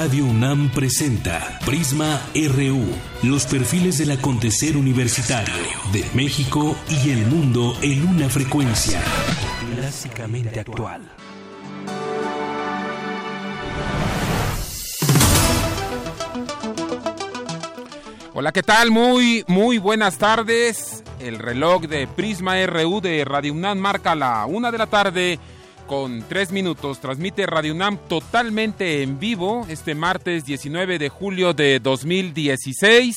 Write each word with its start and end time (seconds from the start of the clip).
Radio 0.00 0.26
UNAM 0.26 0.70
presenta 0.70 1.58
Prisma 1.66 2.22
RU, 2.32 2.86
los 3.24 3.46
perfiles 3.46 3.98
del 3.98 4.12
acontecer 4.12 4.76
universitario 4.76 5.52
de 5.92 6.04
México 6.14 6.76
y 6.88 7.10
el 7.10 7.26
mundo 7.26 7.76
en 7.82 8.06
una 8.06 8.28
frecuencia 8.28 9.02
clásicamente 9.74 10.60
actual. 10.60 11.02
Hola, 18.34 18.52
¿qué 18.52 18.62
tal? 18.62 18.92
Muy, 18.92 19.44
muy 19.48 19.78
buenas 19.78 20.16
tardes. 20.16 21.02
El 21.18 21.40
reloj 21.40 21.88
de 21.88 22.06
Prisma 22.06 22.64
RU 22.66 23.00
de 23.00 23.24
Radio 23.24 23.52
UNAM 23.52 23.78
marca 23.78 24.14
la 24.14 24.46
una 24.46 24.70
de 24.70 24.78
la 24.78 24.86
tarde 24.86 25.40
con 25.88 26.22
tres 26.28 26.52
minutos. 26.52 27.00
Transmite 27.00 27.46
Radio 27.46 27.74
UNAM 27.74 27.98
totalmente 28.08 29.02
en 29.02 29.18
vivo 29.18 29.66
este 29.68 29.96
martes 29.96 30.44
19 30.44 30.98
de 30.98 31.08
julio 31.08 31.54
de 31.54 31.80
2016 31.80 33.16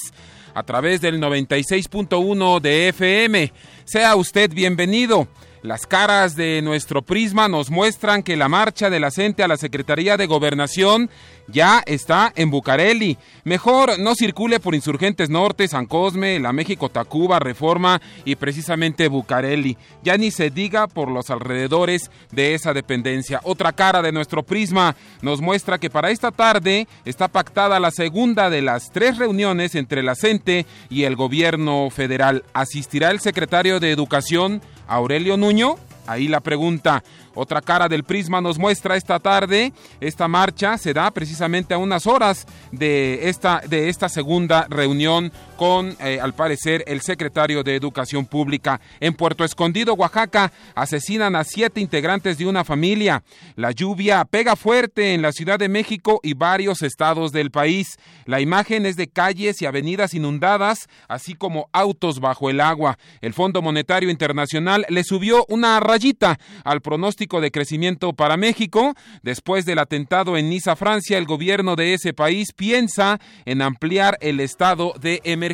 a 0.55 0.63
través 0.63 1.02
del 1.02 1.20
96.1 1.20 2.59
de 2.61 2.88
FM. 2.88 3.53
Sea 3.84 4.16
usted 4.16 4.52
bienvenido. 4.52 5.27
Las 5.64 5.86
caras 5.86 6.36
de 6.36 6.60
nuestro 6.64 7.04
prisma 7.04 7.48
nos 7.48 7.70
muestran 7.70 8.24
que 8.24 8.36
la 8.36 8.50
marcha 8.50 8.90
de 8.90 9.00
la 9.00 9.12
CENTE 9.12 9.44
a 9.44 9.48
la 9.48 9.58
Secretaría 9.58 10.18
de 10.18 10.26
Gobernación 10.26 11.12
ya 11.48 11.84
está 11.86 12.34
en 12.36 12.50
Bucareli. 12.50 13.20
Mejor 13.44 14.00
no 14.00 14.16
circule 14.16 14.60
por 14.60 14.74
Insurgentes 14.74 15.30
Norte, 15.30 15.68
San 15.68 15.86
Cosme, 15.86 16.40
la 16.40 16.52
México 16.52 16.90
Tacuba, 16.90 17.38
Reforma 17.38 18.02
y 18.26 18.38
precisamente 18.38 19.08
Bucareli. 19.08 19.78
Ya 20.02 20.18
ni 20.18 20.32
se 20.32 20.50
diga 20.50 20.88
por 20.88 21.12
los 21.12 21.30
alrededores 21.30 22.09
de 22.31 22.56
esa 22.56 22.73
dependencia. 22.73 23.40
Otra 23.44 23.72
cara 23.72 24.02
de 24.02 24.12
nuestro 24.12 24.42
prisma 24.42 24.96
nos 25.22 25.42
muestra 25.42 25.78
que 25.78 25.92
para 25.92 26.09
esta 26.09 26.31
tarde 26.31 26.88
está 27.06 27.28
pactada 27.28 27.80
la 27.80 27.92
segunda 27.92 28.50
de 28.50 28.64
las 28.64 28.92
tres 28.92 29.20
reuniones 29.20 29.75
entre 29.75 30.02
la 30.02 30.16
CENTE 30.16 30.66
y 30.90 31.03
el 31.03 31.16
gobierno 31.16 31.90
federal. 31.92 32.46
¿Asistirá 32.53 33.12
el 33.12 33.20
secretario 33.20 33.80
de 33.80 33.92
Educación, 33.92 34.62
Aurelio 34.92 35.38
Nuño? 35.38 35.75
Ahí 36.06 36.28
la 36.28 36.42
pregunta. 36.42 37.03
Otra 37.34 37.61
cara 37.61 37.88
del 37.88 38.03
Prisma 38.03 38.42
nos 38.42 38.59
muestra 38.59 38.97
esta 38.97 39.20
tarde. 39.20 39.72
Esta 40.02 40.28
marcha 40.28 40.78
se 40.78 40.94
da 40.94 41.09
precisamente 41.11 41.73
a 41.73 41.78
unas 41.78 42.08
horas 42.08 42.45
de 42.72 43.30
esta, 43.30 43.62
de 43.66 43.88
esta 43.88 44.09
segunda 44.09 44.67
reunión 44.69 45.31
con, 45.62 45.95
eh, 46.00 46.20
al 46.20 46.34
parecer, 46.34 46.84
el 46.88 47.02
secretario 47.02 47.62
de 47.62 47.76
Educación 47.76 48.26
Pública. 48.26 48.81
En 49.00 49.14
Puerto 49.14 49.44
Escondido, 49.44 49.94
Oaxaca, 49.94 50.52
asesinan 50.73 51.36
a 51.36 51.44
siete 51.44 51.80
integrantes 51.80 52.40
de 52.40 52.48
una 52.48 52.64
familia. 52.64 53.22
La 53.56 53.70
lluvia 53.70 54.26
pega 54.26 54.56
fuerte 54.56 55.14
en 55.14 55.22
la 55.22 55.31
Ciudad 55.31 55.59
de 55.59 55.70
México 55.70 56.20
y 56.23 56.34
varios 56.34 56.81
estados 56.81 57.31
del 57.31 57.52
país. 57.52 58.00
La 58.26 58.42
imagen 58.42 58.88
es 58.88 58.95
de 58.95 59.08
calles 59.08 59.62
y 59.62 59.68
avenidas 59.68 60.16
inundadas, 60.16 60.90
así 61.08 61.36
como 61.36 61.70
autos 61.73 62.20
bajo 62.20 62.50
el 62.50 62.59
agua. 62.59 62.98
El 63.22 63.36
Fondo 63.36 63.62
Monetario 63.62 64.09
Internacional 64.09 64.84
le 64.90 65.03
subió 65.03 65.46
una 65.48 65.80
rayita 65.80 66.40
al 66.64 66.81
pronóstico 66.81 67.40
de 67.40 67.52
crecimiento 67.52 68.14
para 68.14 68.36
México. 68.36 68.96
Después 69.22 69.66
del 69.66 69.78
atentado 69.78 70.38
en 70.38 70.50
Niza, 70.50 70.75
Francia, 70.75 71.20
el 71.20 71.25
gobierno 71.25 71.75
de 71.75 71.94
ese 71.94 72.16
país 72.16 72.52
piensa 72.52 73.20
en 73.46 73.62
ampliar 73.62 74.18
el 74.22 74.40
estado 74.40 74.96
de 75.00 75.22
emergencia. 75.23 75.50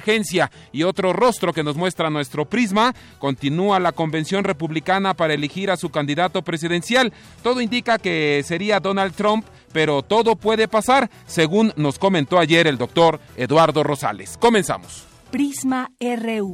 Y 0.71 0.83
otro 0.83 1.13
rostro 1.13 1.53
que 1.53 1.63
nos 1.63 1.75
muestra 1.75 2.09
nuestro 2.09 2.45
prisma, 2.45 2.93
continúa 3.19 3.79
la 3.79 3.91
convención 3.91 4.43
republicana 4.43 5.13
para 5.13 5.33
elegir 5.33 5.71
a 5.71 5.77
su 5.77 5.89
candidato 5.89 6.41
presidencial. 6.41 7.13
Todo 7.43 7.61
indica 7.61 7.97
que 7.97 8.43
sería 8.45 8.79
Donald 8.79 9.13
Trump, 9.15 9.45
pero 9.73 10.01
todo 10.01 10.35
puede 10.35 10.67
pasar, 10.67 11.09
según 11.25 11.73
nos 11.75 11.99
comentó 11.99 12.39
ayer 12.39 12.67
el 12.67 12.77
doctor 12.77 13.19
Eduardo 13.35 13.83
Rosales. 13.83 14.37
Comenzamos. 14.37 15.05
Prisma 15.31 15.91
RU. 15.99 16.53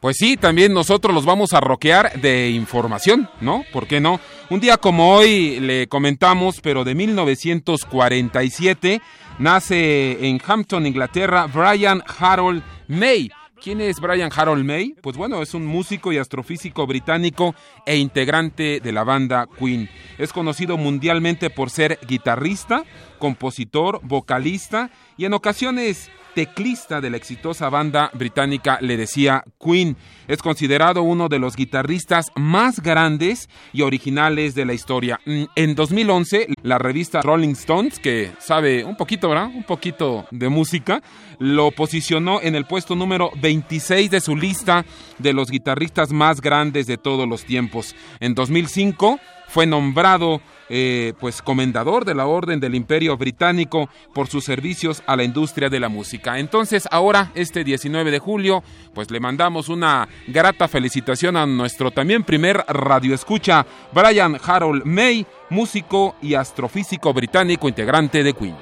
Pues 0.00 0.16
sí, 0.16 0.38
también 0.38 0.72
nosotros 0.72 1.14
los 1.14 1.26
vamos 1.26 1.52
a 1.52 1.60
roquear 1.60 2.18
de 2.22 2.48
información, 2.48 3.28
¿no? 3.42 3.66
¿Por 3.70 3.86
qué 3.86 4.00
no? 4.00 4.18
Un 4.48 4.60
día 4.60 4.78
como 4.78 5.14
hoy 5.14 5.60
le 5.60 5.88
comentamos, 5.88 6.62
pero 6.62 6.84
de 6.84 6.94
1947, 6.94 9.02
nace 9.38 10.28
en 10.28 10.40
Hampton, 10.46 10.86
Inglaterra, 10.86 11.48
Brian 11.52 12.02
Harold 12.18 12.62
May. 12.88 13.30
¿Quién 13.62 13.80
es 13.80 14.00
Brian 14.00 14.30
Harold 14.34 14.64
May? 14.64 14.94
Pues 15.00 15.16
bueno, 15.16 15.40
es 15.42 15.54
un 15.54 15.66
músico 15.66 16.12
y 16.12 16.18
astrofísico 16.18 16.86
británico 16.86 17.54
e 17.86 17.96
integrante 17.96 18.80
de 18.80 18.92
la 18.92 19.02
banda 19.02 19.48
Queen. 19.58 19.88
Es 20.18 20.32
conocido 20.32 20.76
mundialmente 20.76 21.48
por 21.48 21.70
ser 21.70 21.98
guitarrista, 22.06 22.84
compositor, 23.18 24.00
vocalista 24.02 24.90
y 25.16 25.24
en 25.24 25.32
ocasiones 25.32 26.10
teclista 26.36 27.00
de 27.00 27.08
la 27.08 27.16
exitosa 27.16 27.70
banda 27.70 28.10
británica 28.12 28.76
le 28.82 28.98
decía 28.98 29.42
Queen. 29.58 29.96
Es 30.28 30.42
considerado 30.42 31.02
uno 31.02 31.30
de 31.30 31.38
los 31.38 31.56
guitarristas 31.56 32.26
más 32.36 32.80
grandes 32.80 33.48
y 33.72 33.80
originales 33.80 34.54
de 34.54 34.66
la 34.66 34.74
historia. 34.74 35.18
Mm, 35.24 35.44
en 35.54 35.74
2011, 35.74 36.48
la 36.62 36.76
revista 36.76 37.22
Rolling 37.22 37.54
Stones, 37.54 37.98
que 37.98 38.32
sabe 38.38 38.84
un 38.84 38.96
poquito. 38.96 39.30
Un 39.30 39.64
poquito 39.64 40.26
de 40.30 40.50
música, 40.50 41.02
lo 41.38 41.70
posicionó 41.70 42.42
en 42.42 42.54
el 42.54 42.66
puesto 42.66 42.94
número 42.94 43.30
26 43.40 44.10
de 44.10 44.20
su 44.20 44.36
lista 44.36 44.84
de 45.18 45.32
los 45.32 45.50
guitarristas 45.50 46.12
más 46.12 46.42
grandes 46.42 46.86
de 46.86 46.98
todos 46.98 47.26
los 47.26 47.46
tiempos. 47.46 47.96
En 48.20 48.34
2005 48.34 49.18
fue 49.48 49.64
nombrado 49.64 50.42
eh, 50.68 51.12
pues 51.20 51.42
comendador 51.42 52.04
de 52.04 52.14
la 52.14 52.26
Orden 52.26 52.60
del 52.60 52.74
Imperio 52.74 53.16
Británico 53.16 53.88
por 54.14 54.28
sus 54.28 54.44
servicios 54.44 55.02
a 55.06 55.16
la 55.16 55.24
industria 55.24 55.68
de 55.68 55.80
la 55.80 55.88
música. 55.88 56.38
Entonces, 56.38 56.88
ahora, 56.90 57.30
este 57.34 57.64
19 57.64 58.10
de 58.10 58.18
julio, 58.18 58.62
pues 58.94 59.10
le 59.10 59.20
mandamos 59.20 59.68
una 59.68 60.08
grata 60.26 60.68
felicitación 60.68 61.36
a 61.36 61.46
nuestro 61.46 61.90
también 61.90 62.24
primer 62.24 62.64
radioescucha, 62.68 63.66
Brian 63.92 64.38
Harold 64.42 64.84
May, 64.84 65.26
músico 65.50 66.16
y 66.22 66.34
astrofísico 66.34 67.12
británico 67.12 67.68
integrante 67.68 68.22
de 68.22 68.32
Queen. 68.34 68.56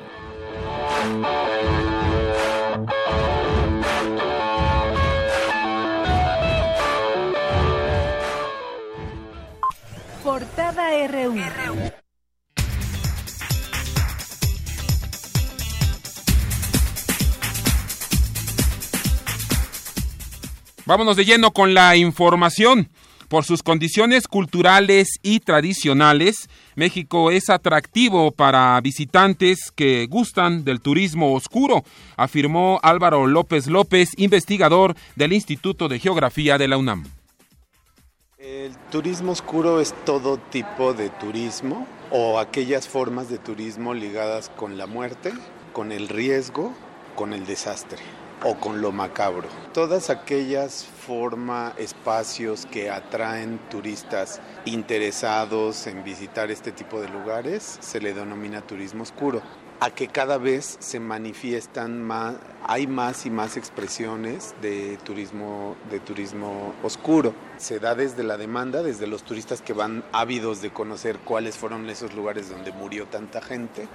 Portada 10.23 11.07
RU. 11.07 11.35
Vámonos 20.87 21.17
de 21.17 21.25
lleno 21.25 21.51
con 21.53 21.73
la 21.73 21.97
información. 21.97 22.91
Por 23.29 23.45
sus 23.45 23.63
condiciones 23.63 24.29
culturales 24.29 25.09
y 25.23 25.41
tradicionales, 25.41 26.51
México 26.77 27.31
es 27.31 27.49
atractivo 27.49 28.33
para 28.33 28.79
visitantes 28.83 29.73
que 29.75 30.07
gustan 30.07 30.63
del 30.63 30.83
turismo 30.83 31.33
oscuro, 31.33 31.85
afirmó 32.19 32.81
Álvaro 32.83 33.27
López 33.27 33.67
López, 33.67 34.11
investigador 34.19 34.95
del 35.17 35.33
Instituto 35.33 35.89
de 35.89 35.99
Geografía 35.99 36.59
de 36.59 36.69
la 36.69 36.77
UNAM. 36.77 37.05
El 38.39 38.77
turismo 38.91 39.33
oscuro 39.33 39.81
es 39.81 39.95
todo 40.05 40.37
tipo 40.37 40.93
de 40.93 41.09
turismo 41.09 41.87
o 42.11 42.39
aquellas 42.39 42.89
formas 42.89 43.31
de 43.31 43.39
turismo 43.39 43.95
ligadas 43.95 44.51
con 44.51 44.77
la 44.77 44.87
muerte, 44.87 45.33
con 45.73 45.93
el 45.93 46.09
riesgo, 46.09 46.75
con 47.17 47.33
el 47.33 47.47
desastre 47.47 48.01
o 48.45 48.55
con 48.55 48.81
lo 48.81 48.93
macabro. 48.93 49.49
Todas 49.73 50.11
aquellas 50.11 50.85
formas, 50.85 51.75
espacios 51.79 52.67
que 52.67 52.91
atraen 52.91 53.59
turistas 53.71 54.41
interesados 54.65 55.87
en 55.87 56.05
visitar 56.05 56.51
este 56.51 56.71
tipo 56.71 57.01
de 57.01 57.09
lugares 57.09 57.79
se 57.81 58.01
le 58.01 58.15
denomina 58.15 58.61
turismo 58.61 59.03
oscuro 59.03 59.43
a 59.81 59.91
que 59.91 60.09
cada 60.09 60.39
vez 60.39 60.77
se 60.79 61.01
manifiestan 61.01 62.03
más, 62.03 62.37
hay 62.63 62.87
más 62.87 63.27
y 63.27 63.31
más 63.31 63.57
expresiones 63.57 64.55
de 64.63 64.99
turismo, 65.05 65.77
de 65.91 66.01
turismo 66.01 66.75
oscuro. 66.83 67.35
Se 67.59 67.81
da 67.81 67.95
desde 67.95 68.23
la 68.23 68.37
demanda, 68.37 68.83
desde 68.83 69.07
los 69.07 69.25
turistas 69.25 69.63
que 69.63 69.73
van 69.73 70.05
ávidos 70.13 70.63
de 70.63 70.71
conocer 70.71 71.19
cuáles 71.19 71.57
fueron 71.57 71.89
esos 71.91 72.15
lugares 72.15 72.49
donde 72.49 72.73
murió 72.73 73.07
tanta 73.07 73.43
gente. 73.43 73.89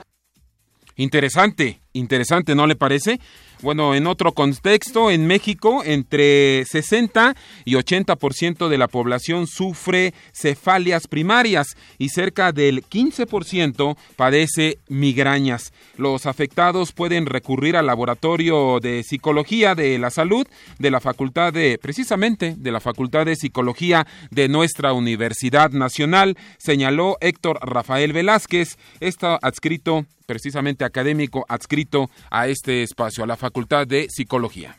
Interesante, 0.95 1.79
interesante, 1.93 2.55
¿no 2.55 2.67
le 2.67 2.75
parece? 2.75 3.19
Bueno, 3.61 3.93
en 3.93 4.07
otro 4.07 4.31
contexto, 4.31 5.11
en 5.11 5.27
México, 5.27 5.83
entre 5.83 6.63
60 6.63 7.35
y 7.65 7.73
80% 7.73 8.69
de 8.69 8.77
la 8.77 8.87
población 8.87 9.47
sufre 9.47 10.13
cefalias 10.31 11.07
primarias 11.07 11.75
y 11.97 12.07
cerca 12.07 12.53
del 12.53 12.85
15% 12.87 13.97
padece 14.15 14.79
migrañas. 14.87 15.73
Los 15.97 16.25
afectados 16.25 16.93
pueden 16.93 17.25
recurrir 17.25 17.75
al 17.75 17.87
laboratorio 17.87 18.79
de 18.79 19.03
psicología 19.03 19.75
de 19.75 19.99
la 19.99 20.09
salud 20.09 20.47
de 20.77 20.91
la 20.91 21.01
Facultad 21.01 21.51
de, 21.51 21.77
precisamente, 21.81 22.55
de 22.57 22.71
la 22.71 22.79
Facultad 22.79 23.25
de 23.25 23.35
Psicología 23.35 24.07
de 24.31 24.47
nuestra 24.47 24.93
Universidad 24.93 25.71
Nacional, 25.71 26.37
señaló 26.57 27.17
Héctor 27.19 27.59
Rafael 27.61 28.13
Velázquez, 28.13 28.77
está 29.01 29.37
adscrito 29.41 30.05
precisamente 30.29 30.85
académico 30.85 31.43
adscrito 31.49 32.07
a 32.29 32.47
este 32.47 32.83
espacio, 32.83 33.23
a 33.23 33.27
la 33.27 33.35
Facultad 33.35 33.87
de 33.87 34.05
Psicología. 34.09 34.77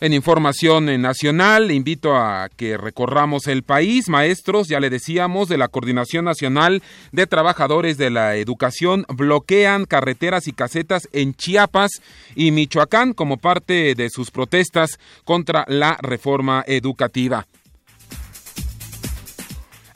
En 0.00 0.12
información 0.12 1.00
nacional, 1.00 1.70
invito 1.70 2.16
a 2.16 2.48
que 2.56 2.76
recorramos 2.76 3.46
el 3.46 3.62
país. 3.62 4.08
Maestros, 4.08 4.66
ya 4.66 4.80
le 4.80 4.90
decíamos, 4.90 5.48
de 5.48 5.58
la 5.58 5.68
Coordinación 5.68 6.24
Nacional 6.24 6.82
de 7.12 7.28
Trabajadores 7.28 7.98
de 7.98 8.10
la 8.10 8.34
Educación 8.34 9.06
bloquean 9.08 9.84
carreteras 9.84 10.48
y 10.48 10.52
casetas 10.52 11.08
en 11.12 11.34
Chiapas 11.34 11.92
y 12.34 12.50
Michoacán 12.50 13.12
como 13.12 13.36
parte 13.36 13.94
de 13.94 14.10
sus 14.10 14.32
protestas 14.32 14.98
contra 15.24 15.64
la 15.68 15.96
reforma 16.02 16.64
educativa. 16.66 17.46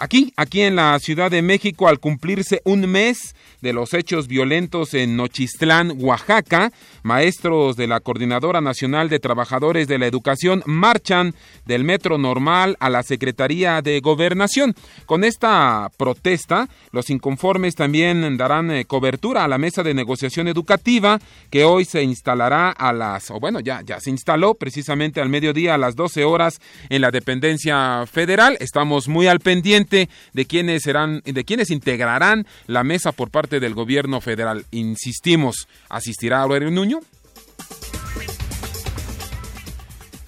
Aquí, 0.00 0.32
aquí 0.36 0.62
en 0.62 0.76
la 0.76 0.98
Ciudad 0.98 1.30
de 1.30 1.42
México, 1.42 1.86
al 1.86 2.00
cumplirse 2.00 2.62
un 2.64 2.86
mes 2.88 3.34
de 3.62 3.72
los 3.72 3.94
hechos 3.94 4.28
violentos 4.28 4.94
en 4.94 5.16
Nochistlán, 5.16 5.92
Oaxaca, 5.98 6.72
maestros 7.02 7.76
de 7.76 7.86
la 7.86 8.00
Coordinadora 8.00 8.60
Nacional 8.60 9.08
de 9.08 9.18
Trabajadores 9.18 9.88
de 9.88 9.98
la 9.98 10.06
Educación 10.06 10.62
marchan 10.66 11.34
del 11.66 11.84
Metro 11.84 12.18
Normal 12.18 12.76
a 12.80 12.90
la 12.90 13.02
Secretaría 13.02 13.82
de 13.82 14.00
Gobernación. 14.00 14.74
Con 15.06 15.24
esta 15.24 15.90
protesta, 15.96 16.68
los 16.92 17.10
inconformes 17.10 17.74
también 17.74 18.36
darán 18.36 18.70
eh, 18.70 18.84
cobertura 18.84 19.44
a 19.44 19.48
la 19.48 19.58
mesa 19.58 19.82
de 19.82 19.94
negociación 19.94 20.48
educativa 20.48 21.18
que 21.50 21.64
hoy 21.64 21.84
se 21.84 22.02
instalará 22.02 22.70
a 22.70 22.92
las, 22.92 23.30
o 23.30 23.40
bueno, 23.40 23.60
ya, 23.60 23.82
ya 23.82 24.00
se 24.00 24.10
instaló 24.10 24.54
precisamente 24.54 25.20
al 25.20 25.28
mediodía 25.28 25.74
a 25.74 25.78
las 25.78 25.96
12 25.96 26.24
horas 26.24 26.60
en 26.88 27.02
la 27.02 27.10
dependencia 27.10 28.04
federal. 28.06 28.56
Estamos 28.60 29.08
muy 29.08 29.26
al 29.26 29.40
pendiente 29.40 30.08
de 30.32 30.46
quiénes 30.46 30.82
serán, 30.82 31.22
de 31.24 31.44
quiénes 31.44 31.70
integrarán 31.70 32.46
la 32.66 32.84
mesa 32.84 33.12
por 33.12 33.30
parte 33.30 33.49
del 33.58 33.74
gobierno 33.74 34.20
federal. 34.20 34.66
Insistimos, 34.70 35.66
¿asistirá 35.88 36.42
Aurelio 36.42 36.70
Nuño? 36.70 37.00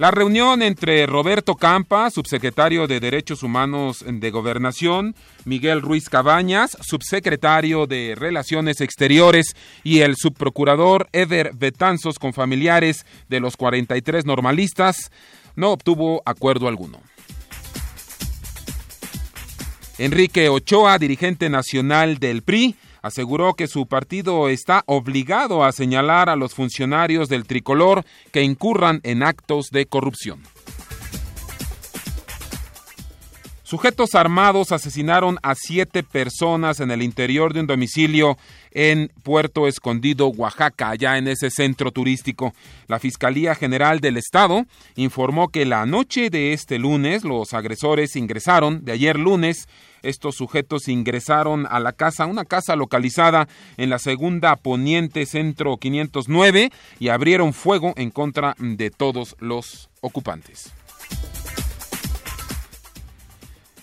La 0.02 0.10
reunión 0.10 0.62
entre 0.62 1.06
Roberto 1.06 1.54
Campa, 1.54 2.10
subsecretario 2.10 2.88
de 2.88 2.98
Derechos 2.98 3.44
Humanos 3.44 4.04
de 4.04 4.30
Gobernación, 4.32 5.14
Miguel 5.44 5.80
Ruiz 5.80 6.08
Cabañas, 6.08 6.76
subsecretario 6.80 7.86
de 7.86 8.16
Relaciones 8.16 8.80
Exteriores, 8.80 9.54
y 9.84 10.00
el 10.00 10.16
subprocurador 10.16 11.08
Eder 11.12 11.52
Betanzos 11.54 12.18
con 12.18 12.32
familiares 12.32 13.06
de 13.28 13.38
los 13.38 13.56
43 13.56 14.26
normalistas, 14.26 15.12
no 15.54 15.70
obtuvo 15.70 16.20
acuerdo 16.24 16.66
alguno. 16.66 17.00
Enrique 19.98 20.48
Ochoa, 20.48 20.98
dirigente 20.98 21.48
nacional 21.48 22.18
del 22.18 22.42
PRI, 22.42 22.74
aseguró 23.02 23.54
que 23.54 23.66
su 23.66 23.86
partido 23.86 24.48
está 24.48 24.82
obligado 24.86 25.64
a 25.64 25.72
señalar 25.72 26.28
a 26.28 26.36
los 26.36 26.54
funcionarios 26.54 27.28
del 27.28 27.44
tricolor 27.44 28.04
que 28.30 28.42
incurran 28.42 29.00
en 29.02 29.22
actos 29.22 29.70
de 29.70 29.86
corrupción. 29.86 30.40
Sujetos 33.72 34.14
armados 34.14 34.70
asesinaron 34.70 35.38
a 35.42 35.54
siete 35.54 36.02
personas 36.02 36.80
en 36.80 36.90
el 36.90 37.00
interior 37.00 37.54
de 37.54 37.60
un 37.60 37.66
domicilio 37.66 38.36
en 38.70 39.10
Puerto 39.22 39.66
Escondido, 39.66 40.28
Oaxaca, 40.28 40.90
allá 40.90 41.16
en 41.16 41.26
ese 41.26 41.48
centro 41.48 41.90
turístico. 41.90 42.52
La 42.86 42.98
Fiscalía 42.98 43.54
General 43.54 44.00
del 44.00 44.18
Estado 44.18 44.66
informó 44.96 45.48
que 45.48 45.64
la 45.64 45.86
noche 45.86 46.28
de 46.28 46.52
este 46.52 46.78
lunes 46.78 47.24
los 47.24 47.54
agresores 47.54 48.14
ingresaron, 48.14 48.84
de 48.84 48.92
ayer 48.92 49.18
lunes, 49.18 49.70
estos 50.02 50.34
sujetos 50.34 50.88
ingresaron 50.88 51.66
a 51.66 51.80
la 51.80 51.92
casa, 51.92 52.26
una 52.26 52.44
casa 52.44 52.76
localizada 52.76 53.48
en 53.78 53.88
la 53.88 53.98
segunda 53.98 54.56
poniente 54.56 55.24
centro 55.24 55.78
509 55.78 56.70
y 57.00 57.08
abrieron 57.08 57.54
fuego 57.54 57.94
en 57.96 58.10
contra 58.10 58.54
de 58.58 58.90
todos 58.90 59.34
los 59.40 59.88
ocupantes 60.02 60.74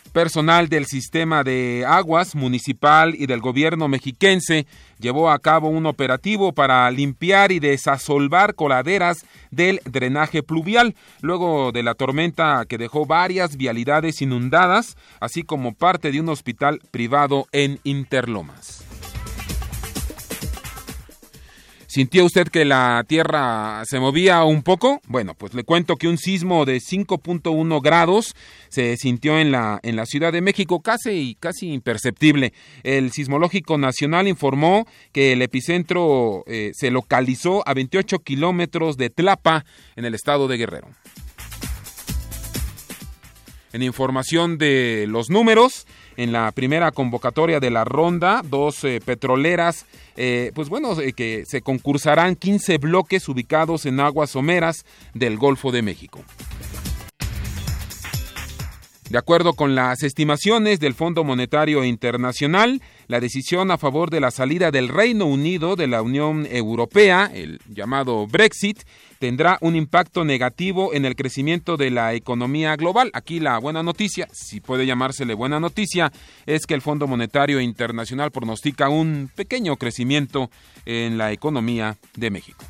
personal 0.10 0.70
del 0.70 0.86
sistema 0.86 1.44
de 1.44 1.86
aguas 1.88 2.36
municipal 2.36 3.16
y 3.16 3.28
del 3.28 3.40
gobierno 3.40 3.88
mexiquense 3.88 4.66
llevó 5.00 5.30
a 5.32 5.40
cabo 5.40 5.70
un 5.70 5.86
operativo 5.86 6.52
para 6.54 6.90
limpiar 6.92 7.52
y 7.52 7.60
desasolvar 7.60 8.56
coladeras 8.56 9.26
del 9.52 9.82
drenaje 9.86 10.44
pluvial, 10.44 10.96
luego 11.22 11.72
de 11.72 11.84
la 11.84 11.96
tormenta 11.96 12.66
que 12.68 12.78
dejó 12.78 13.06
varias 13.06 13.56
vialidades 13.56 14.22
inundadas, 14.22 14.98
así 15.20 15.44
como 15.44 15.74
parte 15.74 16.12
de 16.12 16.20
un 16.20 16.30
hospital 16.30 16.82
privado 16.92 17.48
en 17.52 17.80
Interlomas. 17.84 18.89
¿Sintió 21.90 22.24
usted 22.24 22.50
que 22.50 22.66
la 22.66 23.04
Tierra 23.08 23.82
se 23.84 24.00
movía 24.00 24.44
un 24.44 24.62
poco? 24.62 25.02
Bueno, 25.08 25.34
pues 25.34 25.56
le 25.56 25.64
cuento 25.64 25.96
que 25.96 26.08
un 26.08 26.20
sismo 26.20 26.64
de 26.66 26.78
5.1 26.78 27.82
grados 27.82 28.36
se 28.68 28.96
sintió 28.96 29.40
en 29.40 29.52
la, 29.52 29.80
en 29.82 29.96
la 29.96 30.06
Ciudad 30.06 30.32
de 30.32 30.42
México, 30.42 30.82
casi, 30.82 31.36
casi 31.40 31.74
imperceptible. 31.74 32.54
El 32.84 33.12
Sismológico 33.12 33.80
Nacional 33.80 34.28
informó 34.28 34.86
que 35.12 35.34
el 35.34 35.42
epicentro 35.42 36.44
eh, 36.46 36.74
se 36.76 36.92
localizó 36.92 37.68
a 37.68 37.74
28 37.74 38.20
kilómetros 38.20 38.96
de 38.96 39.10
Tlapa, 39.10 39.66
en 39.96 40.06
el 40.06 40.14
estado 40.14 40.48
de 40.48 40.58
Guerrero. 40.58 40.90
En 43.74 43.82
información 43.82 44.60
de 44.60 45.06
los 45.08 45.32
números, 45.32 45.88
en 46.20 46.34
la 46.34 46.52
primera 46.52 46.92
convocatoria 46.92 47.62
de 47.62 47.72
la 47.72 47.86
ronda, 47.86 48.42
dos 48.44 48.84
eh, 48.84 49.00
petroleras, 49.04 49.86
eh, 50.18 50.52
pues 50.54 50.68
bueno, 50.68 51.00
eh, 51.00 51.14
que 51.14 51.44
se 51.46 51.62
concursarán 51.62 52.36
15 52.36 52.78
bloques 52.78 53.30
ubicados 53.30 53.86
en 53.86 54.02
aguas 54.02 54.32
someras 54.32 54.86
del 55.14 55.38
Golfo 55.38 55.72
de 55.72 55.82
México. 55.82 56.22
De 59.10 59.18
acuerdo 59.18 59.54
con 59.54 59.76
las 59.76 60.04
estimaciones 60.04 60.82
del 60.82 60.94
Fondo 60.94 61.24
Monetario 61.24 61.86
Internacional, 61.86 62.82
la 63.08 63.22
decisión 63.22 63.72
a 63.72 63.78
favor 63.78 64.10
de 64.10 64.20
la 64.20 64.30
salida 64.30 64.72
del 64.72 64.90
Reino 64.90 65.26
Unido 65.26 65.78
de 65.78 65.88
la 65.88 66.02
Unión 66.02 66.46
Europea, 66.52 67.32
el 67.34 67.60
llamado 67.70 68.28
Brexit, 68.28 68.84
tendrá 69.20 69.58
un 69.62 69.76
impacto 69.76 70.26
negativo 70.26 70.94
en 70.94 71.06
el 71.06 71.16
crecimiento 71.16 71.78
de 71.78 71.92
la 71.92 72.14
economía 72.14 72.76
global. 72.76 73.12
Aquí 73.14 73.40
la 73.40 73.60
buena 73.60 73.84
noticia, 73.84 74.28
si 74.32 74.62
puede 74.62 74.86
llamársele 74.86 75.34
buena 75.34 75.60
noticia, 75.60 76.12
es 76.46 76.66
que 76.66 76.74
el 76.74 76.82
Fondo 76.82 77.06
Monetario 77.06 77.60
Internacional 77.60 78.32
pronostica 78.32 78.90
un 78.90 79.30
pequeño 79.36 79.76
crecimiento 79.76 80.50
en 80.86 81.18
la 81.18 81.32
economía 81.32 81.98
de 82.16 82.32
México. 82.32 82.64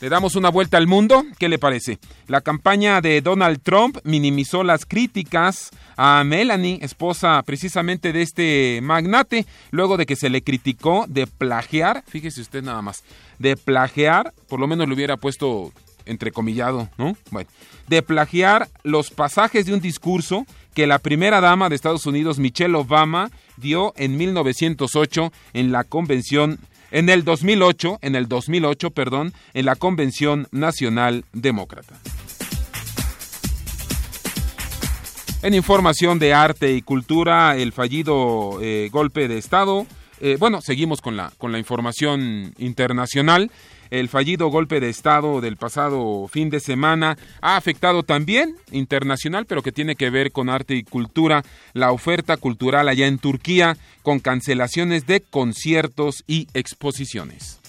Le 0.00 0.08
damos 0.08 0.36
una 0.36 0.48
vuelta 0.48 0.76
al 0.76 0.86
mundo. 0.86 1.24
¿Qué 1.40 1.48
le 1.48 1.58
parece? 1.58 1.98
La 2.28 2.40
campaña 2.40 3.00
de 3.00 3.20
Donald 3.20 3.60
Trump 3.62 3.98
minimizó 4.04 4.62
las 4.62 4.86
críticas 4.86 5.70
a 5.98 6.22
Melanie, 6.24 6.78
esposa 6.80 7.42
precisamente 7.42 8.12
de 8.12 8.22
este 8.22 8.78
magnate, 8.82 9.46
luego 9.72 9.96
de 9.96 10.06
que 10.06 10.14
se 10.14 10.30
le 10.30 10.42
criticó 10.42 11.06
de 11.08 11.26
plagiar, 11.26 12.04
fíjese 12.06 12.40
usted 12.40 12.62
nada 12.62 12.80
más, 12.82 13.02
de 13.40 13.56
plagiar, 13.56 14.32
por 14.48 14.60
lo 14.60 14.68
menos 14.68 14.88
lo 14.88 14.94
hubiera 14.94 15.16
puesto 15.16 15.72
entrecomillado, 16.06 16.88
¿no? 16.98 17.16
Bueno, 17.32 17.50
de 17.88 18.02
plagiar 18.02 18.68
los 18.84 19.10
pasajes 19.10 19.66
de 19.66 19.74
un 19.74 19.80
discurso 19.80 20.46
que 20.72 20.86
la 20.86 21.00
primera 21.00 21.40
dama 21.40 21.68
de 21.68 21.74
Estados 21.74 22.06
Unidos, 22.06 22.38
Michelle 22.38 22.76
Obama, 22.76 23.32
dio 23.56 23.92
en 23.96 24.16
1908 24.16 25.32
en 25.52 25.72
la 25.72 25.82
convención 25.82 26.60
en 26.92 27.08
el 27.10 27.24
2008, 27.24 27.98
en 28.00 28.14
el 28.14 28.28
2008, 28.28 28.92
perdón, 28.92 29.34
en 29.52 29.66
la 29.66 29.76
Convención 29.76 30.48
Nacional 30.52 31.24
Demócrata. 31.32 31.98
En 35.42 35.54
información 35.54 36.18
de 36.18 36.34
arte 36.34 36.72
y 36.72 36.82
cultura, 36.82 37.56
el 37.56 37.72
fallido 37.72 38.58
eh, 38.60 38.88
golpe 38.90 39.28
de 39.28 39.38
Estado 39.38 39.86
eh, 40.20 40.36
bueno, 40.38 40.60
seguimos 40.60 41.00
con 41.00 41.16
la, 41.16 41.32
con 41.38 41.52
la 41.52 41.58
información 41.58 42.54
internacional. 42.58 43.50
El 43.90 44.08
fallido 44.08 44.48
golpe 44.48 44.80
de 44.80 44.90
Estado 44.90 45.40
del 45.40 45.56
pasado 45.56 46.28
fin 46.28 46.50
de 46.50 46.60
semana 46.60 47.16
ha 47.40 47.56
afectado 47.56 48.02
también 48.02 48.54
internacional, 48.70 49.46
pero 49.46 49.62
que 49.62 49.72
tiene 49.72 49.96
que 49.96 50.10
ver 50.10 50.30
con 50.30 50.50
arte 50.50 50.74
y 50.74 50.82
cultura, 50.82 51.42
la 51.72 51.92
oferta 51.92 52.36
cultural 52.36 52.88
allá 52.88 53.06
en 53.06 53.18
Turquía, 53.18 53.78
con 54.02 54.18
cancelaciones 54.18 55.06
de 55.06 55.22
conciertos 55.22 56.22
y 56.26 56.48
exposiciones. 56.52 57.60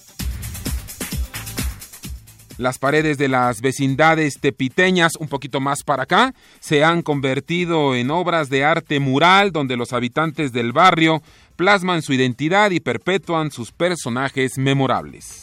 Las 2.60 2.78
paredes 2.78 3.16
de 3.16 3.28
las 3.28 3.62
vecindades 3.62 4.38
tepiteñas, 4.38 5.12
un 5.18 5.28
poquito 5.28 5.60
más 5.60 5.82
para 5.82 6.02
acá, 6.02 6.34
se 6.58 6.84
han 6.84 7.00
convertido 7.00 7.94
en 7.94 8.10
obras 8.10 8.50
de 8.50 8.66
arte 8.66 9.00
mural 9.00 9.50
donde 9.50 9.78
los 9.78 9.94
habitantes 9.94 10.52
del 10.52 10.72
barrio 10.72 11.22
plasman 11.56 12.02
su 12.02 12.12
identidad 12.12 12.70
y 12.70 12.80
perpetúan 12.80 13.50
sus 13.50 13.72
personajes 13.72 14.58
memorables. 14.58 15.40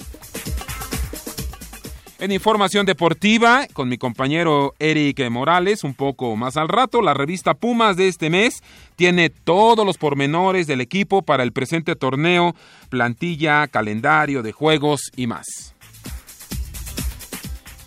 En 2.19 2.31
información 2.31 2.85
deportiva, 2.85 3.65
con 3.73 3.89
mi 3.89 3.97
compañero 3.97 4.75
Eric 4.77 5.27
Morales, 5.31 5.83
un 5.83 5.95
poco 5.95 6.35
más 6.35 6.55
al 6.55 6.67
rato, 6.67 7.01
la 7.01 7.15
revista 7.15 7.55
Pumas 7.55 7.97
de 7.97 8.09
este 8.09 8.29
mes 8.29 8.61
tiene 8.95 9.31
todos 9.31 9.83
los 9.83 9.97
pormenores 9.97 10.67
del 10.67 10.81
equipo 10.81 11.23
para 11.23 11.41
el 11.41 11.51
presente 11.51 11.95
torneo, 11.95 12.55
plantilla, 12.89 13.67
calendario 13.67 14.43
de 14.43 14.51
juegos 14.51 15.11
y 15.15 15.25
más. 15.25 15.73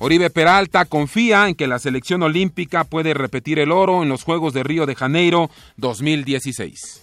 Oribe 0.03 0.31
Peralta 0.31 0.87
confía 0.87 1.47
en 1.47 1.55
que 1.55 1.67
la 1.67 1.79
selección 1.79 2.23
olímpica 2.23 2.85
puede 2.85 3.13
repetir 3.13 3.59
el 3.59 3.71
oro 3.71 4.03
en 4.03 4.09
los 4.09 4.23
Juegos 4.23 4.55
de 4.55 4.63
Río 4.63 4.87
de 4.87 4.95
Janeiro 4.95 5.51
2016. 5.77 7.03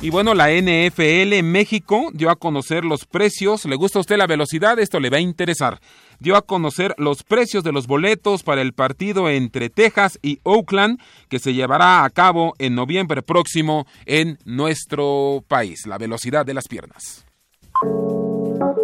Y 0.00 0.10
bueno, 0.10 0.32
la 0.34 0.52
NFL 0.52 1.42
México 1.42 2.10
dio 2.12 2.30
a 2.30 2.36
conocer 2.36 2.84
los 2.84 3.04
precios. 3.04 3.64
¿Le 3.64 3.74
gusta 3.74 3.98
a 3.98 4.02
usted 4.02 4.16
la 4.16 4.28
velocidad? 4.28 4.78
Esto 4.78 5.00
le 5.00 5.10
va 5.10 5.16
a 5.16 5.20
interesar. 5.20 5.80
Dio 6.20 6.36
a 6.36 6.42
conocer 6.42 6.94
los 6.98 7.24
precios 7.24 7.64
de 7.64 7.72
los 7.72 7.88
boletos 7.88 8.44
para 8.44 8.62
el 8.62 8.72
partido 8.72 9.28
entre 9.28 9.70
Texas 9.70 10.20
y 10.22 10.38
Oakland 10.44 11.00
que 11.28 11.40
se 11.40 11.52
llevará 11.52 12.04
a 12.04 12.10
cabo 12.10 12.54
en 12.60 12.76
noviembre 12.76 13.22
próximo 13.22 13.88
en 14.04 14.38
nuestro 14.44 15.42
país. 15.48 15.84
La 15.84 15.98
velocidad 15.98 16.46
de 16.46 16.54
las 16.54 16.68
piernas. 16.68 17.26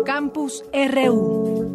Campus 0.04 0.64
RU. 0.72 1.74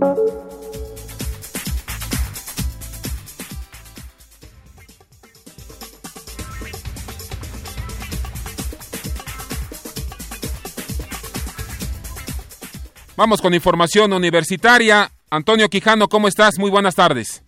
Vamos 13.15 13.41
con 13.41 13.53
información 13.53 14.13
universitaria. 14.13 15.10
Antonio 15.31 15.69
Quijano, 15.69 16.07
¿cómo 16.07 16.27
estás? 16.27 16.60
Muy 16.60 16.69
buenas 16.69 16.96
tardes. 16.96 17.43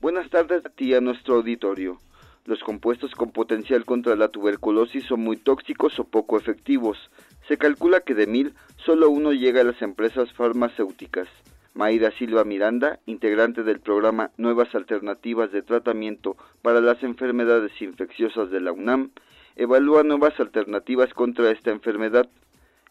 Buenas 0.00 0.28
tardes 0.28 0.66
a 0.66 0.68
ti 0.70 0.86
y 0.86 0.94
a 0.94 1.00
nuestro 1.00 1.36
auditorio. 1.36 1.98
Los 2.46 2.62
compuestos 2.62 3.14
con 3.14 3.30
potencial 3.30 3.86
contra 3.86 4.16
la 4.16 4.28
tuberculosis 4.28 5.04
son 5.04 5.20
muy 5.20 5.38
tóxicos 5.38 5.98
o 5.98 6.04
poco 6.04 6.36
efectivos. 6.36 7.10
Se 7.48 7.56
calcula 7.56 8.00
que 8.00 8.14
de 8.14 8.26
mil, 8.26 8.54
solo 8.76 9.08
uno 9.08 9.32
llega 9.32 9.62
a 9.62 9.64
las 9.64 9.80
empresas 9.80 10.30
farmacéuticas. 10.34 11.26
Mayra 11.72 12.10
Silva 12.10 12.44
Miranda, 12.44 13.00
integrante 13.06 13.62
del 13.62 13.80
programa 13.80 14.30
Nuevas 14.36 14.74
Alternativas 14.74 15.52
de 15.52 15.62
Tratamiento 15.62 16.36
para 16.60 16.82
las 16.82 17.02
Enfermedades 17.02 17.72
Infecciosas 17.80 18.50
de 18.50 18.60
la 18.60 18.72
UNAM, 18.72 19.10
evalúa 19.56 20.02
nuevas 20.02 20.38
alternativas 20.38 21.14
contra 21.14 21.50
esta 21.50 21.70
enfermedad. 21.70 22.28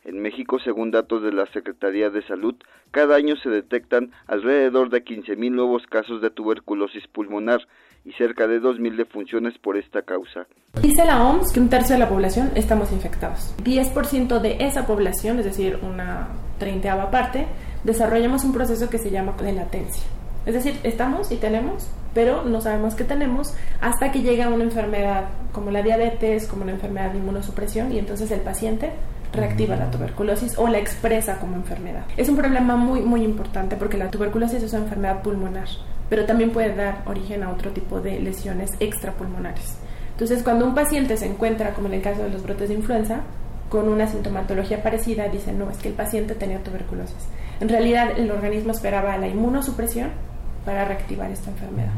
En 0.04 0.22
México, 0.22 0.60
según 0.60 0.92
datos 0.92 1.22
de 1.22 1.32
la 1.32 1.46
Secretaría 1.46 2.10
de 2.10 2.24
Salud, 2.24 2.56
cada 2.92 3.16
año 3.16 3.38
se 3.38 3.50
detectan 3.50 4.12
alrededor 4.28 4.90
de 4.90 5.06
15.000 5.06 5.52
nuevos 5.52 5.86
casos 5.88 6.22
de 6.22 6.30
tuberculosis 6.30 7.08
pulmonar 7.08 7.66
y 8.06 8.12
cerca 8.14 8.48
de 8.48 8.60
2.000 8.60 8.98
defunciones 8.98 9.58
por 9.58 9.78
esta 9.78 10.02
causa. 10.02 10.46
Dice 10.82 11.06
la 11.06 11.24
OMS 11.24 11.52
que 11.52 11.60
un 11.60 11.70
tercio 11.70 11.96
de 11.96 12.00
la 12.00 12.10
población 12.10 12.52
estamos 12.56 12.92
infectados. 12.92 13.56
10% 13.64 14.40
de 14.40 14.58
esa 14.66 14.86
población, 14.86 15.40
es 15.40 15.46
decir, 15.46 15.80
una 15.82 16.30
treintaava 16.60 17.12
parte, 17.12 17.48
desarrollamos 17.84 18.44
un 18.44 18.54
proceso 18.54 18.90
que 18.90 18.98
se 18.98 19.12
llama 19.12 19.36
de 19.42 19.54
latencia. 19.54 20.04
Es 20.46 20.54
decir, 20.54 20.78
estamos 20.84 21.32
y 21.32 21.38
tenemos, 21.38 21.88
pero 22.14 22.44
no 22.44 22.60
sabemos 22.60 22.96
qué 22.96 23.06
tenemos 23.06 23.54
hasta 23.80 24.12
que 24.12 24.22
llega 24.22 24.50
una 24.50 24.66
enfermedad 24.66 25.30
como 25.54 25.72
la 25.72 25.82
diabetes, 25.82 26.48
como 26.48 26.64
una 26.64 26.74
enfermedad 26.74 27.12
de 27.12 27.20
inmunosupresión 27.20 27.94
y 27.94 28.00
entonces 28.00 28.30
el 28.32 28.42
paciente 28.42 28.92
reactiva 29.32 29.76
la 29.76 29.90
tuberculosis 29.90 30.58
o 30.58 30.68
la 30.68 30.80
expresa 30.80 31.40
como 31.40 31.56
enfermedad. 31.56 32.06
Es 32.18 32.30
un 32.30 32.36
problema 32.36 32.76
muy, 32.76 33.02
muy 33.02 33.24
importante 33.24 33.76
porque 33.76 33.98
la 33.98 34.12
tuberculosis 34.12 34.62
es 34.62 34.74
una 34.74 34.84
enfermedad 34.84 35.24
pulmonar, 35.24 35.68
pero 36.14 36.28
también 36.28 36.52
puede 36.52 36.76
dar 36.76 37.02
origen 37.08 37.42
a 37.42 37.50
otro 37.50 37.72
tipo 37.72 38.00
de 38.00 38.20
lesiones 38.20 38.70
extrapulmonares. 38.80 39.80
Entonces, 40.12 40.44
cuando 40.44 40.64
un 40.64 40.76
paciente 40.76 41.18
se 41.18 41.26
encuentra, 41.26 41.74
como 41.74 41.88
en 41.88 41.96
el 41.96 42.04
caso 42.04 42.22
de 42.22 42.30
los 42.30 42.44
brotes 42.44 42.70
de 42.70 42.76
influenza, 42.76 43.24
con 43.68 43.90
una 43.90 44.06
sintomatología 44.06 44.84
parecida, 44.84 45.28
dicen, 45.30 45.58
no, 45.58 45.72
es 45.72 45.80
que 45.80 45.88
el 45.88 45.96
paciente 45.96 46.36
tenía 46.36 46.62
tuberculosis. 46.62 47.28
En 47.60 47.68
realidad, 47.68 48.12
el 48.16 48.30
organismo 48.30 48.74
esperaba 48.74 49.18
la 49.18 49.28
inmunosupresión 49.28 50.12
para 50.66 50.86
reactivar 50.86 51.32
esta 51.32 51.50
enfermedad. 51.50 51.94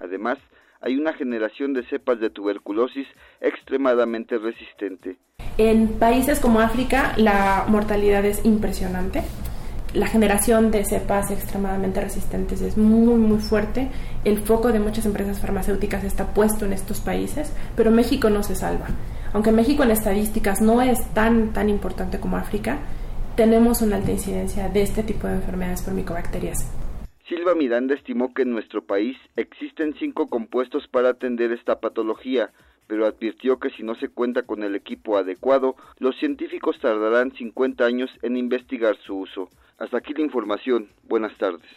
Además, 0.00 0.38
hay 0.80 0.96
una 0.96 1.12
generación 1.12 1.74
de 1.74 1.84
cepas 1.90 2.20
de 2.20 2.30
tuberculosis 2.30 3.06
extremadamente 3.42 4.38
resistente. 4.38 5.18
En 5.58 5.98
países 5.98 6.40
como 6.40 6.60
África 6.60 7.12
la 7.18 7.66
mortalidad 7.68 8.24
es 8.24 8.46
impresionante. 8.46 9.22
La 9.94 10.06
generación 10.06 10.70
de 10.70 10.86
cepas 10.86 11.30
extremadamente 11.30 12.00
resistentes 12.00 12.62
es 12.62 12.78
muy 12.78 13.14
muy 13.16 13.38
fuerte. 13.40 13.90
El 14.24 14.38
foco 14.38 14.72
de 14.72 14.80
muchas 14.80 15.04
empresas 15.04 15.38
farmacéuticas 15.38 16.02
está 16.02 16.32
puesto 16.32 16.64
en 16.64 16.72
estos 16.72 17.00
países, 17.00 17.52
pero 17.76 17.90
México 17.90 18.30
no 18.30 18.42
se 18.42 18.54
salva. 18.54 18.86
Aunque 19.34 19.52
México 19.52 19.82
en 19.82 19.90
estadísticas 19.90 20.62
no 20.62 20.80
es 20.80 20.98
tan 21.12 21.52
tan 21.52 21.68
importante 21.68 22.18
como 22.18 22.38
África, 22.38 22.78
tenemos 23.36 23.82
una 23.82 23.96
alta 23.96 24.12
incidencia 24.12 24.70
de 24.70 24.80
este 24.80 25.02
tipo 25.02 25.26
de 25.26 25.34
enfermedades 25.34 25.82
por 25.82 25.92
micobacterias. 25.92 26.72
Silva 27.28 27.54
Miranda 27.54 27.94
estimó 27.94 28.32
que 28.32 28.42
en 28.42 28.52
nuestro 28.52 28.82
país 28.82 29.18
existen 29.36 29.94
cinco 29.98 30.28
compuestos 30.28 30.88
para 30.88 31.10
atender 31.10 31.52
esta 31.52 31.80
patología, 31.80 32.50
pero 32.86 33.06
advirtió 33.06 33.58
que 33.58 33.70
si 33.70 33.82
no 33.82 33.94
se 33.94 34.08
cuenta 34.08 34.42
con 34.42 34.62
el 34.62 34.74
equipo 34.74 35.16
adecuado, 35.16 35.76
los 35.98 36.16
científicos 36.18 36.78
tardarán 36.80 37.32
50 37.32 37.84
años 37.84 38.10
en 38.22 38.36
investigar 38.36 38.96
su 39.04 39.16
uso. 39.16 39.48
Hasta 39.78 39.98
aquí 39.98 40.12
la 40.14 40.22
información. 40.22 40.88
Buenas 41.08 41.36
tardes. 41.38 41.68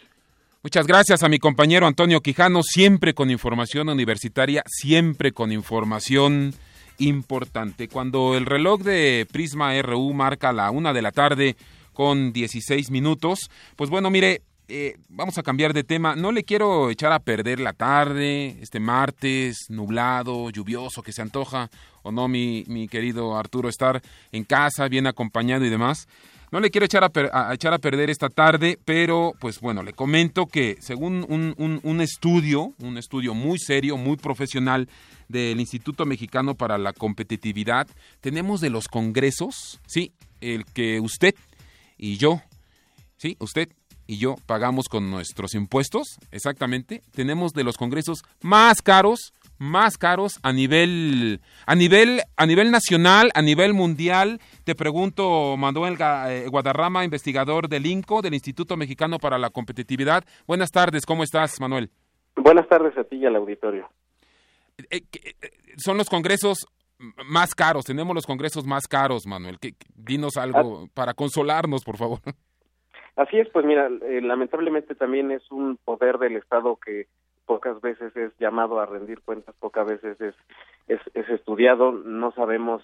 Muchas 0.62 0.86
gracias 0.86 1.22
a 1.22 1.28
mi 1.28 1.38
compañero 1.38 1.86
Antonio 1.86 2.20
Quijano, 2.20 2.62
siempre 2.62 3.14
con 3.14 3.30
información 3.30 3.88
universitaria, 3.88 4.62
siempre 4.66 5.30
con 5.32 5.52
información 5.52 6.52
importante. 6.98 7.88
Cuando 7.88 8.36
el 8.36 8.46
reloj 8.46 8.80
de 8.82 9.26
Prisma 9.30 9.80
RU 9.80 10.12
marca 10.12 10.52
la 10.52 10.70
una 10.70 10.92
de 10.92 11.02
la 11.02 11.12
tarde 11.12 11.56
con 11.92 12.32
16 12.32 12.90
minutos, 12.90 13.48
pues 13.76 13.90
bueno, 13.90 14.10
mire, 14.10 14.42
eh, 14.68 14.96
vamos 15.08 15.38
a 15.38 15.42
cambiar 15.42 15.72
de 15.72 15.84
tema. 15.84 16.16
No 16.16 16.32
le 16.32 16.44
quiero 16.44 16.90
echar 16.90 17.12
a 17.12 17.20
perder 17.20 17.60
la 17.60 17.72
tarde, 17.72 18.56
este 18.60 18.80
martes, 18.80 19.66
nublado, 19.68 20.50
lluvioso, 20.50 21.02
que 21.02 21.12
se 21.12 21.22
antoja, 21.22 21.70
o 22.02 22.12
no, 22.12 22.28
mi, 22.28 22.64
mi 22.66 22.88
querido 22.88 23.36
Arturo, 23.36 23.68
estar 23.68 24.02
en 24.32 24.44
casa, 24.44 24.88
bien 24.88 25.06
acompañado 25.06 25.64
y 25.64 25.70
demás. 25.70 26.08
No 26.52 26.60
le 26.60 26.70
quiero 26.70 26.86
echar 26.86 27.04
a, 27.04 27.54
echar 27.54 27.74
a 27.74 27.78
perder 27.78 28.08
esta 28.08 28.28
tarde, 28.28 28.78
pero 28.84 29.32
pues 29.40 29.60
bueno, 29.60 29.82
le 29.82 29.92
comento 29.92 30.46
que 30.46 30.76
según 30.80 31.26
un, 31.28 31.54
un, 31.58 31.80
un 31.82 32.00
estudio, 32.00 32.72
un 32.80 32.98
estudio 32.98 33.34
muy 33.34 33.58
serio, 33.58 33.96
muy 33.96 34.16
profesional 34.16 34.88
del 35.28 35.58
Instituto 35.58 36.06
Mexicano 36.06 36.54
para 36.54 36.78
la 36.78 36.92
Competitividad, 36.92 37.88
tenemos 38.20 38.60
de 38.60 38.70
los 38.70 38.86
congresos, 38.86 39.80
sí, 39.86 40.12
el 40.40 40.64
que 40.66 41.00
usted 41.00 41.34
y 41.98 42.16
yo, 42.16 42.40
sí, 43.16 43.36
usted 43.40 43.68
y 44.06 44.18
yo 44.18 44.36
pagamos 44.46 44.88
con 44.88 45.10
nuestros 45.10 45.54
impuestos, 45.54 46.18
exactamente, 46.30 47.02
tenemos 47.12 47.52
de 47.52 47.64
los 47.64 47.76
congresos 47.76 48.22
más 48.42 48.82
caros, 48.82 49.32
más 49.58 49.96
caros 49.96 50.38
a 50.42 50.52
nivel 50.52 51.40
a 51.66 51.74
nivel 51.74 52.20
a 52.36 52.46
nivel 52.46 52.70
nacional, 52.70 53.30
a 53.34 53.42
nivel 53.42 53.74
mundial. 53.74 54.40
Te 54.64 54.74
pregunto, 54.74 55.56
Manuel 55.56 55.96
eh, 56.28 56.46
Guadarrama, 56.50 57.04
investigador 57.04 57.68
del 57.68 57.86
INCO, 57.86 58.22
del 58.22 58.34
Instituto 58.34 58.76
Mexicano 58.76 59.18
para 59.18 59.38
la 59.38 59.50
Competitividad. 59.50 60.24
Buenas 60.46 60.70
tardes, 60.70 61.06
¿cómo 61.06 61.22
estás, 61.22 61.60
Manuel? 61.60 61.90
Buenas 62.36 62.68
tardes 62.68 62.96
a 62.98 63.04
ti 63.04 63.16
y 63.16 63.26
al 63.26 63.36
auditorio. 63.36 63.88
Eh, 64.90 65.02
eh, 65.12 65.34
son 65.78 65.96
los 65.96 66.08
congresos 66.08 66.66
más 67.26 67.54
caros, 67.54 67.84
tenemos 67.84 68.14
los 68.14 68.26
congresos 68.26 68.64
más 68.66 68.86
caros, 68.86 69.26
Manuel. 69.26 69.58
dinos 69.94 70.36
algo 70.36 70.84
ah. 70.84 70.90
para 70.94 71.14
consolarnos, 71.14 71.82
por 71.84 71.96
favor. 71.96 72.20
Así 73.16 73.38
es, 73.38 73.48
pues 73.48 73.64
mira, 73.64 73.88
eh, 74.02 74.20
lamentablemente 74.20 74.94
también 74.94 75.30
es 75.30 75.50
un 75.50 75.78
poder 75.78 76.18
del 76.18 76.36
Estado 76.36 76.76
que 76.76 77.06
pocas 77.46 77.80
veces 77.80 78.14
es 78.14 78.36
llamado 78.38 78.78
a 78.78 78.86
rendir 78.86 79.20
cuentas, 79.22 79.54
pocas 79.58 79.86
veces 79.86 80.20
es, 80.20 80.34
es, 80.88 81.28
estudiado, 81.30 81.92
no 81.92 82.32
sabemos 82.32 82.82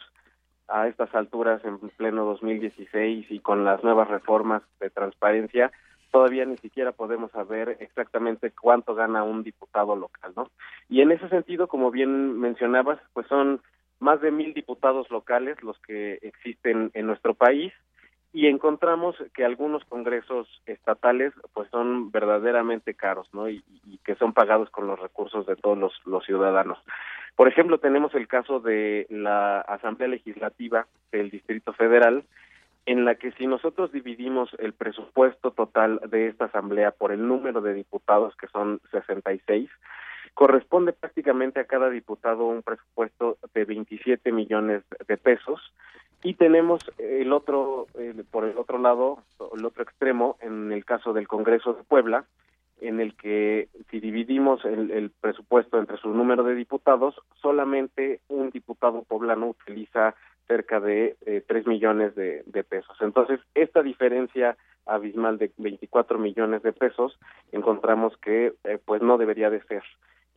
a 0.68 0.88
estas 0.88 1.14
alturas 1.14 1.62
en 1.64 1.78
pleno 1.78 2.24
2016 2.24 3.30
y 3.30 3.40
con 3.40 3.64
las 3.64 3.84
nuevas 3.84 4.08
reformas 4.08 4.62
de 4.80 4.88
transparencia, 4.88 5.70
todavía 6.10 6.46
ni 6.46 6.56
siquiera 6.58 6.92
podemos 6.92 7.30
saber 7.32 7.76
exactamente 7.80 8.52
cuánto 8.52 8.94
gana 8.94 9.24
un 9.24 9.42
diputado 9.42 9.96
local, 9.96 10.32
¿no? 10.34 10.50
Y 10.88 11.02
en 11.02 11.12
ese 11.12 11.28
sentido, 11.28 11.68
como 11.68 11.90
bien 11.90 12.38
mencionabas, 12.38 12.98
pues 13.12 13.26
son 13.26 13.60
más 13.98 14.20
de 14.20 14.30
mil 14.30 14.54
diputados 14.54 15.10
locales 15.10 15.62
los 15.62 15.78
que 15.80 16.18
existen 16.22 16.90
en 16.94 17.06
nuestro 17.06 17.34
país 17.34 17.72
y 18.32 18.46
encontramos 18.46 19.14
que 19.34 19.44
algunos 19.44 19.84
congresos 19.84 20.48
estatales 20.66 21.34
pues 21.52 21.68
son 21.70 22.10
verdaderamente 22.10 22.94
caros, 22.94 23.28
¿no? 23.32 23.48
Y, 23.48 23.62
que 24.04 24.14
son 24.16 24.32
pagados 24.32 24.68
con 24.70 24.88
los 24.88 24.98
recursos 24.98 25.46
de 25.46 25.54
todos 25.54 25.78
los, 25.78 25.92
los 26.06 26.24
ciudadanos. 26.24 26.78
Por 27.36 27.46
ejemplo, 27.46 27.78
tenemos 27.78 28.14
el 28.14 28.26
caso 28.26 28.58
de 28.58 29.06
la 29.10 29.60
Asamblea 29.60 30.08
Legislativa 30.08 30.86
del 31.12 31.30
Distrito 31.30 31.72
Federal, 31.72 32.24
en 32.84 33.04
la 33.04 33.14
que 33.14 33.30
si 33.32 33.46
nosotros 33.46 33.92
dividimos 33.92 34.50
el 34.58 34.72
presupuesto 34.72 35.52
total 35.52 36.00
de 36.08 36.28
esta 36.28 36.46
asamblea 36.46 36.90
por 36.90 37.12
el 37.12 37.28
número 37.28 37.60
de 37.60 37.74
diputados, 37.74 38.34
que 38.36 38.48
son 38.48 38.80
66, 38.90 39.70
corresponde 40.34 40.92
prácticamente 40.92 41.60
a 41.60 41.66
cada 41.66 41.90
diputado 41.90 42.46
un 42.46 42.62
presupuesto 42.62 43.38
de 43.54 43.64
27 43.66 44.32
millones 44.32 44.82
de 45.06 45.16
pesos 45.16 45.60
y 46.22 46.34
tenemos 46.34 46.80
el 46.98 47.32
otro 47.32 47.86
por 48.30 48.44
el 48.44 48.56
otro 48.58 48.78
lado 48.78 49.18
el 49.56 49.64
otro 49.64 49.82
extremo 49.82 50.36
en 50.40 50.72
el 50.72 50.84
caso 50.84 51.12
del 51.12 51.28
Congreso 51.28 51.74
de 51.74 51.82
Puebla 51.82 52.24
en 52.80 53.00
el 53.00 53.14
que 53.14 53.68
si 53.90 54.00
dividimos 54.00 54.64
el, 54.64 55.12
presupuesto 55.20 55.78
entre 55.78 55.96
su 55.98 56.08
número 56.10 56.42
de 56.42 56.54
diputados 56.54 57.14
solamente 57.40 58.20
un 58.28 58.50
diputado 58.50 59.02
poblano 59.02 59.48
utiliza 59.48 60.14
cerca 60.48 60.80
de 60.80 61.16
eh, 61.24 61.42
3 61.46 61.66
millones 61.66 62.14
de, 62.16 62.64
pesos. 62.68 62.96
Entonces, 63.00 63.40
esta 63.54 63.82
diferencia 63.82 64.56
abismal 64.86 65.38
de 65.38 65.52
24 65.56 66.18
millones 66.18 66.62
de 66.62 66.72
pesos 66.72 67.18
encontramos 67.52 68.16
que 68.18 68.52
eh, 68.64 68.78
pues 68.84 69.00
no 69.00 69.16
debería 69.16 69.48
de 69.50 69.62
ser. 69.62 69.82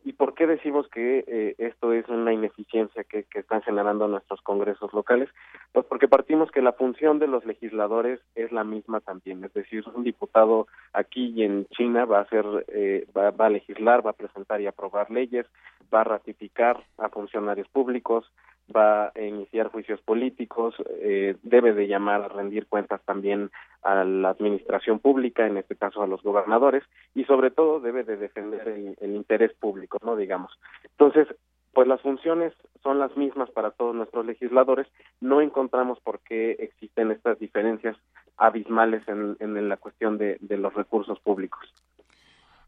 ¿Y 0.06 0.12
por 0.12 0.34
qué 0.34 0.46
decimos 0.46 0.86
que 0.86 1.24
eh, 1.26 1.56
esto 1.58 1.92
es 1.92 2.08
una 2.08 2.32
ineficiencia 2.32 3.02
que, 3.02 3.26
están 3.34 3.62
generando 3.62 4.06
nuestros 4.06 4.40
congresos 4.40 4.92
locales? 4.92 5.28
Pues 5.72 5.84
porque 5.86 6.06
partimos 6.06 6.52
que 6.52 6.62
la 6.62 6.74
función 6.74 7.18
de 7.18 7.26
los 7.26 7.44
legisladores 7.44 8.20
es 8.36 8.52
la 8.52 8.62
misma 8.62 9.00
también, 9.00 9.42
es 9.42 9.52
decir, 9.52 9.82
un 9.92 10.04
diputado 10.04 10.68
aquí 10.92 11.32
y 11.34 11.42
en 11.42 11.66
China 11.70 12.04
va 12.04 12.18
a 12.18 12.22
hacer, 12.22 12.44
eh, 12.68 13.04
va, 13.16 13.32
va, 13.32 13.46
a 13.46 13.50
legislar, 13.50 14.06
va 14.06 14.10
a 14.10 14.20
presentar 14.22 14.60
y 14.60 14.68
aprobar 14.68 15.10
leyes, 15.10 15.44
va 15.92 16.02
a 16.02 16.04
ratificar 16.04 16.84
a 16.98 17.08
funcionarios 17.08 17.66
públicos, 17.66 18.30
va 18.74 19.12
a 19.14 19.20
iniciar 19.20 19.68
juicios 19.68 20.00
políticos, 20.02 20.74
eh, 21.00 21.36
debe 21.42 21.72
de 21.72 21.86
llamar 21.86 22.22
a 22.22 22.28
rendir 22.28 22.66
cuentas 22.66 23.00
también 23.04 23.50
a 23.82 24.04
la 24.04 24.30
administración 24.30 24.98
pública, 24.98 25.46
en 25.46 25.56
este 25.56 25.76
caso 25.76 26.02
a 26.02 26.06
los 26.06 26.22
gobernadores, 26.22 26.82
y 27.14 27.24
sobre 27.24 27.50
todo 27.50 27.80
debe 27.80 28.04
de 28.04 28.16
defender 28.16 28.66
el, 28.68 28.96
el 29.00 29.14
interés 29.14 29.52
público, 29.54 29.98
no 30.02 30.16
digamos. 30.16 30.52
Entonces, 30.84 31.28
pues 31.72 31.86
las 31.86 32.00
funciones 32.00 32.54
son 32.82 32.98
las 32.98 33.14
mismas 33.16 33.50
para 33.50 33.70
todos 33.70 33.94
nuestros 33.94 34.24
legisladores, 34.24 34.86
no 35.20 35.40
encontramos 35.42 36.00
por 36.00 36.20
qué 36.20 36.52
existen 36.52 37.10
estas 37.10 37.38
diferencias 37.38 37.96
abismales 38.38 39.06
en, 39.08 39.36
en 39.40 39.68
la 39.68 39.76
cuestión 39.76 40.18
de, 40.18 40.38
de, 40.40 40.56
los 40.56 40.72
recursos 40.72 41.18
públicos. 41.20 41.60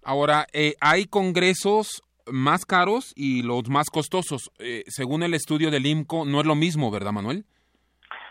Ahora, 0.03 0.47
eh, 0.53 0.75
hay 0.81 1.07
congresos 1.07 2.03
más 2.33 2.65
caros 2.65 3.13
y 3.17 3.43
los 3.43 3.69
más 3.69 3.91
costosos. 3.91 4.51
Eh, 4.59 4.85
según 4.87 5.23
el 5.23 5.35
estudio 5.35 5.71
del 5.71 5.87
IMCO, 5.87 6.25
no 6.25 6.41
es 6.41 6.47
lo 6.47 6.55
mismo, 6.55 6.91
¿verdad, 6.91 7.13
Manuel? 7.13 7.45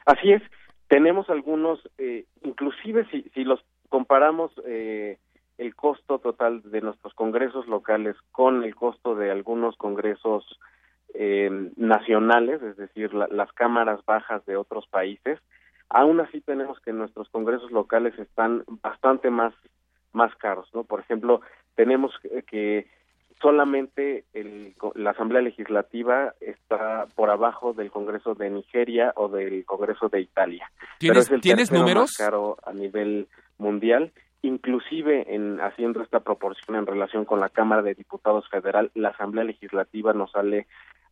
Así 0.05 0.31
es. 0.31 0.41
Tenemos 0.87 1.29
algunos, 1.29 1.79
eh, 1.97 2.25
inclusive 2.43 3.05
si, 3.11 3.23
si 3.33 3.43
los 3.43 3.59
comparamos 3.89 4.51
eh, 4.65 5.17
el 5.57 5.75
costo 5.75 6.19
total 6.19 6.61
de 6.63 6.81
nuestros 6.81 7.13
congresos 7.13 7.67
locales 7.67 8.15
con 8.31 8.63
el 8.63 8.75
costo 8.75 9.15
de 9.15 9.31
algunos 9.31 9.75
congresos 9.75 10.45
eh, 11.13 11.49
nacionales, 11.75 12.61
es 12.61 12.77
decir, 12.77 13.13
la, 13.13 13.27
las 13.27 13.51
cámaras 13.53 14.03
bajas 14.05 14.45
de 14.45 14.55
otros 14.55 14.87
países, 14.87 15.39
aún 15.89 16.19
así 16.19 16.41
tenemos 16.41 16.79
que 16.79 16.93
nuestros 16.93 17.27
congresos 17.29 17.71
locales 17.71 18.17
están 18.19 18.63
bastante 18.81 19.29
más 19.29 19.53
más 20.13 20.33
caros, 20.35 20.67
¿no? 20.73 20.83
Por 20.83 21.01
ejemplo, 21.01 21.41
tenemos 21.75 22.11
que 22.47 22.87
solamente 23.41 24.25
el, 24.33 24.73
la 24.95 25.11
Asamblea 25.11 25.41
Legislativa 25.41 26.33
está 26.41 27.05
por 27.15 27.29
abajo 27.29 27.73
del 27.73 27.91
Congreso 27.91 28.35
de 28.35 28.49
Nigeria 28.49 29.13
o 29.15 29.27
del 29.27 29.65
Congreso 29.65 30.09
de 30.09 30.21
Italia. 30.21 30.71
¿Tienes, 30.99 31.29
¿tienes 31.41 31.71
números? 31.71 32.11
Más 32.11 32.17
caro 32.17 32.57
a 32.65 32.73
nivel 32.73 33.27
mundial. 33.57 34.11
Inclusive 34.41 35.33
en 35.33 35.59
haciendo 35.59 36.01
esta 36.01 36.19
proporción 36.19 36.77
en 36.77 36.85
relación 36.85 37.25
con 37.25 37.39
la 37.39 37.49
Cámara 37.49 37.81
de 37.81 37.95
Diputados 37.95 38.47
Federal, 38.49 38.91
la 38.93 39.09
Asamblea 39.09 39.43
Legislativa 39.43 40.13
nos 40.13 40.31
sale 40.31 40.67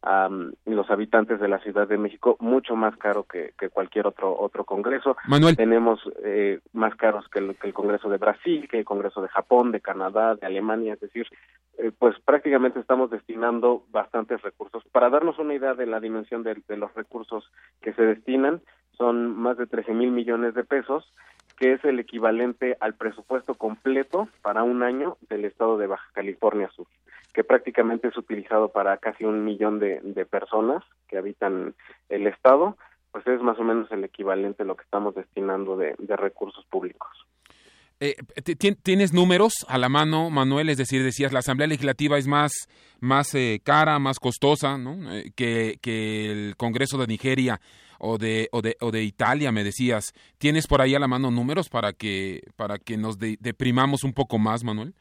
a 0.06 0.30
los 0.66 0.90
habitantes 0.90 1.40
de 1.40 1.48
la 1.48 1.60
Ciudad 1.60 1.88
de 1.88 1.98
México 1.98 2.38
mucho 2.40 2.76
más 2.76 2.96
caro 2.98 3.24
que, 3.24 3.54
que 3.60 3.70
cualquier 3.70 4.08
otro 4.08 4.38
otro 4.38 4.64
congreso. 4.64 5.18
Manuel. 5.28 5.56
Tenemos 5.58 6.00
eh, 6.24 6.60
más 6.74 6.96
caros 6.96 7.28
que 7.30 7.40
el, 7.40 7.56
que 7.56 7.68
el, 7.68 7.74
Congreso 7.74 8.10
de 8.10 8.18
Brasil, 8.18 8.68
que 8.70 8.80
el 8.80 8.86
Congreso 8.86 9.22
de 9.22 9.30
Japón, 9.30 9.72
de 9.72 9.82
Canadá, 9.82 10.36
de 10.36 10.46
Alemania, 10.46 10.94
es 10.94 11.00
decir, 11.00 11.28
eh, 11.78 11.92
pues 11.98 12.16
prácticamente 12.24 12.80
estamos 12.80 13.10
destinando 13.10 13.84
bastantes 13.92 14.42
recursos. 14.42 14.84
Para 14.92 15.10
darnos 15.10 15.40
una 15.40 15.56
idea 15.56 15.74
de 15.74 15.88
la 15.88 16.00
dimensión 16.00 16.44
de, 16.44 16.62
de 16.68 16.78
los 16.78 16.94
recursos 16.94 17.52
que 17.82 17.94
se 17.94 18.04
destinan, 18.04 18.62
son 18.98 19.36
más 19.36 19.58
de 19.58 19.68
13 19.68 19.94
mil 19.94 20.12
millones 20.12 20.54
de 20.54 20.64
pesos 20.64 21.12
que 21.58 21.74
es 21.74 21.86
el 21.86 22.00
equivalente 22.00 22.78
al 22.80 22.96
presupuesto 22.96 23.56
completo 23.56 24.28
para 24.42 24.64
un 24.64 24.84
año 24.84 25.18
del 25.30 25.46
estado 25.46 25.78
de 25.78 25.88
Baja 25.88 26.10
California 26.14 26.70
Sur, 26.76 26.88
que 27.36 27.44
prácticamente 27.44 28.08
es 28.08 28.18
utilizado 28.18 28.70
para 28.70 28.98
casi 28.98 29.26
un 29.26 29.44
millón 29.44 29.78
de, 29.78 30.26
personas 30.26 30.82
que 31.10 31.18
habitan 31.18 31.76
el 32.08 32.28
estado, 32.28 32.78
pues 33.12 33.28
es 33.28 33.42
más 33.42 33.60
o 33.60 33.64
menos 33.64 33.92
el 33.92 34.06
equivalente 34.06 34.64
a 34.64 34.66
lo 34.66 34.78
que 34.78 34.84
estamos 34.84 35.14
destinando 35.14 35.76
de, 35.76 35.96
recursos 36.16 36.66
públicos. 36.68 37.10
Eh, 38.00 38.16
¿Tienes 38.84 39.14
números 39.14 39.66
a 39.68 39.78
la 39.78 39.90
mano, 39.90 40.30
Manuel? 40.30 40.70
Es 40.70 40.78
decir, 40.78 41.04
decías, 41.04 41.34
la 41.34 41.40
Asamblea 41.40 41.68
Legislativa 41.68 42.18
es 42.18 42.28
más, 42.28 42.52
más 43.02 43.36
eh, 43.36 43.60
cara, 43.64 44.00
más 44.00 44.20
costosa 44.20 44.78
¿no? 44.78 45.14
eh, 45.14 45.32
que, 45.36 45.78
que 45.82 46.32
el 46.32 46.56
Congreso 46.58 46.98
de 46.98 47.08
Nigeria 47.08 47.60
o 48.00 48.18
de, 48.18 48.48
o 48.52 48.62
de, 48.62 49.04
Italia, 49.04 49.52
me 49.52 49.64
decías. 49.64 50.14
¿Tienes 50.38 50.68
por 50.68 50.82
ahí 50.82 50.96
a 50.96 51.00
la 51.00 51.08
mano 51.08 51.32
números 51.32 51.70
para 51.70 51.92
que, 51.94 52.44
para 52.56 52.78
que 52.78 52.98
nos 52.98 53.18
de, 53.18 53.38
deprimamos 53.40 54.04
un 54.04 54.14
poco 54.14 54.38
más, 54.38 54.64
Manuel? 54.64 54.94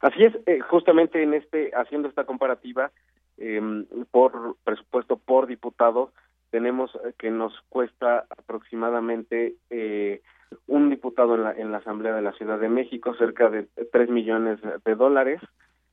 Así 0.00 0.24
es, 0.24 0.34
eh, 0.46 0.60
justamente 0.60 1.22
en 1.22 1.34
este, 1.34 1.70
haciendo 1.74 2.08
esta 2.08 2.24
comparativa 2.24 2.90
eh, 3.36 3.60
por 4.10 4.56
presupuesto 4.64 5.16
por 5.16 5.46
diputado, 5.46 6.12
tenemos 6.50 6.90
que 7.18 7.30
nos 7.30 7.52
cuesta 7.68 8.24
aproximadamente 8.30 9.54
eh, 9.70 10.22
un 10.66 10.88
diputado 10.90 11.34
en 11.34 11.42
la, 11.42 11.52
en 11.52 11.72
la 11.72 11.78
Asamblea 11.78 12.14
de 12.14 12.22
la 12.22 12.32
Ciudad 12.32 12.58
de 12.58 12.68
México 12.68 13.14
cerca 13.14 13.50
de 13.50 13.68
tres 13.92 14.08
millones 14.08 14.58
de 14.84 14.94
dólares, 14.94 15.40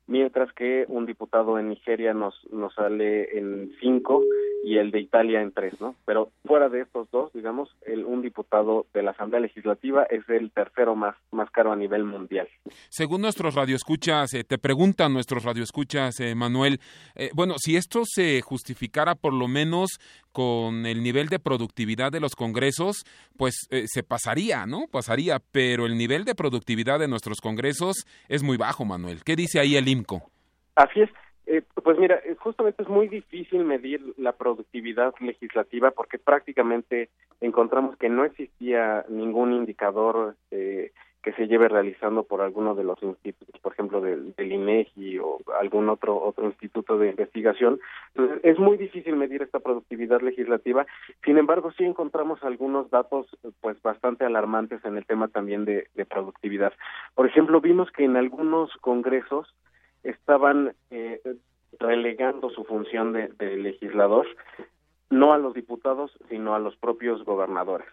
mientras 0.07 0.51
que 0.53 0.85
un 0.87 1.05
diputado 1.05 1.57
en 1.59 1.69
Nigeria 1.69 2.13
nos, 2.13 2.35
nos 2.51 2.73
sale 2.73 3.37
en 3.37 3.71
cinco 3.79 4.23
y 4.63 4.77
el 4.77 4.91
de 4.91 4.99
Italia 4.99 5.41
en 5.41 5.51
tres, 5.51 5.79
¿no? 5.79 5.95
Pero 6.05 6.31
fuera 6.43 6.69
de 6.69 6.81
estos 6.81 7.09
dos, 7.11 7.31
digamos, 7.33 7.69
el, 7.85 8.03
un 8.03 8.21
diputado 8.21 8.87
de 8.93 9.03
la 9.03 9.11
Asamblea 9.11 9.41
Legislativa 9.41 10.03
es 10.09 10.27
el 10.27 10.51
tercero 10.51 10.95
más, 10.95 11.15
más 11.31 11.49
caro 11.51 11.71
a 11.71 11.75
nivel 11.75 12.03
mundial. 12.03 12.47
Según 12.89 13.21
nuestros 13.21 13.53
radioescuchas, 13.53 14.33
eh, 14.33 14.43
te 14.43 14.57
preguntan 14.57 15.13
nuestros 15.13 15.43
radioescuchas, 15.43 16.19
eh, 16.19 16.33
Manuel, 16.33 16.79
eh, 17.15 17.29
bueno, 17.35 17.55
si 17.57 17.75
esto 17.75 18.01
se 18.05 18.41
justificara 18.41 19.15
por 19.15 19.33
lo 19.33 19.47
menos 19.47 19.99
con 20.35 20.85
el 20.85 21.01
nivel 21.01 21.29
de 21.29 21.39
productividad 21.39 22.11
de 22.11 22.19
los 22.19 22.35
congresos, 22.35 23.05
pues 23.37 23.69
eh, 23.71 23.85
se 23.87 24.03
pasaría, 24.03 24.65
¿no? 24.65 24.87
Pasaría, 24.91 25.39
pero 25.39 25.85
el 25.85 25.97
nivel 25.97 26.25
de 26.25 26.35
productividad 26.35 26.99
de 26.99 27.07
nuestros 27.07 27.39
congresos 27.39 28.05
es 28.27 28.43
muy 28.43 28.57
bajo, 28.57 28.83
Manuel. 28.83 29.23
¿Qué 29.23 29.37
dice 29.37 29.61
ahí 29.61 29.77
el 29.77 29.87
IMCO? 29.87 30.29
Así 30.75 31.03
es. 31.03 31.09
Eh, 31.45 31.61
pues 31.81 31.97
mira, 31.97 32.19
justamente 32.39 32.83
es 32.83 32.89
muy 32.89 33.07
difícil 33.07 33.63
medir 33.63 34.01
la 34.17 34.33
productividad 34.33 35.13
legislativa 35.21 35.91
porque 35.91 36.17
prácticamente 36.17 37.09
encontramos 37.39 37.95
que 37.95 38.09
no 38.09 38.25
existía 38.25 39.05
ningún 39.07 39.53
indicador 39.53 40.35
eh, 40.51 40.91
que 41.25 41.33
se 41.33 41.47
lleve 41.47 41.67
realizando 41.67 42.21
por 42.21 42.41
alguno 42.41 42.75
de 42.75 42.83
los 42.83 43.01
institutos, 43.01 43.59
por 43.59 43.73
ejemplo, 43.73 43.99
del, 43.99 44.35
del 44.35 44.51
INEGI 44.51 45.17
o 45.17 45.39
algún 45.59 45.89
otro 45.89 46.21
otro 46.21 46.45
instituto 46.45 46.99
de 46.99 47.09
investigación. 47.09 47.79
Entonces, 48.13 48.41
es 48.43 48.59
muy 48.59 48.77
difícil 48.77 49.15
medir 49.15 49.41
esta 49.41 49.59
productividad 49.59 50.21
legislativa. 50.21 50.85
Sin 51.23 51.39
embargo, 51.39 51.71
sí 51.71 51.83
encontramos 51.83 52.43
algunos 52.43 52.91
datos 52.91 53.25
pues 53.59 53.81
bastante 53.81 54.23
alarmantes 54.23 54.85
en 54.85 54.97
el 54.97 55.05
tema 55.07 55.27
también 55.27 55.65
de, 55.65 55.87
de 55.95 56.05
productividad. 56.05 56.73
Por 57.15 57.25
ejemplo, 57.25 57.59
vimos 57.59 57.89
que 57.89 58.03
en 58.03 58.17
algunos 58.17 58.71
congresos 58.81 59.51
estaban 60.03 60.75
eh, 60.91 61.21
relegando 61.79 62.51
su 62.51 62.65
función 62.65 63.13
de, 63.13 63.29
de, 63.39 63.57
legislador 63.57 64.27
no 65.09 65.33
a 65.33 65.37
los 65.37 65.53
diputados, 65.53 66.11
sino 66.29 66.55
a 66.55 66.59
los 66.59 66.75
propios 66.77 67.23
gobernadores. 67.23 67.87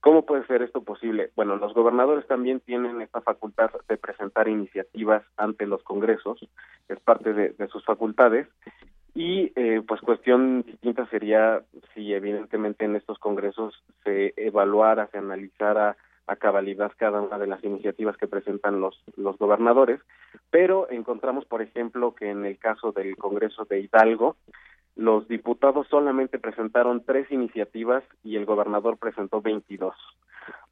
¿Cómo 0.00 0.24
puede 0.24 0.46
ser 0.46 0.62
esto 0.62 0.82
posible? 0.82 1.30
Bueno, 1.34 1.56
los 1.56 1.74
gobernadores 1.74 2.26
también 2.26 2.60
tienen 2.60 3.00
esta 3.00 3.20
facultad 3.20 3.70
de 3.88 3.96
presentar 3.96 4.48
iniciativas 4.48 5.24
ante 5.36 5.66
los 5.66 5.82
congresos, 5.82 6.38
es 6.88 7.00
parte 7.00 7.32
de, 7.32 7.68
sus 7.68 7.84
facultades, 7.84 8.46
y 9.14 9.52
eh, 9.56 9.82
pues 9.86 10.00
cuestión 10.02 10.62
distinta 10.62 11.06
sería 11.06 11.62
si 11.94 12.12
evidentemente 12.12 12.84
en 12.84 12.96
estos 12.96 13.18
congresos 13.18 13.82
se 14.04 14.34
evaluara, 14.36 15.08
se 15.08 15.18
analizara 15.18 15.96
a 16.26 16.36
cabalidad 16.36 16.92
cada 16.96 17.20
una 17.20 17.38
de 17.38 17.46
las 17.46 17.64
iniciativas 17.64 18.16
que 18.16 18.28
presentan 18.28 18.80
los, 18.80 19.02
los 19.16 19.38
gobernadores, 19.38 20.00
pero 20.50 20.88
encontramos, 20.90 21.44
por 21.46 21.62
ejemplo, 21.62 22.14
que 22.14 22.30
en 22.30 22.44
el 22.44 22.58
caso 22.58 22.92
del 22.92 23.16
Congreso 23.16 23.64
de 23.64 23.80
Hidalgo, 23.80 24.36
los 24.96 25.28
diputados 25.28 25.86
solamente 25.88 26.38
presentaron 26.38 27.04
tres 27.04 27.30
iniciativas 27.30 28.02
y 28.24 28.36
el 28.36 28.46
gobernador 28.46 28.96
presentó 28.96 29.42
22. 29.42 29.94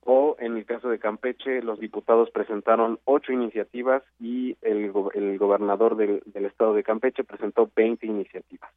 O 0.07 0.37
en 0.39 0.57
el 0.57 0.65
caso 0.65 0.89
de 0.89 0.99
Campeche, 0.99 1.63
los 1.63 1.79
diputados 1.79 2.31
presentaron 2.31 2.99
ocho 3.05 3.33
iniciativas 3.33 4.03
y 4.19 4.57
el, 4.63 4.93
el 5.15 5.39
gobernador 5.39 5.97
del, 5.97 6.23
del, 6.27 6.47
estado 6.47 6.75
de 6.75 6.83
Campeche 6.83 7.25
presentó 7.25 7.71
20 7.75 8.07
iniciativas. 8.07 8.71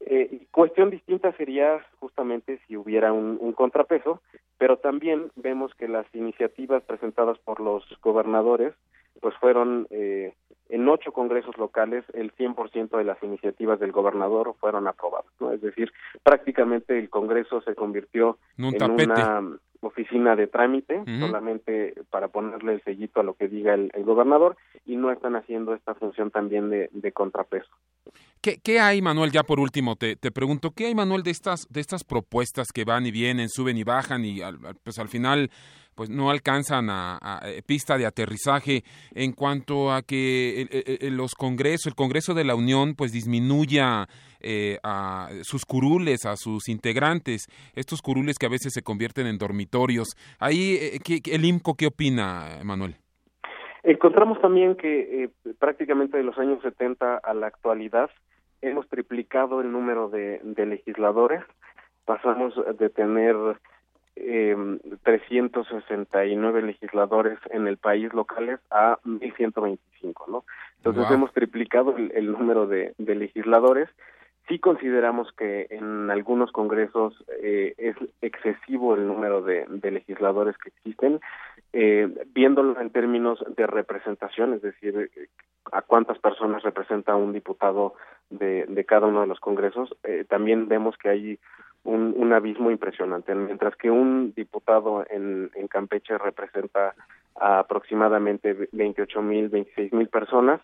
Eh, 0.00 0.46
cuestión 0.50 0.90
distinta 0.90 1.32
sería 1.32 1.84
justamente 1.98 2.58
si 2.66 2.76
hubiera 2.76 3.12
un, 3.12 3.38
un, 3.40 3.52
contrapeso, 3.52 4.22
pero 4.56 4.78
también 4.78 5.30
vemos 5.36 5.74
que 5.74 5.88
las 5.88 6.06
iniciativas 6.14 6.82
presentadas 6.84 7.38
por 7.38 7.60
los 7.60 7.84
gobernadores 8.02 8.74
pues 9.20 9.34
fueron 9.36 9.86
eh, 9.90 10.32
en 10.70 10.88
ocho 10.88 11.12
congresos 11.12 11.56
locales 11.58 12.04
el 12.14 12.32
100% 12.34 12.96
de 12.96 13.04
las 13.04 13.22
iniciativas 13.22 13.80
del 13.80 13.92
gobernador 13.92 14.54
fueron 14.58 14.86
aprobadas, 14.86 15.30
¿no? 15.40 15.52
Es 15.52 15.60
decir, 15.60 15.92
prácticamente 16.22 16.98
el 16.98 17.10
Congreso 17.10 17.60
se 17.62 17.74
convirtió 17.74 18.38
en 18.56 18.90
una 18.90 19.58
oficina 19.82 20.36
de 20.36 20.46
trámite 20.46 21.02
solamente 21.18 21.94
para 22.10 22.28
ponerle 22.28 22.74
el 22.74 22.84
sellito 22.84 23.20
a 23.20 23.22
lo 23.22 23.34
que 23.34 23.48
diga 23.48 23.74
el, 23.74 23.90
gobernador 24.04 24.56
y 24.86 24.96
no 24.96 25.10
están 25.10 25.36
haciendo 25.36 25.74
esta 25.74 25.94
función 25.94 26.30
también 26.30 26.70
de, 26.70 27.12
contrapeso. 27.12 27.70
¿Qué, 28.40 28.58
¿Qué, 28.62 28.80
hay, 28.80 29.02
Manuel? 29.02 29.30
Ya 29.30 29.42
por 29.42 29.58
último, 29.60 29.96
te, 29.96 30.16
te, 30.16 30.30
pregunto, 30.30 30.72
¿qué 30.72 30.86
hay, 30.86 30.94
Manuel, 30.94 31.22
de 31.22 31.30
estas, 31.30 31.66
de 31.68 31.80
estas 31.80 32.04
propuestas 32.04 32.68
que 32.72 32.84
van 32.84 33.06
y 33.06 33.10
vienen, 33.10 33.48
suben 33.48 33.76
y 33.76 33.84
bajan 33.84 34.24
y 34.24 34.40
pues 34.82 34.98
al 34.98 35.08
final 35.08 35.50
pues 36.00 36.08
no 36.08 36.30
alcanzan 36.30 36.88
a, 36.88 37.40
eh, 37.44 37.60
pista 37.60 37.98
de 37.98 38.06
aterrizaje 38.06 38.84
en 39.14 39.32
cuanto 39.32 39.92
a 39.92 40.00
que 40.00 40.66
los 41.12 41.34
congresos, 41.34 41.88
el 41.88 41.94
Congreso 41.94 42.32
de 42.32 42.42
la 42.42 42.54
Unión, 42.54 42.94
pues 42.96 43.12
disminuya 43.12 44.06
eh, 44.40 44.78
a 44.82 45.28
sus 45.42 45.66
curules, 45.66 46.24
a 46.24 46.36
sus 46.36 46.70
integrantes, 46.70 47.48
estos 47.74 48.00
curules 48.00 48.38
que 48.38 48.46
a 48.46 48.48
veces 48.48 48.72
se 48.72 48.80
convierten 48.80 49.26
en 49.26 49.36
dormitorios. 49.36 50.16
Ahí, 50.38 50.78
eh, 50.80 51.00
¿qué, 51.04 51.20
el 51.34 51.44
IMCO, 51.44 51.74
¿qué 51.74 51.88
opina, 51.88 52.60
Manuel? 52.64 52.96
Encontramos 53.82 54.40
también 54.40 54.76
que 54.76 55.28
prácticamente 55.58 56.16
de 56.16 56.24
los 56.24 56.38
años 56.38 56.62
70 56.62 57.18
a 57.18 57.34
la 57.34 57.48
actualidad 57.48 58.08
hemos 58.62 58.88
triplicado 58.88 59.60
el 59.60 59.70
número 59.70 60.08
de 60.08 60.64
legisladores. 60.64 61.42
Pasamos 62.06 62.54
de 62.78 62.88
tener 62.88 63.36
eh, 64.20 64.56
369 65.02 66.62
legisladores 66.62 67.38
en 67.50 67.66
el 67.66 67.76
país 67.76 68.12
locales 68.12 68.60
a 68.70 68.98
1125, 69.04 70.26
¿no? 70.28 70.44
Entonces 70.76 71.10
hemos 71.10 71.32
triplicado 71.32 71.94
el, 71.96 72.32
número 72.32 72.66
de, 72.66 72.94
legisladores. 72.98 73.88
Sí 74.48 74.58
consideramos 74.58 75.30
que 75.32 75.66
en 75.70 76.10
algunos 76.10 76.52
congresos 76.52 77.14
eh, 77.42 77.74
es 77.76 77.96
excesivo 78.20 78.94
el 78.94 79.06
número 79.06 79.42
de, 79.42 79.66
legisladores 79.82 80.56
que 80.58 80.70
existen, 80.70 81.20
eh, 81.72 82.08
viéndolo 82.34 82.80
en 82.80 82.90
términos 82.90 83.44
de 83.56 83.66
representación, 83.66 84.54
es 84.54 84.62
decir, 84.62 85.10
a 85.70 85.82
cuántas 85.82 86.18
personas 86.18 86.62
representa 86.62 87.14
un 87.14 87.32
diputado 87.32 87.94
de, 88.30 88.64
de 88.66 88.84
cada 88.84 89.06
uno 89.06 89.20
de 89.20 89.26
los 89.26 89.40
congresos, 89.40 89.94
eh, 90.04 90.24
también 90.28 90.68
vemos 90.68 90.96
que 90.96 91.08
hay 91.08 91.38
un, 91.84 92.14
un 92.16 92.32
abismo 92.32 92.70
impresionante. 92.70 93.34
Mientras 93.34 93.76
que 93.76 93.90
un 93.90 94.32
diputado 94.34 95.04
en, 95.08 95.50
en 95.54 95.68
Campeche 95.68 96.18
representa 96.18 96.94
a 97.36 97.60
aproximadamente 97.60 98.68
28 98.72 99.22
mil, 99.22 99.48
26 99.48 99.92
mil 99.92 100.08
personas, 100.08 100.60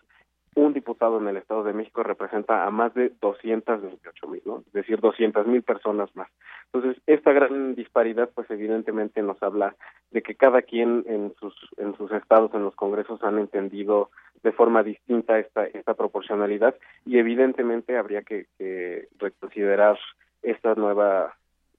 un 0.57 0.73
diputado 0.73 1.19
en 1.19 1.27
el 1.27 1.37
Estado 1.37 1.63
de 1.63 1.73
México 1.73 2.01
representa 2.01 2.65
a 2.65 2.71
más 2.71 2.91
de 2.95 3.11
228 3.21 4.27
mil, 4.27 4.41
¿no? 4.43 4.63
Es 4.65 4.73
decir, 4.73 4.99
200 4.99 5.45
mil 5.45 5.61
personas 5.61 6.09
más. 6.15 6.29
Entonces, 6.73 7.01
esta 7.05 7.31
gran 7.31 7.75
disparidad, 7.75 8.29
pues 8.33 8.49
evidentemente 8.49 9.21
nos 9.21 9.41
habla 9.43 9.75
de 10.09 10.23
que 10.23 10.33
cada 10.33 10.63
quien 10.63 11.03
en 11.07 11.33
sus, 11.39 11.53
en 11.77 11.95
sus 11.95 12.11
estados, 12.11 12.51
en 12.55 12.63
los 12.63 12.75
congresos, 12.75 13.23
han 13.23 13.37
entendido 13.37 14.09
de 14.41 14.51
forma 14.51 14.81
distinta 14.81 15.37
esta, 15.37 15.65
esta 15.67 15.93
proporcionalidad 15.93 16.75
y 17.05 17.19
evidentemente 17.19 17.95
habría 17.95 18.23
que, 18.23 18.47
que 18.57 19.09
reconsiderar 19.19 19.99
esta 20.41 20.75
nueva 20.75 21.35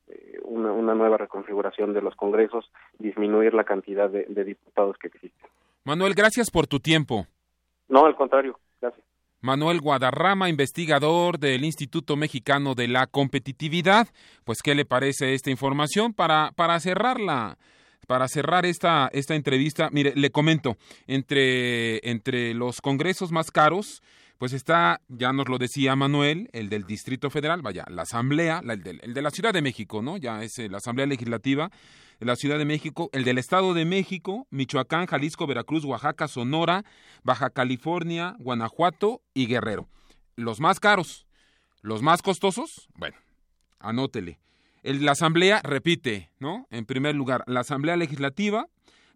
eh, 0.08 0.38
una, 0.42 0.72
una, 0.72 0.94
nueva 0.94 1.18
reconfiguración 1.18 1.92
de 1.92 2.00
los 2.00 2.14
congresos, 2.16 2.70
disminuir 2.98 3.52
la 3.52 3.64
cantidad 3.64 4.08
de, 4.08 4.44
diputados 4.44 4.96
que 4.98 5.08
existen. 5.08 5.48
Manuel, 5.84 6.14
gracias 6.14 6.50
por 6.50 6.66
tu 6.66 6.80
tiempo. 6.80 7.26
No, 7.88 8.06
al 8.06 8.16
contrario, 8.16 8.58
gracias. 8.80 9.04
Manuel 9.40 9.80
Guadarrama, 9.80 10.48
investigador 10.48 11.38
del 11.38 11.64
Instituto 11.64 12.16
Mexicano 12.16 12.74
de 12.74 12.88
la 12.88 13.06
Competitividad. 13.06 14.08
Pues, 14.44 14.62
¿qué 14.62 14.74
le 14.74 14.84
parece 14.84 15.34
esta 15.34 15.50
información 15.50 16.12
para, 16.12 16.50
para 16.56 16.80
cerrarla? 16.80 17.56
Para 18.06 18.26
cerrar 18.26 18.64
esta, 18.64 19.10
esta 19.12 19.34
entrevista, 19.34 19.90
mire, 19.92 20.14
le 20.16 20.30
comento, 20.30 20.76
entre, 21.06 21.98
entre 22.10 22.54
los 22.54 22.80
congresos 22.80 23.30
más 23.30 23.50
caros, 23.50 24.02
pues 24.38 24.52
está, 24.52 25.00
ya 25.08 25.32
nos 25.32 25.48
lo 25.48 25.58
decía 25.58 25.96
Manuel, 25.96 26.48
el 26.52 26.68
del 26.68 26.84
Distrito 26.84 27.28
Federal, 27.28 27.60
vaya, 27.60 27.84
la 27.88 28.02
Asamblea, 28.02 28.62
el, 28.64 28.82
de 29.14 29.22
la 29.22 29.30
Ciudad 29.30 29.52
de 29.52 29.62
México, 29.62 30.00
¿no? 30.00 30.16
Ya 30.16 30.42
es 30.44 30.58
eh, 30.60 30.68
la 30.68 30.78
Asamblea 30.78 31.06
Legislativa 31.06 31.70
de 32.20 32.26
la 32.26 32.36
Ciudad 32.36 32.58
de 32.58 32.64
México, 32.64 33.10
el 33.12 33.24
del 33.24 33.38
Estado 33.38 33.74
de 33.74 33.84
México, 33.84 34.46
Michoacán, 34.50 35.06
Jalisco, 35.06 35.46
Veracruz, 35.46 35.84
Oaxaca, 35.84 36.28
Sonora, 36.28 36.84
Baja 37.24 37.50
California, 37.50 38.36
Guanajuato 38.38 39.22
y 39.34 39.46
Guerrero. 39.46 39.88
Los 40.36 40.60
más 40.60 40.78
caros, 40.78 41.26
los 41.82 42.02
más 42.02 42.22
costosos, 42.22 42.88
bueno, 42.94 43.16
anótele. 43.80 44.38
El, 44.84 45.04
la 45.04 45.12
Asamblea, 45.12 45.60
repite, 45.64 46.30
¿no? 46.38 46.68
En 46.70 46.86
primer 46.86 47.16
lugar, 47.16 47.42
la 47.48 47.60
Asamblea 47.60 47.96
Legislativa, 47.96 48.68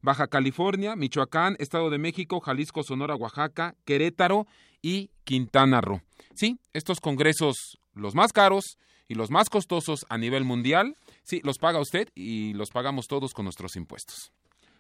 Baja 0.03 0.27
California, 0.27 0.97
Michoacán, 0.97 1.57
Estado 1.59 1.89
de 1.89 1.99
México, 1.99 2.41
Jalisco, 2.41 2.83
Sonora, 2.83 3.15
Oaxaca, 3.15 3.77
Querétaro 3.85 4.47
y 4.83 5.11
Quintana 5.25 5.81
Roo. 5.81 6.03
Sí, 6.35 6.59
estos 6.73 7.01
congresos, 7.01 7.79
los 7.95 8.15
más 8.15 8.33
caros 8.33 8.79
y 9.09 9.15
los 9.15 9.31
más 9.31 9.49
costosos 9.49 10.05
a 10.09 10.19
nivel 10.19 10.45
mundial, 10.45 10.97
sí, 11.23 11.41
los 11.45 11.59
paga 11.59 11.81
usted 11.81 12.09
y 12.15 12.53
los 12.55 12.71
pagamos 12.71 13.07
todos 13.07 13.33
con 13.33 13.45
nuestros 13.45 13.77
impuestos. 13.77 14.33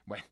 Bueno, 0.07 0.25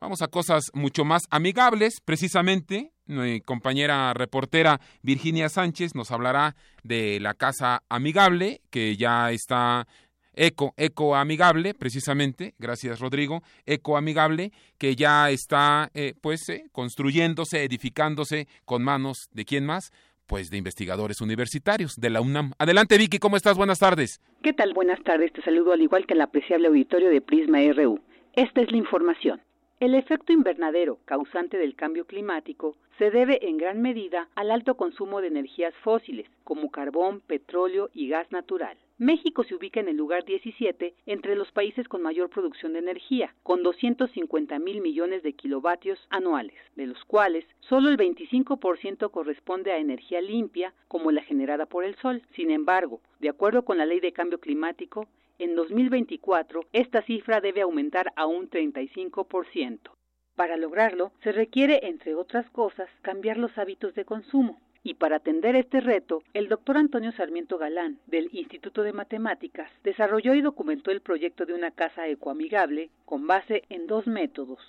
vamos 0.00 0.22
a 0.22 0.28
cosas 0.28 0.70
mucho 0.72 1.04
más 1.04 1.24
amigables. 1.30 2.00
Precisamente, 2.04 2.92
mi 3.06 3.40
compañera 3.40 4.14
reportera 4.14 4.80
Virginia 5.02 5.48
Sánchez 5.48 5.94
nos 5.94 6.10
hablará 6.10 6.56
de 6.82 7.20
la 7.20 7.34
casa 7.34 7.82
amigable 7.88 8.62
que 8.70 8.96
ya 8.96 9.30
está 9.30 9.86
Eco, 10.36 10.74
Eco 10.76 11.14
Amigable, 11.14 11.74
precisamente, 11.74 12.54
gracias 12.58 13.00
Rodrigo, 13.00 13.42
Eco 13.66 13.96
Amigable, 13.96 14.52
que 14.78 14.96
ya 14.96 15.30
está 15.30 15.90
eh, 15.94 16.14
pues 16.20 16.48
eh, 16.48 16.64
construyéndose, 16.72 17.64
edificándose 17.64 18.48
con 18.64 18.82
manos 18.82 19.28
de 19.32 19.44
quién 19.44 19.66
más, 19.66 19.92
pues 20.26 20.50
de 20.50 20.56
investigadores 20.56 21.20
universitarios 21.20 21.96
de 21.96 22.10
la 22.10 22.20
UNAM. 22.20 22.52
Adelante 22.58 22.98
Vicky, 22.98 23.18
¿cómo 23.18 23.36
estás? 23.36 23.56
Buenas 23.56 23.78
tardes. 23.78 24.20
¿Qué 24.42 24.52
tal? 24.52 24.72
Buenas 24.74 25.02
tardes, 25.02 25.32
te 25.32 25.42
saludo 25.42 25.72
al 25.72 25.82
igual 25.82 26.06
que 26.06 26.14
el 26.14 26.20
apreciable 26.20 26.68
auditorio 26.68 27.10
de 27.10 27.20
Prisma 27.20 27.58
RU. 27.72 28.00
Esta 28.34 28.62
es 28.62 28.70
la 28.70 28.78
información. 28.78 29.40
El 29.80 29.94
efecto 29.94 30.32
invernadero 30.32 30.98
causante 31.04 31.58
del 31.58 31.74
cambio 31.74 32.06
climático 32.06 32.76
se 32.98 33.10
debe 33.10 33.46
en 33.48 33.58
gran 33.58 33.82
medida 33.82 34.28
al 34.34 34.50
alto 34.50 34.76
consumo 34.76 35.20
de 35.20 35.26
energías 35.28 35.74
fósiles, 35.82 36.26
como 36.44 36.70
carbón, 36.70 37.20
petróleo 37.20 37.90
y 37.92 38.08
gas 38.08 38.30
natural. 38.30 38.76
México 38.98 39.42
se 39.42 39.56
ubica 39.56 39.80
en 39.80 39.88
el 39.88 39.96
lugar 39.96 40.24
17 40.24 40.94
entre 41.06 41.34
los 41.34 41.50
países 41.50 41.88
con 41.88 42.00
mayor 42.00 42.30
producción 42.30 42.74
de 42.74 42.78
energía, 42.78 43.34
con 43.42 43.64
250 43.64 44.60
mil 44.60 44.80
millones 44.80 45.24
de 45.24 45.32
kilovatios 45.32 45.98
anuales, 46.10 46.54
de 46.76 46.86
los 46.86 47.04
cuales 47.04 47.44
solo 47.58 47.88
el 47.88 47.96
25% 47.96 49.10
corresponde 49.10 49.72
a 49.72 49.78
energía 49.78 50.20
limpia, 50.20 50.74
como 50.86 51.10
la 51.10 51.24
generada 51.24 51.66
por 51.66 51.82
el 51.82 51.96
sol. 51.96 52.22
Sin 52.36 52.52
embargo, 52.52 53.00
de 53.18 53.30
acuerdo 53.30 53.64
con 53.64 53.78
la 53.78 53.86
Ley 53.86 53.98
de 53.98 54.12
Cambio 54.12 54.38
Climático, 54.38 55.08
en 55.40 55.56
2024 55.56 56.60
esta 56.72 57.02
cifra 57.02 57.40
debe 57.40 57.62
aumentar 57.62 58.12
a 58.14 58.26
un 58.26 58.48
35%. 58.48 59.90
Para 60.36 60.56
lograrlo, 60.56 61.10
se 61.24 61.32
requiere, 61.32 61.86
entre 61.88 62.14
otras 62.14 62.48
cosas, 62.50 62.88
cambiar 63.02 63.38
los 63.38 63.58
hábitos 63.58 63.94
de 63.96 64.04
consumo. 64.04 64.60
Y 64.86 64.94
para 64.94 65.16
atender 65.16 65.56
este 65.56 65.80
reto, 65.80 66.22
el 66.34 66.50
doctor 66.50 66.76
Antonio 66.76 67.10
Sarmiento 67.12 67.56
Galán, 67.56 67.98
del 68.06 68.28
Instituto 68.32 68.82
de 68.82 68.92
Matemáticas, 68.92 69.70
desarrolló 69.82 70.34
y 70.34 70.42
documentó 70.42 70.90
el 70.90 71.00
proyecto 71.00 71.46
de 71.46 71.54
una 71.54 71.70
casa 71.70 72.06
ecoamigable 72.06 72.90
con 73.06 73.26
base 73.26 73.62
en 73.70 73.86
dos 73.86 74.06
métodos. 74.06 74.60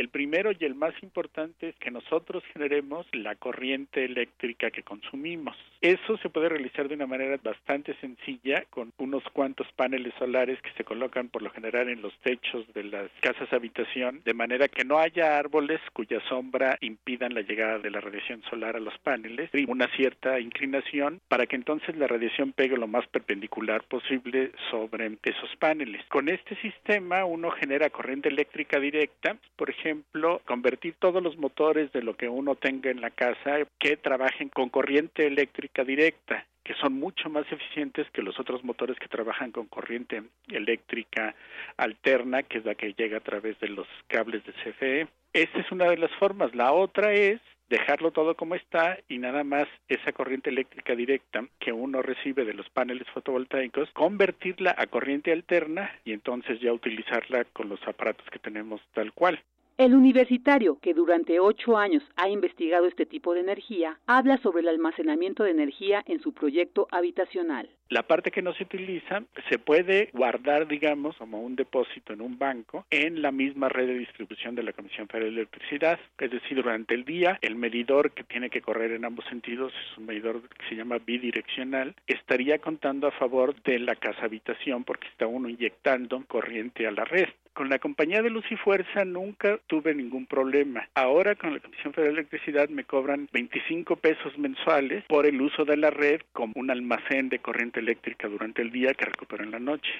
El 0.00 0.08
primero 0.08 0.52
y 0.58 0.64
el 0.64 0.74
más 0.74 0.94
importante 1.02 1.68
es 1.68 1.76
que 1.76 1.90
nosotros 1.90 2.42
generemos 2.54 3.04
la 3.12 3.34
corriente 3.34 4.02
eléctrica 4.02 4.70
que 4.70 4.82
consumimos. 4.82 5.54
Eso 5.82 6.16
se 6.22 6.30
puede 6.30 6.48
realizar 6.48 6.88
de 6.88 6.94
una 6.94 7.06
manera 7.06 7.38
bastante 7.42 7.94
sencilla 8.00 8.64
con 8.70 8.94
unos 8.96 9.22
cuantos 9.34 9.70
paneles 9.76 10.14
solares 10.18 10.58
que 10.62 10.72
se 10.72 10.84
colocan 10.84 11.28
por 11.28 11.42
lo 11.42 11.50
general 11.50 11.90
en 11.90 12.00
los 12.00 12.16
techos 12.20 12.64
de 12.72 12.84
las 12.84 13.10
casas 13.20 13.52
habitación, 13.52 14.22
de 14.24 14.32
manera 14.32 14.68
que 14.68 14.86
no 14.86 14.98
haya 14.98 15.38
árboles 15.38 15.82
cuya 15.92 16.18
sombra 16.30 16.78
impidan 16.80 17.34
la 17.34 17.42
llegada 17.42 17.78
de 17.78 17.90
la 17.90 18.00
radiación 18.00 18.42
solar 18.48 18.76
a 18.76 18.80
los 18.80 18.96
paneles 19.00 19.50
y 19.52 19.70
una 19.70 19.86
cierta 19.96 20.40
inclinación 20.40 21.20
para 21.28 21.44
que 21.44 21.56
entonces 21.56 21.94
la 21.98 22.06
radiación 22.06 22.52
pegue 22.52 22.78
lo 22.78 22.88
más 22.88 23.06
perpendicular 23.08 23.82
posible 23.82 24.52
sobre 24.70 25.18
esos 25.24 25.54
paneles. 25.56 26.02
Con 26.08 26.30
este 26.30 26.56
sistema 26.62 27.26
uno 27.26 27.50
genera 27.50 27.90
corriente 27.90 28.30
eléctrica 28.30 28.80
directa, 28.80 29.36
por 29.56 29.68
ejemplo, 29.68 29.89
ejemplo, 29.90 30.40
convertir 30.46 30.94
todos 30.98 31.22
los 31.22 31.36
motores 31.36 31.92
de 31.92 32.02
lo 32.02 32.16
que 32.16 32.28
uno 32.28 32.54
tenga 32.54 32.90
en 32.90 33.00
la 33.00 33.10
casa 33.10 33.58
que 33.78 33.96
trabajen 33.96 34.48
con 34.48 34.68
corriente 34.68 35.26
eléctrica 35.26 35.84
directa 35.84 36.46
que 36.62 36.74
son 36.74 36.92
mucho 36.92 37.28
más 37.30 37.50
eficientes 37.50 38.06
que 38.12 38.22
los 38.22 38.38
otros 38.38 38.62
motores 38.62 38.98
que 38.98 39.08
trabajan 39.08 39.50
con 39.50 39.66
corriente 39.66 40.22
eléctrica 40.48 41.34
alterna, 41.78 42.42
que 42.42 42.58
es 42.58 42.64
la 42.64 42.74
que 42.74 42.92
llega 42.92 43.16
a 43.16 43.22
través 43.22 43.58
de 43.60 43.68
los 43.68 43.88
cables 44.06 44.44
de 44.44 44.52
CFE. 44.52 45.08
Esta 45.32 45.58
es 45.58 45.72
una 45.72 45.86
de 45.86 45.96
las 45.96 46.12
formas. 46.12 46.54
La 46.54 46.72
otra 46.72 47.12
es 47.12 47.40
dejarlo 47.70 48.10
todo 48.10 48.36
como 48.36 48.54
está 48.54 48.98
y 49.08 49.18
nada 49.18 49.42
más 49.42 49.66
esa 49.88 50.12
corriente 50.12 50.50
eléctrica 50.50 50.94
directa 50.94 51.44
que 51.58 51.72
uno 51.72 52.02
recibe 52.02 52.44
de 52.44 52.54
los 52.54 52.68
paneles 52.68 53.08
fotovoltaicos, 53.14 53.90
convertirla 53.92 54.74
a 54.76 54.86
corriente 54.86 55.32
alterna 55.32 55.90
y 56.04 56.12
entonces 56.12 56.60
ya 56.60 56.72
utilizarla 56.72 57.46
con 57.46 57.68
los 57.68 57.80
aparatos 57.88 58.28
que 58.30 58.38
tenemos 58.38 58.80
tal 58.92 59.12
cual. 59.12 59.42
El 59.80 59.94
universitario, 59.94 60.78
que 60.82 60.92
durante 60.92 61.40
ocho 61.40 61.78
años 61.78 62.02
ha 62.14 62.28
investigado 62.28 62.84
este 62.84 63.06
tipo 63.06 63.32
de 63.32 63.40
energía, 63.40 63.98
habla 64.06 64.36
sobre 64.42 64.60
el 64.60 64.68
almacenamiento 64.68 65.42
de 65.42 65.52
energía 65.52 66.02
en 66.04 66.20
su 66.20 66.34
proyecto 66.34 66.86
habitacional. 66.90 67.70
La 67.90 68.04
parte 68.04 68.30
que 68.30 68.40
no 68.40 68.54
se 68.54 68.62
utiliza 68.62 69.24
se 69.48 69.58
puede 69.58 70.10
guardar, 70.12 70.68
digamos, 70.68 71.16
como 71.16 71.40
un 71.40 71.56
depósito 71.56 72.12
en 72.12 72.20
un 72.20 72.38
banco 72.38 72.86
en 72.88 73.20
la 73.20 73.32
misma 73.32 73.68
red 73.68 73.88
de 73.88 73.98
distribución 73.98 74.54
de 74.54 74.62
la 74.62 74.72
Comisión 74.72 75.08
Federal 75.08 75.34
de 75.34 75.40
Electricidad. 75.40 75.98
Es 76.16 76.30
decir, 76.30 76.62
durante 76.62 76.94
el 76.94 77.04
día, 77.04 77.36
el 77.42 77.56
medidor 77.56 78.12
que 78.12 78.22
tiene 78.22 78.48
que 78.48 78.62
correr 78.62 78.92
en 78.92 79.04
ambos 79.04 79.24
sentidos 79.24 79.72
es 79.72 79.98
un 79.98 80.06
medidor 80.06 80.40
que 80.50 80.68
se 80.68 80.76
llama 80.76 80.98
bidireccional. 81.04 81.96
Estaría 82.06 82.60
contando 82.60 83.08
a 83.08 83.10
favor 83.10 83.60
de 83.64 83.80
la 83.80 83.96
casa 83.96 84.24
habitación 84.24 84.84
porque 84.84 85.08
está 85.08 85.26
uno 85.26 85.48
inyectando 85.48 86.22
corriente 86.28 86.86
a 86.86 86.92
la 86.92 87.04
red. 87.04 87.26
Con 87.52 87.68
la 87.68 87.80
compañía 87.80 88.22
de 88.22 88.30
luz 88.30 88.44
y 88.50 88.56
fuerza 88.56 89.04
nunca 89.04 89.58
tuve 89.66 89.94
ningún 89.94 90.26
problema. 90.26 90.88
Ahora 90.94 91.34
con 91.34 91.52
la 91.52 91.60
Comisión 91.60 91.92
Federal 91.92 92.14
de 92.14 92.20
Electricidad 92.20 92.68
me 92.68 92.84
cobran 92.84 93.28
25 93.32 93.96
pesos 93.96 94.38
mensuales 94.38 95.04
por 95.08 95.26
el 95.26 95.40
uso 95.42 95.64
de 95.64 95.76
la 95.76 95.90
red 95.90 96.20
como 96.32 96.52
un 96.56 96.70
almacén 96.70 97.28
de 97.28 97.40
corriente 97.40 97.79
eléctrica 97.80 98.28
durante 98.28 98.62
el 98.62 98.70
día 98.70 98.94
que 98.94 99.06
recupero 99.06 99.42
en 99.42 99.50
la 99.50 99.58
noche. 99.58 99.90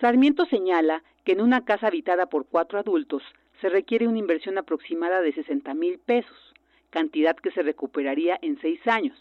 Sarmiento 0.00 0.44
señala 0.46 1.02
que 1.24 1.32
en 1.32 1.40
una 1.40 1.64
casa 1.64 1.86
habitada 1.86 2.26
por 2.26 2.46
cuatro 2.46 2.78
adultos 2.78 3.22
se 3.60 3.68
requiere 3.68 4.06
una 4.08 4.18
inversión 4.18 4.58
aproximada 4.58 5.20
de 5.22 5.32
60 5.32 5.72
mil 5.74 5.98
pesos, 5.98 6.54
cantidad 6.90 7.36
que 7.36 7.50
se 7.50 7.62
recuperaría 7.62 8.38
en 8.42 8.60
seis 8.60 8.80
años. 8.86 9.16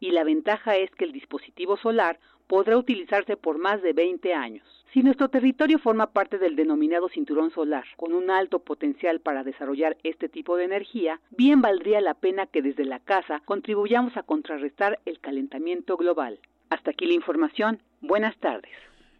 Y 0.00 0.12
la 0.12 0.24
ventaja 0.24 0.76
es 0.76 0.90
que 0.92 1.04
el 1.04 1.12
dispositivo 1.12 1.76
solar 1.76 2.18
podrá 2.46 2.76
utilizarse 2.78 3.36
por 3.36 3.58
más 3.58 3.82
de 3.82 3.92
20 3.92 4.32
años. 4.34 4.64
Si 4.92 5.02
nuestro 5.02 5.28
territorio 5.28 5.78
forma 5.78 6.06
parte 6.12 6.38
del 6.38 6.56
denominado 6.56 7.08
cinturón 7.08 7.50
solar, 7.50 7.84
con 7.96 8.14
un 8.14 8.30
alto 8.30 8.60
potencial 8.60 9.20
para 9.20 9.44
desarrollar 9.44 9.98
este 10.04 10.28
tipo 10.28 10.56
de 10.56 10.64
energía, 10.64 11.20
bien 11.30 11.60
valdría 11.60 12.00
la 12.00 12.14
pena 12.14 12.46
que 12.46 12.62
desde 12.62 12.84
la 12.84 13.00
casa 13.00 13.42
contribuyamos 13.44 14.16
a 14.16 14.22
contrarrestar 14.22 14.98
el 15.04 15.20
calentamiento 15.20 15.96
global. 15.98 16.38
Hasta 16.70 16.90
aquí 16.90 17.06
la 17.06 17.14
información. 17.14 17.80
Buenas 18.00 18.36
tardes. 18.38 18.70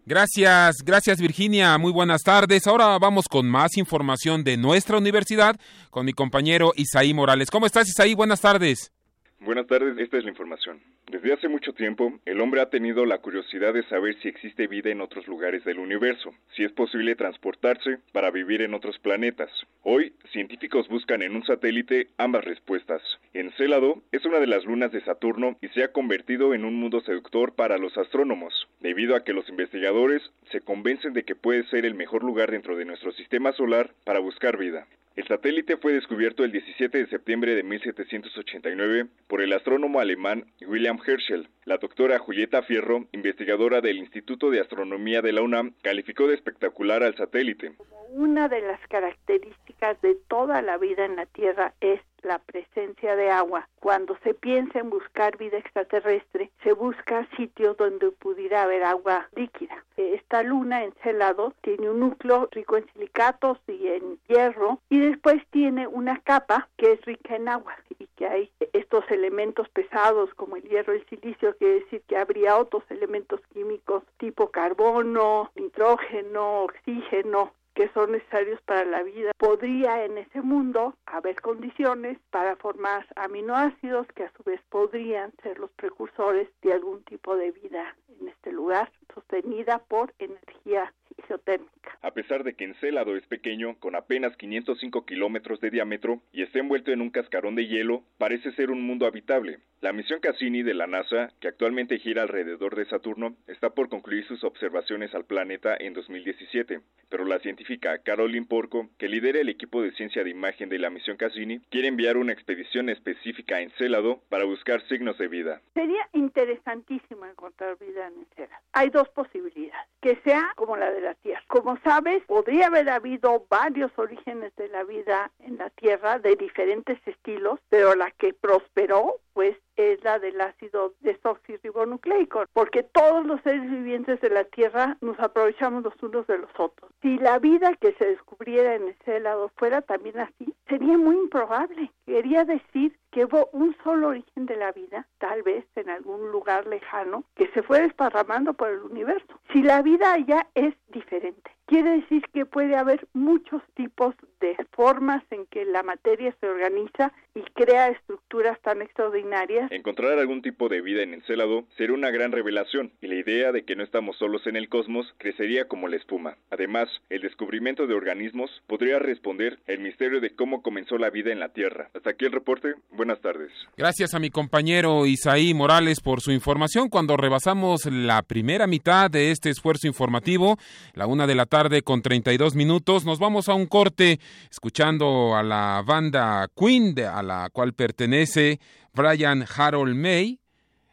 Gracias, 0.09 0.77
gracias 0.85 1.21
Virginia, 1.21 1.77
muy 1.79 1.91
buenas 1.91 2.23
tardes. 2.23 2.69
Ahora 2.69 2.97
vamos 3.01 3.27
con 3.29 3.51
más 3.51 3.77
información 3.77 4.45
de 4.45 4.57
nuestra 4.57 4.99
universidad 4.99 5.57
con 5.91 6.07
mi 6.07 6.13
compañero 6.13 6.73
Isaí 6.77 7.13
Morales. 7.13 7.51
¿Cómo 7.51 7.67
estás 7.67 7.89
Isaí? 7.89 8.15
Buenas 8.15 8.41
tardes. 8.41 8.93
Buenas 9.39 9.67
tardes, 9.67 9.99
esta 9.99 10.17
es 10.17 10.25
la 10.25 10.31
información. 10.31 10.81
Desde 11.11 11.35
hace 11.35 11.49
mucho 11.49 11.75
tiempo, 11.75 12.19
el 12.25 12.41
hombre 12.41 12.63
ha 12.63 12.71
tenido 12.71 13.05
la 13.05 13.19
curiosidad 13.19 13.75
de 13.75 13.83
saber 13.83 14.17
si 14.23 14.29
existe 14.29 14.67
vida 14.67 14.91
en 14.91 15.03
otros 15.03 15.29
lugares 15.29 15.63
del 15.65 15.79
universo, 15.79 16.35
si 16.57 16.65
es 16.65 16.73
posible 16.73 17.15
transportarse 17.17 17.99
para 18.13 18.31
vivir 18.31 18.63
en 18.63 18.73
otros 18.73 18.99
planetas. 18.99 19.51
Hoy, 19.83 20.15
científicos 20.33 20.89
buscan 20.89 21.21
en 21.21 21.37
un 21.37 21.45
satélite 21.45 22.09
ambas 22.17 22.47
respuestas. 22.47 23.03
Encélado 23.35 24.03
es 24.11 24.25
una 24.25 24.41
de 24.41 24.47
las 24.47 24.65
lunas 24.65 24.91
de 24.91 25.03
Saturno 25.03 25.59
y 25.61 25.69
se 25.69 25.85
ha 25.85 25.93
convertido 25.93 26.55
en 26.55 26.65
un 26.65 26.75
mundo 26.75 27.03
seductor 27.03 27.55
para 27.55 27.77
los 27.77 27.97
astrónomos, 27.99 28.67
debido 28.81 29.15
a 29.15 29.23
que 29.23 29.35
los 29.35 29.47
investigadores 29.51 30.23
se 30.51 30.63
convencen 30.63 31.13
de 31.13 31.25
que 31.25 31.37
puede 31.37 31.65
ser 31.65 31.85
el 31.85 31.95
mejor 31.95 32.25
lugar 32.25 32.51
dentro 32.51 32.75
de 32.75 32.87
nuestro 32.87 33.13
sistema 33.13 33.53
solar 33.53 33.91
para 34.05 34.19
buscar 34.19 34.57
vida. 34.57 34.87
El 35.17 35.27
satélite 35.27 35.79
fue 35.79 35.95
descubierto 35.95 36.45
el 36.45 36.53
17 36.53 36.99
de 36.99 37.07
septiembre 37.07 37.55
de 37.55 37.63
1789 37.63 39.07
por 39.27 39.36
el 39.43 39.53
astrónomo 39.53 40.01
alemán 40.01 40.47
William 40.67 40.99
Herschel. 41.05 41.49
La 41.65 41.79
doctora 41.79 42.19
Julieta 42.19 42.63
Fierro, 42.63 43.07
investigadora 43.13 43.81
del 43.81 43.99
Instituto 43.99 44.51
de 44.51 44.61
Astronomía 44.61 45.23
de 45.23 45.33
la 45.33 45.43
UNAM, 45.43 45.75
calificó 45.83 46.27
de 46.27 46.35
espectacular 46.35 47.03
al 47.03 47.17
satélite. 47.17 47.75
Una 48.11 48.49
de 48.49 48.61
las 48.63 48.81
características 48.89 50.01
de 50.01 50.17
toda 50.29 50.63
la 50.63 50.79
vida 50.79 51.05
en 51.05 51.17
la 51.17 51.27
Tierra 51.27 51.75
es 51.81 52.01
la 52.27 52.39
presencia 52.41 53.17
de 53.17 53.31
agua. 53.31 53.69
Cuando 53.81 54.19
se 54.23 54.35
piensa 54.35 54.81
en 54.81 54.91
buscar 54.91 55.37
vida 55.39 55.59
extraterrestre, 55.59 56.51
se 56.63 56.73
busca 56.73 57.27
sitios 57.37 57.77
donde 57.77 58.11
pudiera 58.11 58.65
haber 58.65 58.83
agua 58.83 59.29
líquida. 59.35 59.85
Esta 59.97 60.43
luna, 60.43 60.85
Encelado, 60.85 61.55
tiene 61.63 61.89
un 61.89 62.01
núcleo 62.01 62.49
rico 62.51 62.77
en 62.77 62.87
silicatos 62.93 63.59
y 63.69 63.87
en 63.87 64.19
hierro 64.29 64.81
y 64.91 64.99
después 64.99 65.43
tiene 65.51 65.87
una 65.87 66.21
capa 66.21 66.69
que 66.77 66.93
es 66.93 67.01
rica 67.07 67.37
en 67.37 67.49
agua 67.49 67.77
y 67.99 68.07
que 68.17 68.27
hay 68.27 68.51
estos 68.73 69.05
elementos 69.11 69.69
pesados 69.69 70.33
como 70.35 70.57
el 70.57 70.63
hierro 70.65 70.93
el 70.93 71.07
silicio, 71.07 71.57
quiere 71.57 71.81
decir 71.81 72.03
que 72.09 72.17
habría 72.17 72.57
otros 72.57 72.83
elementos 72.91 73.41
químicos 73.53 74.03
tipo 74.19 74.51
carbono, 74.51 75.51
nitrógeno, 75.55 76.65
oxígeno, 76.65 77.53
que 77.77 77.89
son 77.91 78.13
necesarios 78.13 78.61
para 78.63 78.87
la 78.87 79.03
vida. 79.03 79.33
Podría 79.37 80.05
en 80.07 80.17
ese 80.17 80.41
mundo 80.41 80.97
haber 81.05 81.39
condiciones 81.43 82.19
para 82.31 82.57
formar 82.57 83.07
aminoácidos 83.17 84.07
que 84.15 84.25
a 84.25 84.33
su 84.33 84.43
vez 84.45 84.61
podrían 84.71 85.31
ser 85.43 85.59
los 85.59 85.71
precursores 85.73 86.49
de 86.63 86.73
algún 86.73 87.05
tipo 87.05 87.37
de 87.37 87.53
vida 87.53 87.95
en 88.19 88.29
este 88.29 88.51
lugar, 88.51 88.91
sostenida 89.17 89.79
por 89.89 90.13
energía 90.19 90.93
isotérmica. 91.17 91.99
A 92.03 92.11
pesar 92.13 92.45
de 92.45 92.55
que 92.55 92.65
Encélado 92.65 93.17
es 93.17 93.27
pequeño, 93.27 93.77
con 93.79 93.95
apenas 93.95 94.37
505 94.37 95.07
kilómetros 95.07 95.61
de 95.61 95.71
diámetro 95.71 96.21
y 96.33 96.43
está 96.43 96.59
envuelto 96.59 96.93
en 96.93 97.01
un 97.01 97.11
cascarón 97.11 97.55
de 97.55 97.67
hielo, 97.67 98.03
parece 98.19 98.53
ser 98.53 98.71
un 98.71 98.83
mundo 98.83 99.07
habitable. 99.07 99.59
La 99.81 99.93
misión 99.93 100.21
Cassini 100.21 100.63
de 100.63 100.75
la 100.75 100.87
NASA, 100.87 101.31
que 101.41 101.49
actualmente 101.49 101.99
gira 101.99 102.23
alrededor 102.23 102.77
de 102.77 102.87
Saturno, 102.87 103.37
está 103.47 103.71
por 103.71 103.89
concluir 103.89 104.27
sus 104.27 104.43
observaciones 104.43 105.15
al 105.15 105.25
planeta 105.25 105.77
en 105.79 105.93
2017, 105.93 106.81
pero 107.09 107.25
la 107.25 107.39
científica 107.41 107.99
Caroline 107.99 108.47
Porco, 108.47 108.89
que 108.99 109.09
lidera 109.09 109.41
el 109.41 109.49
equipo 109.49 109.83
de 109.83 109.93
ciencia 109.93 110.25
de 110.25 110.31
imagen 110.31 110.69
de 110.69 110.79
la 110.79 110.91
misión 110.91 111.17
Cassini, 111.17 111.61
quiere 111.71 111.89
enviar 111.89 112.17
una 112.17 112.33
expedición 112.33 112.89
específica 112.89 113.57
a 113.57 113.61
Encélado 113.61 114.21
para 114.29 114.45
buscar 114.45 114.81
signos 114.89 115.19
de 115.19 115.29
vida. 115.29 115.61
Sería 115.75 116.09
interesantísimo 116.15 117.27
encontrar 117.27 117.79
vida 117.79 118.09
en 118.09 118.21
Encélado. 118.21 118.63
Hay 118.73 118.91
dos 119.07 119.27
posibilidades, 119.27 119.89
que 120.01 120.17
sea 120.25 120.53
como 120.57 120.77
la 120.77 120.91
de 120.91 121.01
la 121.01 121.15
Tierra. 121.15 121.43
Como 121.49 121.79
sabes, 121.79 122.23
podría 122.25 122.67
haber 122.69 122.89
habido 122.91 123.47
varios 123.49 123.91
orígenes 123.97 124.55
de 124.57 124.69
la 124.69 124.85
vida 124.85 125.31
en 125.41 125.59
la 125.59 125.71
Tierra 125.71 126.19
de 126.19 126.37
diferentes 126.37 126.99
estilos, 127.07 127.61
pero 127.69 127.95
la 127.95 128.11
que 128.13 128.35
prosperó 128.35 129.17
pues 129.33 129.55
es 129.77 130.03
la 130.03 130.19
del 130.19 130.41
ácido 130.41 130.95
desoxirribonucleico, 131.01 132.47
porque 132.55 132.83
todos 132.83 133.27
los 133.27 133.39
seres 133.43 133.71
vivientes 133.71 134.19
de 134.23 134.31
la 134.31 134.45
Tierra 134.45 134.97
nos 135.03 135.21
aprovechamos 135.21 135.85
los 135.85 136.03
unos 136.03 136.27
de 136.27 136.39
los 136.39 136.51
otros. 136.59 136.91
Si 137.03 137.19
la 137.19 137.39
vida 137.39 137.75
que 137.75 137.93
se 137.99 138.07
descubriera 138.07 138.77
en 138.77 138.89
ese 138.89 139.21
lado 139.21 139.51
fuera 139.57 139.83
también 139.83 140.21
así, 140.21 140.55
sería 140.69 140.97
muy 140.97 141.17
improbable. 141.17 141.93
Quería 142.07 142.45
decir 142.45 142.96
hubo 143.25 143.49
un 143.53 143.77
solo 143.83 144.09
origen 144.09 144.47
de 144.47 144.57
la 144.57 144.73
vida, 144.73 145.07
tal 145.19 145.43
vez 145.43 145.65
en 145.77 145.89
algún 145.89 146.31
lugar 146.31 146.67
lejano, 146.67 147.25
que 147.35 147.49
se 147.49 147.63
fue 147.63 147.81
desparramando 147.81 148.55
por 148.55 148.69
el 148.69 148.81
universo. 148.81 149.41
Si 149.53 149.63
la 149.63 149.83
vida 149.83 150.17
ya 150.19 150.47
es 150.55 150.75
diferente, 150.89 151.51
quiere 151.67 152.01
decir 152.01 152.23
que 152.33 152.47
puede 152.47 152.77
haber 152.77 153.07
muchos 153.13 153.63
tipos 153.75 154.15
de 154.41 154.57
formas 154.73 155.23
en 155.31 155.47
que 155.47 155.65
la 155.65 155.83
materia 155.83 156.35
se 156.41 156.47
organiza 156.47 157.13
y 157.35 157.43
crea 157.55 157.89
estructuras 157.89 158.61
tan 158.63 158.83
extraordinarias. 158.83 159.71
Encontrar 159.71 160.19
algún 160.19 160.43
tipo 160.43 160.69
de 160.69 160.81
vida 160.81 161.03
en 161.03 161.15
Encélado 161.15 161.65
sería 161.77 161.95
una 161.95 162.11
gran 162.11 162.33
revelación 162.33 162.93
y 163.01 163.09
la 163.09 163.17
idea 163.17 163.53
de 163.53 163.65
que 163.65 163.77
no 163.77 163.85
estamos 163.85 164.17
solos 164.17 164.47
en 164.47 164.57
el 164.57 164.69
cosmos 164.69 165.07
crecería 165.19 165.67
como 165.67 165.89
la 165.89 165.97
espuma. 165.97 166.37
Además, 166.51 166.89
el 167.11 167.23
descubrimiento 167.23 167.87
de 167.87 167.95
organismos 167.95 168.51
podría 168.67 168.99
responder 168.99 169.59
el 169.67 169.81
misterio 169.81 170.21
de 170.21 170.31
cómo 170.31 170.63
comenzó 170.63 170.99
la 170.99 171.11
vida 171.11 171.33
en 171.33 171.41
la 171.41 171.51
Tierra. 171.51 171.91
Hasta 171.95 172.11
aquí 172.11 172.25
el 172.25 172.33
reporte. 172.33 172.75
Buenas 172.91 173.21
tardes. 173.21 173.51
Gracias 173.77 174.15
a 174.15 174.19
mi 174.19 174.31
compañero 174.31 175.07
Isaí 175.07 175.55
Morales 175.55 176.01
por 176.01 176.21
su 176.21 176.33
información. 176.33 176.89
Cuando 176.89 177.17
rebasamos 177.17 177.87
la 177.87 178.23
primera 178.23 178.67
mitad 178.67 179.11
de 179.11 179.31
este 179.31 179.51
esfuerzo 179.51 179.87
informativo, 179.87 180.57
la 180.95 181.07
una 181.07 181.27
de 181.27 181.35
la 181.35 181.47
tarde 181.47 181.83
con 181.83 182.03
32 182.03 182.55
minutos, 182.55 183.05
nos 183.05 183.19
vamos 183.19 183.49
a 183.49 183.55
un 183.55 183.67
corte 183.67 184.19
escuchando 184.51 185.37
a 185.37 185.43
la 185.43 185.83
banda 185.87 186.49
Queen, 186.57 186.95
a 187.01 187.23
la 187.23 187.51
cual 187.51 187.73
pertenece 187.73 188.61
Brian 188.93 189.45
Harold 189.57 189.95
May, 189.95 190.41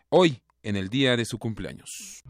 hoy 0.10 0.42
en 0.62 0.76
el 0.76 0.90
día 0.90 1.16
de 1.18 1.26
su 1.26 1.38
cumpleaños. 1.40 2.24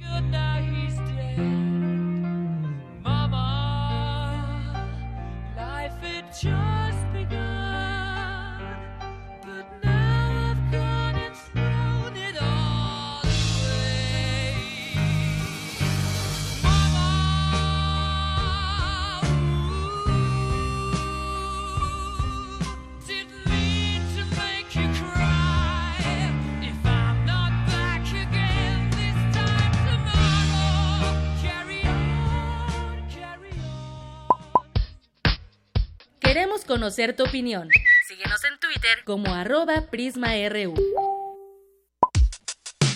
Queremos 36.33 36.65
conocer 36.65 37.15
tu 37.15 37.25
opinión. 37.25 37.69
Síguenos 38.07 38.43
en 38.43 38.59
Twitter 38.59 39.03
como 39.05 39.35
arroba 39.35 39.85
PrismaRU. 39.91 40.73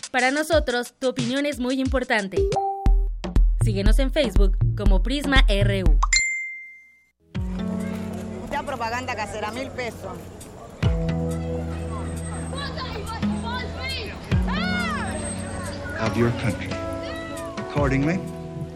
Para 0.10 0.32
nosotros, 0.32 0.96
tu 0.98 1.10
opinión 1.10 1.46
es 1.46 1.60
muy 1.60 1.80
importante. 1.80 2.38
Síguenos 3.64 4.00
en 4.00 4.12
Facebook 4.12 4.58
como 4.76 5.04
PrismaRU. 5.04 6.00
Mucha 8.42 8.64
propaganda 8.64 9.16
casera, 9.16 9.52
mil 9.52 9.70
pesos. 9.70 10.18
Of 16.02 16.18
your 16.18 16.32
country. 16.42 16.70
Accordingly, 17.70 18.20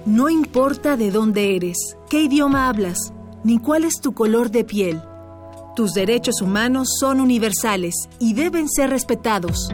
No 0.05 0.29
importa 0.29 0.97
de 0.97 1.09
dónde 1.09 1.55
eres, 1.55 1.97
qué 2.11 2.21
idioma 2.21 2.69
hablas, 2.69 3.11
ni 3.43 3.59
cuál 3.59 3.83
es 3.83 4.01
tu 4.01 4.13
color 4.13 4.51
de 4.51 4.63
piel. 4.63 5.01
Tus 5.75 5.93
derechos 5.93 6.41
humanos 6.41 6.89
son 6.99 7.21
universales 7.21 7.95
y 8.19 8.33
deben 8.33 8.69
ser 8.69 8.89
respetados. 8.89 9.73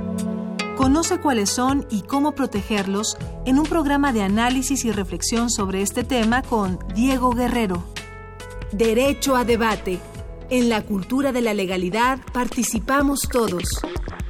Conoce 0.77 1.19
cuáles 1.19 1.49
son 1.49 1.88
y 1.89 2.03
cómo 2.03 2.34
protegerlos 2.34 3.17
en 3.45 3.58
un 3.58 3.65
programa 3.65 4.13
de 4.13 4.21
análisis 4.21 4.86
y 4.86 4.91
reflexión 4.91 5.49
sobre 5.49 5.82
este 5.82 6.03
tema 6.03 6.43
con 6.43 6.77
Diego 6.93 7.32
Guerrero. 7.32 7.84
Derecho 8.71 9.36
a 9.36 9.43
debate. 9.43 9.99
En 10.49 10.69
la 10.69 10.84
cultura 10.84 11.32
de 11.32 11.41
la 11.41 11.53
legalidad 11.53 12.19
participamos 12.32 13.21
todos. 13.21 13.82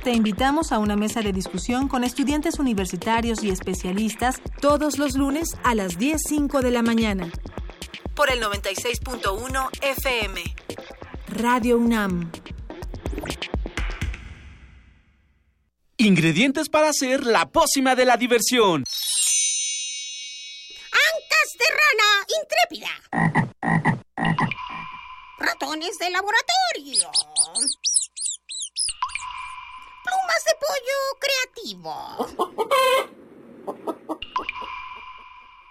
Te 0.04 0.14
invitamos 0.14 0.72
a 0.72 0.80
una 0.80 0.96
mesa 0.96 1.22
de 1.22 1.34
discusión 1.34 1.90
con 1.90 2.06
estudiantes 2.06 2.60
universitarios 2.60 3.44
y 3.44 3.50
especialistas 3.50 4.42
todos 4.62 4.98
los 4.98 5.18
lunes 5.18 5.58
a 5.64 5.76
las 5.76 6.00
10.05 6.00 6.62
de 6.62 6.72
la 6.72 6.82
mañana. 6.82 7.30
Por 8.18 8.32
el 8.32 8.42
96.1 8.42 9.70
FM. 9.80 10.44
Radio 11.28 11.78
UNAM. 11.78 12.32
Ingredientes 15.98 16.68
para 16.68 16.90
hacer 16.90 17.28
la 17.28 17.46
pócima 17.46 17.94
de 17.96 18.06
la 18.06 18.18
diversión. 18.18 18.84
Ancas 20.92 21.54
de 21.60 21.66
rana 21.78 22.26
intrépida. 22.42 22.90
Ratones 25.38 26.00
de 26.00 26.10
laboratorio. 26.10 27.12
Plumas 30.04 30.44
de 30.44 30.56
pollo 30.60 30.98
creativo. 31.20 31.94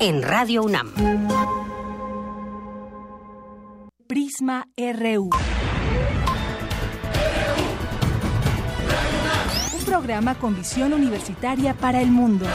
en 0.00 0.22
Radio 0.22 0.62
UNAM. 0.62 0.92
Prisma 4.06 4.68
RU. 4.76 5.30
Un 9.78 9.84
programa 9.84 10.34
con 10.36 10.56
visión 10.56 10.92
universitaria 10.92 11.74
para 11.74 12.00
el 12.00 12.10
mundo. 12.10 12.46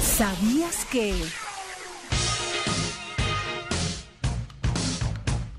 ¿Sabías 0.00 0.84
que... 0.86 1.45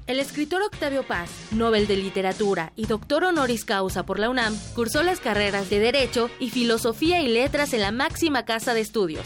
El 0.07 0.21
escritor 0.21 0.61
Octavio 0.61 1.03
Paz, 1.03 1.29
Nobel 1.51 1.85
de 1.85 1.97
Literatura 1.97 2.71
y 2.77 2.85
doctor 2.85 3.25
honoris 3.25 3.65
causa 3.65 4.05
por 4.05 4.19
la 4.19 4.29
UNAM, 4.29 4.57
cursó 4.73 5.03
las 5.03 5.19
carreras 5.19 5.69
de 5.69 5.79
Derecho 5.79 6.29
y 6.39 6.49
Filosofía 6.49 7.21
y 7.21 7.27
Letras 7.27 7.73
en 7.73 7.81
la 7.81 7.91
máxima 7.91 8.45
casa 8.45 8.73
de 8.73 8.79
estudios. 8.79 9.25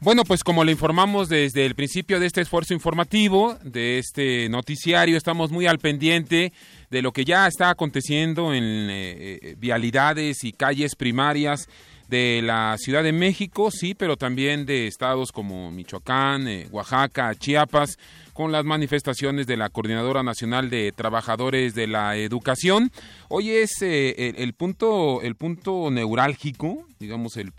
Bueno, 0.00 0.24
pues 0.24 0.42
como 0.42 0.64
le 0.64 0.72
informamos 0.72 1.28
desde 1.28 1.66
el 1.66 1.76
principio 1.76 2.18
de 2.18 2.26
este 2.26 2.40
esfuerzo 2.40 2.74
informativo, 2.74 3.56
de 3.62 3.98
este 3.98 4.48
noticiario, 4.48 5.16
estamos 5.16 5.52
muy 5.52 5.66
al 5.66 5.78
pendiente 5.78 6.52
de 6.90 7.02
lo 7.02 7.12
que 7.12 7.24
ya 7.24 7.46
está 7.46 7.70
aconteciendo 7.70 8.52
en 8.54 8.64
eh, 8.64 9.38
eh, 9.40 9.54
vialidades 9.56 10.42
y 10.42 10.52
calles 10.52 10.96
primarias 10.96 11.68
de 12.08 12.40
la 12.42 12.76
Ciudad 12.78 13.02
de 13.02 13.12
México, 13.12 13.70
sí, 13.70 13.94
pero 13.94 14.16
también 14.16 14.64
de 14.66 14.86
estados 14.86 15.32
como 15.32 15.70
Michoacán, 15.70 16.46
eh, 16.46 16.68
Oaxaca, 16.70 17.34
Chiapas, 17.34 17.98
con 18.32 18.52
las 18.52 18.64
manifestaciones 18.64 19.46
de 19.46 19.56
la 19.56 19.70
Coordinadora 19.70 20.22
Nacional 20.22 20.70
de 20.70 20.92
Trabajadores 20.92 21.74
de 21.74 21.86
la 21.86 22.16
Educación. 22.16 22.90
Hoy 23.28 23.50
es 23.50 23.82
eh, 23.82 24.34
el, 24.36 24.52
punto, 24.54 25.22
el 25.22 25.34
punto 25.36 25.90
neurálgico, 25.90 26.86
digamos, 26.98 27.36
el- 27.36 27.52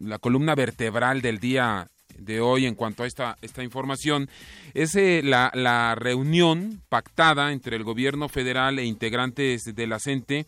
la 0.00 0.18
columna 0.18 0.54
vertebral 0.54 1.20
del 1.22 1.38
día 1.38 1.86
de 2.18 2.40
hoy 2.40 2.66
en 2.66 2.74
cuanto 2.74 3.02
a 3.02 3.06
esta, 3.06 3.36
esta 3.42 3.62
información 3.64 4.28
es 4.74 4.94
eh, 4.96 5.22
la, 5.24 5.50
la 5.54 5.94
reunión 5.96 6.82
pactada 6.88 7.52
entre 7.52 7.74
el 7.76 7.84
gobierno 7.84 8.28
federal 8.28 8.78
e 8.78 8.84
integrantes 8.84 9.62
de 9.64 9.86
la 9.86 9.98
CENTE 9.98 10.46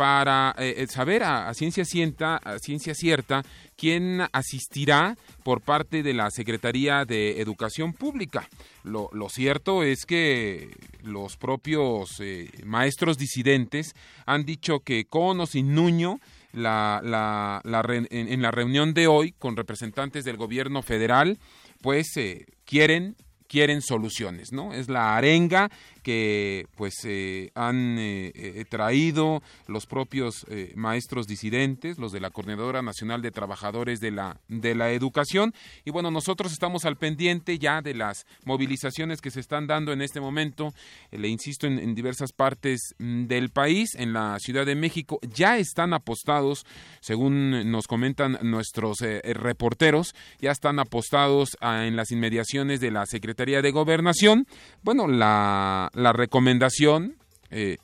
para 0.00 0.54
eh, 0.56 0.86
saber 0.88 1.22
a, 1.24 1.52
ciencia 1.52 1.84
cierta, 1.84 2.36
a 2.36 2.58
ciencia 2.58 2.94
cierta 2.94 3.42
quién 3.76 4.22
asistirá 4.32 5.14
por 5.42 5.60
parte 5.60 6.02
de 6.02 6.14
la 6.14 6.30
Secretaría 6.30 7.04
de 7.04 7.38
Educación 7.42 7.92
Pública. 7.92 8.48
Lo, 8.82 9.10
cierto 9.28 9.82
es 9.82 10.06
que 10.06 10.70
los 11.02 11.36
propios 11.36 12.18
eh, 12.20 12.48
maestros 12.64 13.18
disidentes 13.18 13.94
han 14.24 14.46
dicho 14.46 14.80
que 14.80 15.04
con 15.04 15.38
o 15.38 15.44
sin 15.44 15.74
Nuño 15.74 16.18
en, 16.54 16.62
la 16.62 18.50
reunión 18.50 18.94
de 18.94 19.06
hoy 19.06 19.32
con 19.32 19.54
representantes 19.54 20.24
del 20.24 20.38
gobierno 20.38 20.80
federal, 20.80 21.38
pues 21.82 22.16
eh, 22.16 22.46
quieren 22.64 23.16
quieren 23.50 23.82
soluciones, 23.82 24.52
¿no? 24.52 24.72
Es 24.72 24.88
la 24.88 25.16
arenga 25.16 25.70
que 26.00 26.66
pues 26.76 26.94
eh, 27.04 27.50
han 27.54 27.98
eh, 27.98 28.32
eh, 28.34 28.64
traído 28.68 29.42
los 29.66 29.86
propios 29.86 30.46
maestros 30.74 31.26
disidentes, 31.26 31.98
los 31.98 32.12
de 32.12 32.20
la 32.20 32.30
Coordinadora 32.30 32.82
Nacional 32.82 33.22
de 33.22 33.30
Trabajadores 33.30 34.00
de 34.00 34.10
la, 34.10 34.38
de 34.48 34.74
la 34.74 34.90
Educación. 34.90 35.54
Y 35.84 35.90
bueno, 35.90 36.10
nosotros 36.10 36.52
estamos 36.52 36.84
al 36.84 36.96
pendiente 36.96 37.58
ya 37.58 37.82
de 37.82 37.94
las 37.94 38.26
movilizaciones 38.44 39.20
que 39.20 39.30
se 39.30 39.40
están 39.40 39.66
dando 39.66 39.92
en 39.92 40.02
este 40.02 40.20
momento, 40.20 40.72
le 41.10 41.28
insisto, 41.28 41.66
en, 41.66 41.94
diversas 41.94 42.32
partes 42.32 42.94
mm, 42.98 43.26
del 43.26 43.50
país, 43.50 43.94
en 43.94 44.12
la 44.12 44.38
Ciudad 44.38 44.66
de 44.66 44.74
México, 44.74 45.18
ya 45.22 45.58
están 45.58 45.92
apostados, 45.92 46.64
según 47.00 47.70
nos 47.70 47.86
comentan 47.86 48.38
nuestros 48.42 48.98
reporteros, 49.00 50.14
ya 50.40 50.50
están 50.50 50.78
apostados 50.78 51.56
ah, 51.60 51.86
en 51.86 51.96
las 51.96 52.10
inmediaciones 52.10 52.80
de 52.80 52.90
la 52.90 53.06
Secretaría 53.06 53.62
de 53.62 53.70
Gobernación. 53.70 54.46
Bueno, 54.82 55.06
la 55.08 55.89
la, 55.94 56.12
recomendación 56.12 57.16
eh, 57.50 57.78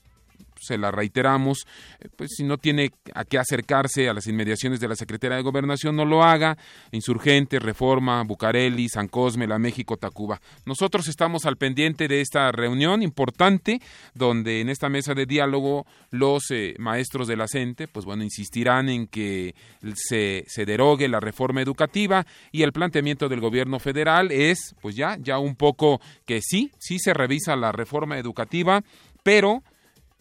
se 0.60 0.78
la 0.78 0.90
reiteramos, 0.90 1.66
eh, 2.00 2.08
pues 2.14 2.30
si 2.36 2.44
no 2.44 2.58
tiene 2.58 2.92
a 3.14 3.24
qué 3.24 3.38
acercarse 3.38 4.08
a 4.08 4.14
las 4.14 4.26
inmediaciones 4.26 4.80
de 4.80 4.88
la 4.88 4.96
Secretaría 4.96 5.36
de 5.36 5.42
Gobernación, 5.42 5.96
no 5.96 6.04
lo 6.04 6.22
haga. 6.22 6.56
Insurgente, 6.92 7.58
Reforma, 7.58 8.22
Bucareli, 8.22 8.88
San 8.88 9.08
Cosme, 9.08 9.46
La 9.46 9.58
México, 9.58 9.96
Tacuba. 9.96 10.40
Nosotros 10.64 11.08
estamos 11.08 11.46
al 11.46 11.56
pendiente 11.56 12.08
de 12.08 12.20
esta 12.20 12.50
reunión 12.52 13.02
importante, 13.02 13.80
donde 14.14 14.60
en 14.60 14.68
esta 14.68 14.88
mesa 14.88 15.14
de 15.14 15.26
diálogo 15.26 15.86
los 16.10 16.50
eh, 16.50 16.74
maestros 16.78 17.28
de 17.28 17.36
la 17.36 17.48
CENTE, 17.48 17.88
pues 17.88 18.04
bueno, 18.04 18.22
insistirán 18.22 18.88
en 18.88 19.06
que 19.06 19.54
se, 19.94 20.44
se 20.46 20.64
derogue 20.64 21.08
la 21.08 21.20
reforma 21.20 21.62
educativa 21.62 22.26
y 22.52 22.62
el 22.62 22.72
planteamiento 22.72 23.28
del 23.28 23.40
gobierno 23.40 23.78
federal 23.78 24.30
es, 24.30 24.74
pues 24.80 24.96
ya, 24.96 25.16
ya 25.20 25.38
un 25.38 25.56
poco 25.56 26.00
que 26.24 26.40
sí, 26.42 26.70
sí 26.78 26.98
se 26.98 27.14
revisa 27.14 27.56
la 27.56 27.72
reforma 27.72 28.18
educativa, 28.18 28.82
pero 29.22 29.62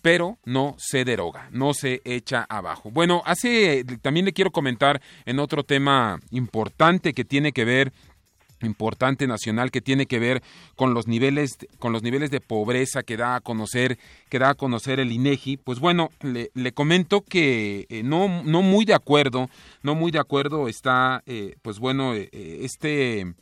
pero 0.05 0.37
no 0.45 0.75
se 0.77 1.03
deroga, 1.03 1.49
no 1.51 1.73
se 1.73 2.03
echa 2.05 2.45
abajo. 2.47 2.91
Bueno, 2.91 3.23
hace 3.25 3.83
también 4.03 4.27
le 4.27 4.33
quiero 4.33 4.51
comentar 4.51 5.01
en 5.25 5.39
otro 5.39 5.63
tema 5.63 6.19
importante 6.29 7.15
que 7.15 7.25
tiene 7.25 7.51
que 7.53 7.65
ver 7.65 7.91
importante 8.61 9.25
nacional 9.25 9.71
que 9.71 9.81
tiene 9.81 10.05
que 10.05 10.19
ver 10.19 10.43
con 10.75 10.93
los 10.93 11.07
niveles 11.07 11.57
con 11.79 11.91
los 11.91 12.03
niveles 12.03 12.29
de 12.29 12.39
pobreza 12.39 13.01
que 13.01 13.17
da 13.17 13.35
a 13.35 13.41
conocer 13.41 13.97
que 14.29 14.37
da 14.37 14.51
a 14.51 14.55
conocer 14.55 14.99
el 14.99 15.11
INEGI 15.11 15.57
pues 15.57 15.79
bueno 15.79 16.09
le, 16.21 16.71
comento 16.71 17.21
que 17.21 17.85
eh, 17.89 18.01
no 18.03 18.43
no 18.43 18.61
muy 18.61 18.85
de 18.85 18.93
acuerdo 18.93 19.49
no 19.83 19.93
muy 19.93 20.11
de 20.11 20.19
acuerdo 20.19 20.67
está 20.69 21.21
eh, 21.25 21.57
pues 21.61 21.79
bueno 21.79 22.15
eh, 22.15 22.29
este 22.31 23.33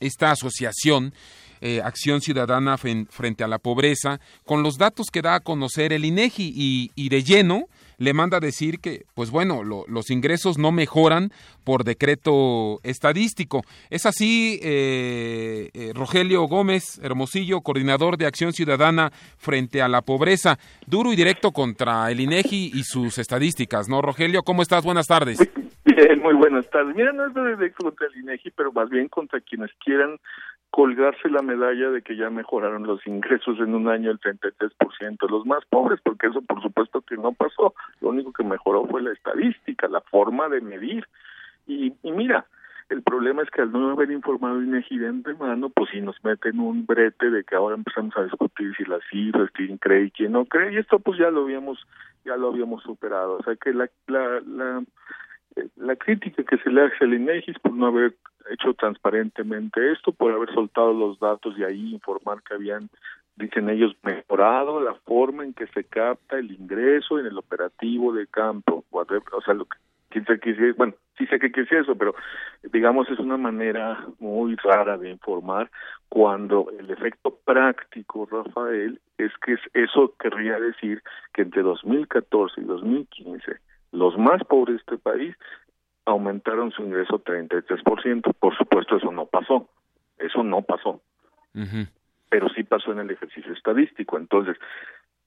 esta 0.00 0.30
asociación 0.30 1.12
eh, 1.62 1.80
acción 1.82 2.20
Ciudadana 2.20 2.76
frente 2.76 3.44
a 3.44 3.48
la 3.48 3.58
pobreza, 3.58 4.20
con 4.44 4.62
los 4.62 4.76
datos 4.76 5.06
que 5.12 5.22
da 5.22 5.36
a 5.36 5.40
conocer 5.40 5.92
el 5.92 6.04
INEGI 6.04 6.52
y, 6.54 6.90
y 6.94 7.08
de 7.08 7.22
lleno 7.22 7.68
le 8.02 8.14
manda 8.14 8.38
a 8.38 8.40
decir 8.40 8.80
que, 8.80 9.04
pues 9.14 9.30
bueno, 9.30 9.62
los 9.62 10.10
ingresos 10.10 10.58
no 10.58 10.72
mejoran 10.72 11.30
por 11.62 11.84
decreto 11.84 12.80
estadístico. 12.82 13.62
Es 13.90 14.06
así, 14.06 14.58
eh, 14.60 15.70
eh, 15.72 15.92
Rogelio 15.94 16.42
Gómez 16.48 16.98
Hermosillo, 17.00 17.60
coordinador 17.60 18.16
de 18.16 18.26
Acción 18.26 18.52
Ciudadana 18.52 19.12
frente 19.38 19.82
a 19.82 19.88
la 19.88 20.02
pobreza, 20.02 20.58
duro 20.84 21.12
y 21.12 21.16
directo 21.16 21.52
contra 21.52 22.10
el 22.10 22.18
INEGI 22.18 22.72
y 22.74 22.82
sus 22.82 23.18
estadísticas, 23.18 23.88
¿no? 23.88 24.02
Rogelio, 24.02 24.42
¿cómo 24.42 24.62
estás? 24.62 24.84
Buenas 24.84 25.06
tardes. 25.06 25.38
Bien, 25.84 26.20
muy 26.20 26.34
buenas 26.34 26.68
tardes. 26.70 26.96
Mira, 26.96 27.12
no 27.12 27.26
es 27.26 27.34
de 27.34 27.56
directo 27.56 27.84
contra 27.84 28.06
el 28.08 28.16
INEGI, 28.16 28.50
pero 28.50 28.72
más 28.72 28.90
bien 28.90 29.08
contra 29.08 29.40
quienes 29.40 29.70
quieran 29.84 30.18
colgarse 30.72 31.28
la 31.28 31.42
medalla 31.42 31.90
de 31.90 32.00
que 32.00 32.16
ya 32.16 32.30
mejoraron 32.30 32.86
los 32.86 33.06
ingresos 33.06 33.58
en 33.60 33.74
un 33.74 33.88
año 33.88 34.10
el 34.10 34.18
33%, 34.18 35.28
los 35.28 35.44
más 35.44 35.62
pobres, 35.66 36.00
porque 36.02 36.28
eso 36.28 36.40
por 36.40 36.62
supuesto 36.62 37.02
que 37.02 37.16
no 37.16 37.32
pasó, 37.32 37.74
lo 38.00 38.08
único 38.08 38.32
que 38.32 38.42
mejoró 38.42 38.86
fue 38.86 39.02
la 39.02 39.12
estadística, 39.12 39.86
la 39.86 40.00
forma 40.00 40.48
de 40.48 40.62
medir. 40.62 41.06
Y, 41.66 41.92
y 42.02 42.12
mira, 42.12 42.46
el 42.88 43.02
problema 43.02 43.42
es 43.42 43.50
que 43.50 43.60
al 43.60 43.70
no 43.70 43.90
haber 43.90 44.10
informado 44.10 44.62
INEGI 44.62 44.98
de 44.98 45.08
antemano, 45.08 45.68
pues 45.68 45.90
si 45.90 46.00
nos 46.00 46.16
meten 46.24 46.58
un 46.58 46.86
brete 46.86 47.30
de 47.30 47.44
que 47.44 47.54
ahora 47.54 47.74
empezamos 47.74 48.16
a 48.16 48.24
discutir 48.24 48.74
si 48.74 48.84
las 48.84 49.02
cifras, 49.10 49.50
quién 49.52 49.76
cree 49.76 50.04
y 50.04 50.10
quién 50.10 50.32
no 50.32 50.46
cree, 50.46 50.72
y 50.72 50.78
esto 50.78 50.98
pues 51.00 51.18
ya 51.18 51.30
lo 51.30 51.42
habíamos, 51.42 51.86
ya 52.24 52.36
lo 52.36 52.48
habíamos 52.48 52.82
superado. 52.82 53.36
O 53.38 53.42
sea 53.42 53.56
que 53.56 53.74
la, 53.74 53.90
la, 54.06 54.40
la 54.46 54.82
la 55.76 55.96
crítica 55.96 56.42
que 56.44 56.58
se 56.58 56.70
le 56.70 56.82
hace 56.82 57.04
al 57.04 57.14
INEGI 57.14 57.52
por 57.54 57.72
no 57.72 57.86
haber 57.86 58.14
hecho 58.50 58.74
transparentemente 58.74 59.92
esto, 59.92 60.12
por 60.12 60.32
haber 60.32 60.52
soltado 60.52 60.92
los 60.92 61.18
datos 61.18 61.54
y 61.58 61.64
ahí 61.64 61.92
informar 61.92 62.42
que 62.42 62.54
habían, 62.54 62.88
dicen 63.36 63.68
ellos, 63.68 63.94
mejorado 64.02 64.80
la 64.80 64.94
forma 64.94 65.44
en 65.44 65.54
que 65.54 65.66
se 65.68 65.84
capta 65.84 66.38
el 66.38 66.50
ingreso 66.50 67.18
en 67.18 67.26
el 67.26 67.38
operativo 67.38 68.12
de 68.12 68.26
campo, 68.26 68.84
o 68.90 69.42
sea, 69.42 69.54
lo 69.54 69.66
que 69.66 69.78
quién 70.12 70.74
bueno, 70.76 70.94
sí 71.16 71.26
sé 71.26 71.38
qué 71.38 71.50
es 71.58 71.72
eso, 71.72 71.96
pero 71.96 72.14
digamos 72.72 73.08
es 73.08 73.18
una 73.18 73.36
manera 73.38 74.06
muy 74.18 74.56
rara 74.56 74.98
de 74.98 75.10
informar 75.10 75.70
cuando 76.08 76.66
el 76.78 76.90
efecto 76.90 77.38
práctico, 77.44 78.28
Rafael, 78.30 79.00
es 79.16 79.32
que 79.44 79.56
eso 79.72 80.14
querría 80.18 80.60
decir 80.60 81.02
que 81.32 81.42
entre 81.42 81.62
2014 81.62 82.60
y 82.60 82.64
2015 82.64 83.52
los 83.92 84.18
más 84.18 84.42
pobres 84.44 84.76
de 84.76 84.80
este 84.80 84.98
país 84.98 85.36
aumentaron 86.04 86.72
su 86.72 86.82
ingreso 86.82 87.22
33%. 87.22 88.34
Por 88.38 88.56
supuesto, 88.56 88.96
eso 88.96 89.12
no 89.12 89.26
pasó. 89.26 89.68
Eso 90.18 90.42
no 90.42 90.62
pasó. 90.62 91.00
Pero 92.28 92.48
sí 92.48 92.64
pasó 92.64 92.92
en 92.92 93.00
el 93.00 93.10
ejercicio 93.10 93.52
estadístico. 93.52 94.16
Entonces, 94.16 94.56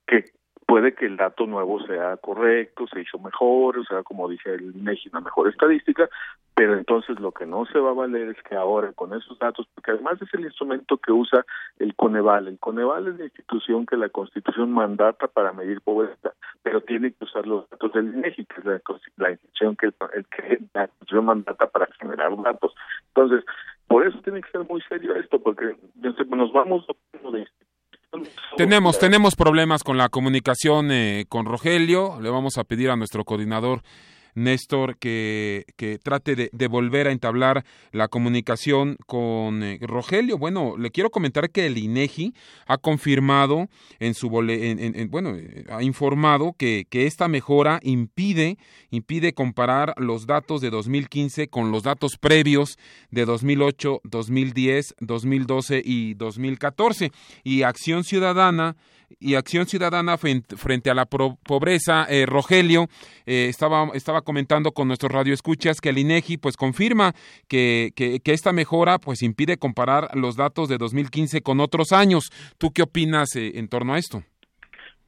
que 0.06 0.24
puede 0.66 0.94
que 0.94 1.06
el 1.06 1.16
dato 1.16 1.46
nuevo 1.46 1.80
sea 1.86 2.16
correcto, 2.16 2.86
se 2.88 3.00
hizo 3.00 3.18
mejor, 3.18 3.78
o 3.78 3.84
sea, 3.84 4.02
como 4.02 4.28
dice 4.28 4.52
el 4.54 4.76
INEGI, 4.76 5.10
una 5.10 5.20
mejor 5.20 5.48
estadística, 5.48 6.08
pero 6.54 6.74
entonces 6.76 7.20
lo 7.20 7.30
que 7.32 7.46
no 7.46 7.66
se 7.66 7.78
va 7.78 7.90
a 7.90 7.94
valer 7.94 8.30
es 8.30 8.42
que 8.42 8.56
ahora 8.56 8.92
con 8.92 9.14
esos 9.14 9.38
datos, 9.38 9.68
porque 9.74 9.92
además 9.92 10.20
es 10.20 10.32
el 10.34 10.44
instrumento 10.44 10.98
que 10.98 11.12
usa 11.12 11.46
el 11.78 11.94
Coneval, 11.94 12.48
el 12.48 12.58
Coneval 12.58 13.06
es 13.06 13.18
la 13.18 13.24
institución 13.24 13.86
que 13.86 13.96
la 13.96 14.08
Constitución 14.08 14.72
mandata 14.72 15.28
para 15.28 15.52
medir 15.52 15.80
pobreza, 15.82 16.32
pero 16.62 16.80
tiene 16.80 17.12
que 17.12 17.24
usar 17.24 17.46
los 17.46 17.68
datos 17.70 17.92
del 17.92 18.14
INEGI, 18.14 18.46
que 18.46 18.60
es 18.60 18.64
la, 19.16 19.30
institución 19.30 19.76
que, 19.76 19.86
el, 19.86 20.26
que 20.26 20.58
la 20.74 20.88
Constitución 20.88 21.24
mandata 21.26 21.68
para 21.68 21.86
generar 21.98 22.36
datos. 22.42 22.74
Entonces, 23.14 23.44
por 23.86 24.04
eso 24.04 24.18
tiene 24.22 24.42
que 24.42 24.50
ser 24.50 24.66
muy 24.68 24.80
serio 24.88 25.14
esto, 25.14 25.40
porque 25.40 25.76
nos 25.94 26.52
vamos 26.52 26.86
de 27.12 27.46
tenemos, 28.56 28.98
tenemos 28.98 29.36
problemas 29.36 29.82
con 29.82 29.98
la 29.98 30.08
comunicación 30.08 30.90
eh, 30.90 31.26
con 31.28 31.46
Rogelio. 31.46 32.20
Le 32.20 32.30
vamos 32.30 32.58
a 32.58 32.64
pedir 32.64 32.90
a 32.90 32.96
nuestro 32.96 33.24
coordinador 33.24 33.82
Néstor 34.36 34.98
que, 34.98 35.64
que 35.76 35.98
trate 35.98 36.36
de, 36.36 36.66
volver 36.68 37.08
a 37.08 37.12
entablar 37.12 37.64
la 37.90 38.08
comunicación 38.08 38.96
con 39.06 39.62
eh, 39.62 39.78
Rogelio. 39.80 40.38
Bueno, 40.38 40.76
le 40.78 40.90
quiero 40.90 41.10
comentar 41.10 41.50
que 41.50 41.66
el 41.66 41.78
INEGI 41.78 42.34
ha 42.66 42.78
confirmado 42.78 43.68
en 43.98 44.14
su 44.14 44.26
en, 44.36 45.10
bueno, 45.10 45.34
eh, 45.34 45.64
ha 45.70 45.82
informado 45.82 46.54
que, 46.56 46.86
que 46.90 47.06
esta 47.06 47.26
mejora 47.26 47.80
impide, 47.82 48.58
impide 48.90 49.32
comparar 49.32 49.94
los 49.96 50.26
datos 50.26 50.60
de 50.60 50.68
2015 50.68 51.48
con 51.48 51.72
los 51.72 51.82
datos 51.82 52.18
previos 52.18 52.78
de 53.10 53.24
2008, 53.24 54.02
2010, 54.04 54.94
2012 55.00 55.82
y 55.82 56.14
2014. 56.14 57.10
Y 57.42 57.62
Acción 57.62 58.04
Ciudadana 58.04 58.76
y 59.18 59.34
Acción 59.34 59.66
Ciudadana 59.66 60.18
frente, 60.18 60.90
a 60.90 60.94
la 60.94 61.06
pobreza. 61.06 62.06
Eh, 62.08 62.26
Rogelio 62.26 62.88
eh, 63.24 63.46
estaba, 63.48 63.90
estaba 63.94 64.22
comentando 64.26 64.72
con 64.72 64.88
nuestros 64.88 65.10
radioescuchas 65.10 65.80
que 65.80 65.88
el 65.88 65.98
INEGI 65.98 66.36
pues 66.36 66.58
confirma 66.58 67.12
que, 67.48 67.92
que, 67.96 68.20
esta 68.32 68.52
mejora 68.52 68.98
pues 68.98 69.22
impide 69.22 69.56
comparar 69.56 70.08
los 70.14 70.36
datos 70.36 70.68
de 70.68 70.76
2015 70.76 71.40
con 71.40 71.60
otros 71.60 71.92
años. 71.92 72.28
¿Tú 72.58 72.72
qué 72.74 72.82
opinas 72.82 73.34
eh, 73.36 73.52
en 73.54 73.68
torno 73.68 73.94
a 73.94 73.98
esto? 73.98 74.22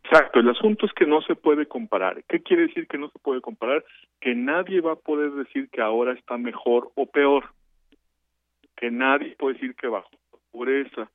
Exacto, 0.05 0.41
el 0.41 0.49
asunto 0.49 0.87
es 0.87 0.93
que 0.95 1.05
no 1.05 1.21
se 1.21 1.35
puede 1.35 1.67
comparar. 1.67 2.25
¿Qué 2.29 2.41
quiere 2.41 2.69
decir 2.69 2.87
que 2.87 2.97
no 2.97 3.11
se 3.11 3.19
puede 3.19 3.43
comparar? 3.43 3.85
Que 4.21 4.35
nadie 4.35 4.81
va 4.81 4.93
a 4.93 4.97
poder 4.97 5.33
decir 5.33 5.69
que 5.69 5.83
ahora 5.83 6.15
está 6.15 6.39
mejor 6.39 6.91
o 6.95 7.05
peor. 7.05 7.51
Que 8.75 8.91
nadie 8.91 9.37
puede 9.39 9.55
decir 9.55 9.75
que 9.75 9.89
bajó 9.89 10.09
la 10.33 10.39
pobreza, 10.51 11.11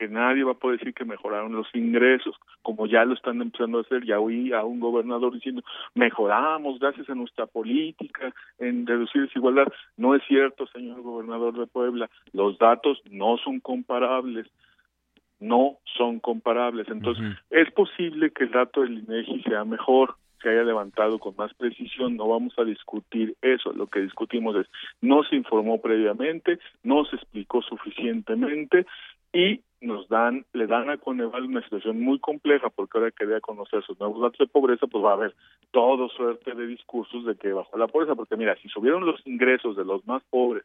que 0.00 0.08
nadie 0.08 0.44
va 0.44 0.52
a 0.52 0.54
poder 0.54 0.78
decir 0.78 0.94
que 0.94 1.04
mejoraron 1.04 1.52
los 1.52 1.68
ingresos, 1.74 2.34
como 2.62 2.86
ya 2.86 3.04
lo 3.04 3.12
están 3.12 3.42
empezando 3.42 3.76
a 3.76 3.80
hacer. 3.82 4.02
Ya 4.06 4.18
oí 4.18 4.50
a 4.50 4.64
un 4.64 4.80
gobernador 4.80 5.34
diciendo, 5.34 5.62
mejoramos 5.94 6.78
gracias 6.78 7.10
a 7.10 7.14
nuestra 7.14 7.46
política 7.46 8.32
en 8.58 8.86
reducir 8.86 9.20
desigualdad. 9.20 9.70
No 9.98 10.14
es 10.14 10.22
cierto, 10.26 10.66
señor 10.68 11.02
gobernador 11.02 11.52
de 11.58 11.66
Puebla, 11.66 12.08
los 12.32 12.56
datos 12.56 13.02
no 13.10 13.36
son 13.44 13.60
comparables. 13.60 14.46
No 15.38 15.76
son 15.98 16.18
comparables. 16.18 16.88
Entonces, 16.88 17.36
es 17.50 17.70
posible 17.72 18.30
que 18.30 18.44
el 18.44 18.52
dato 18.52 18.80
del 18.80 19.00
INEGI 19.00 19.42
sea 19.42 19.64
mejor, 19.64 20.14
se 20.42 20.48
haya 20.48 20.62
levantado 20.62 21.18
con 21.18 21.34
más 21.36 21.52
precisión, 21.54 22.16
no 22.16 22.28
vamos 22.28 22.54
a 22.58 22.64
discutir 22.64 23.36
eso. 23.42 23.72
Lo 23.72 23.86
que 23.86 24.00
discutimos 24.00 24.56
es 24.56 24.66
no 25.02 25.24
se 25.24 25.36
informó 25.36 25.80
previamente, 25.80 26.58
no 26.82 27.04
se 27.04 27.16
explicó 27.16 27.60
suficientemente 27.62 28.86
y 29.32 29.62
nos 29.80 30.08
dan, 30.08 30.44
le 30.52 30.66
dan 30.66 30.90
a 30.90 30.98
Coneval 30.98 31.44
una 31.44 31.62
situación 31.62 32.00
muy 32.00 32.18
compleja 32.18 32.68
porque 32.68 32.98
ahora 32.98 33.10
quería 33.10 33.40
conocer 33.40 33.82
sus 33.82 33.98
nuevos 33.98 34.20
datos 34.20 34.38
de 34.38 34.46
pobreza, 34.46 34.86
pues 34.86 35.04
va 35.04 35.10
a 35.10 35.14
haber 35.14 35.34
todo 35.70 36.08
suerte 36.10 36.54
de 36.54 36.66
discursos 36.66 37.24
de 37.24 37.36
que 37.36 37.52
bajó 37.52 37.78
la 37.78 37.86
pobreza, 37.86 38.14
porque 38.14 38.36
mira, 38.36 38.56
si 38.56 38.68
subieron 38.68 39.06
los 39.06 39.26
ingresos 39.26 39.76
de 39.76 39.84
los 39.84 40.06
más 40.06 40.22
pobres 40.28 40.64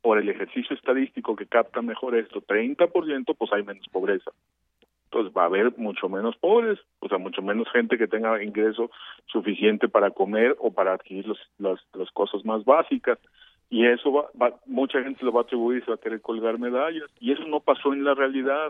por 0.00 0.18
el 0.18 0.28
ejercicio 0.28 0.74
estadístico 0.76 1.36
que 1.36 1.46
capta 1.46 1.82
mejor 1.82 2.16
esto, 2.16 2.40
30%, 2.40 3.36
pues 3.36 3.52
hay 3.52 3.62
menos 3.62 3.86
pobreza. 3.88 4.30
Entonces 5.04 5.32
va 5.36 5.42
a 5.42 5.46
haber 5.46 5.76
mucho 5.76 6.08
menos 6.08 6.36
pobres, 6.36 6.78
o 7.00 7.08
sea, 7.08 7.18
mucho 7.18 7.40
menos 7.42 7.68
gente 7.70 7.96
que 7.98 8.08
tenga 8.08 8.42
ingreso 8.42 8.90
suficiente 9.26 9.88
para 9.88 10.10
comer 10.10 10.56
o 10.58 10.72
para 10.72 10.94
adquirir 10.94 11.26
los, 11.26 11.38
los, 11.58 11.80
las 11.94 12.10
cosas 12.10 12.44
más 12.44 12.64
básicas 12.64 13.18
y 13.70 13.86
eso 13.86 14.12
va, 14.12 14.30
va, 14.40 14.54
mucha 14.66 15.02
gente 15.02 15.24
lo 15.24 15.32
va 15.32 15.40
a 15.40 15.44
atribuir 15.44 15.78
y 15.78 15.84
se 15.84 15.90
va 15.90 15.96
a 15.96 16.00
querer 16.00 16.20
colgar 16.20 16.58
medallas 16.58 17.10
y 17.20 17.32
eso 17.32 17.44
no 17.46 17.60
pasó 17.60 17.92
en 17.92 18.04
la 18.04 18.14
realidad 18.14 18.68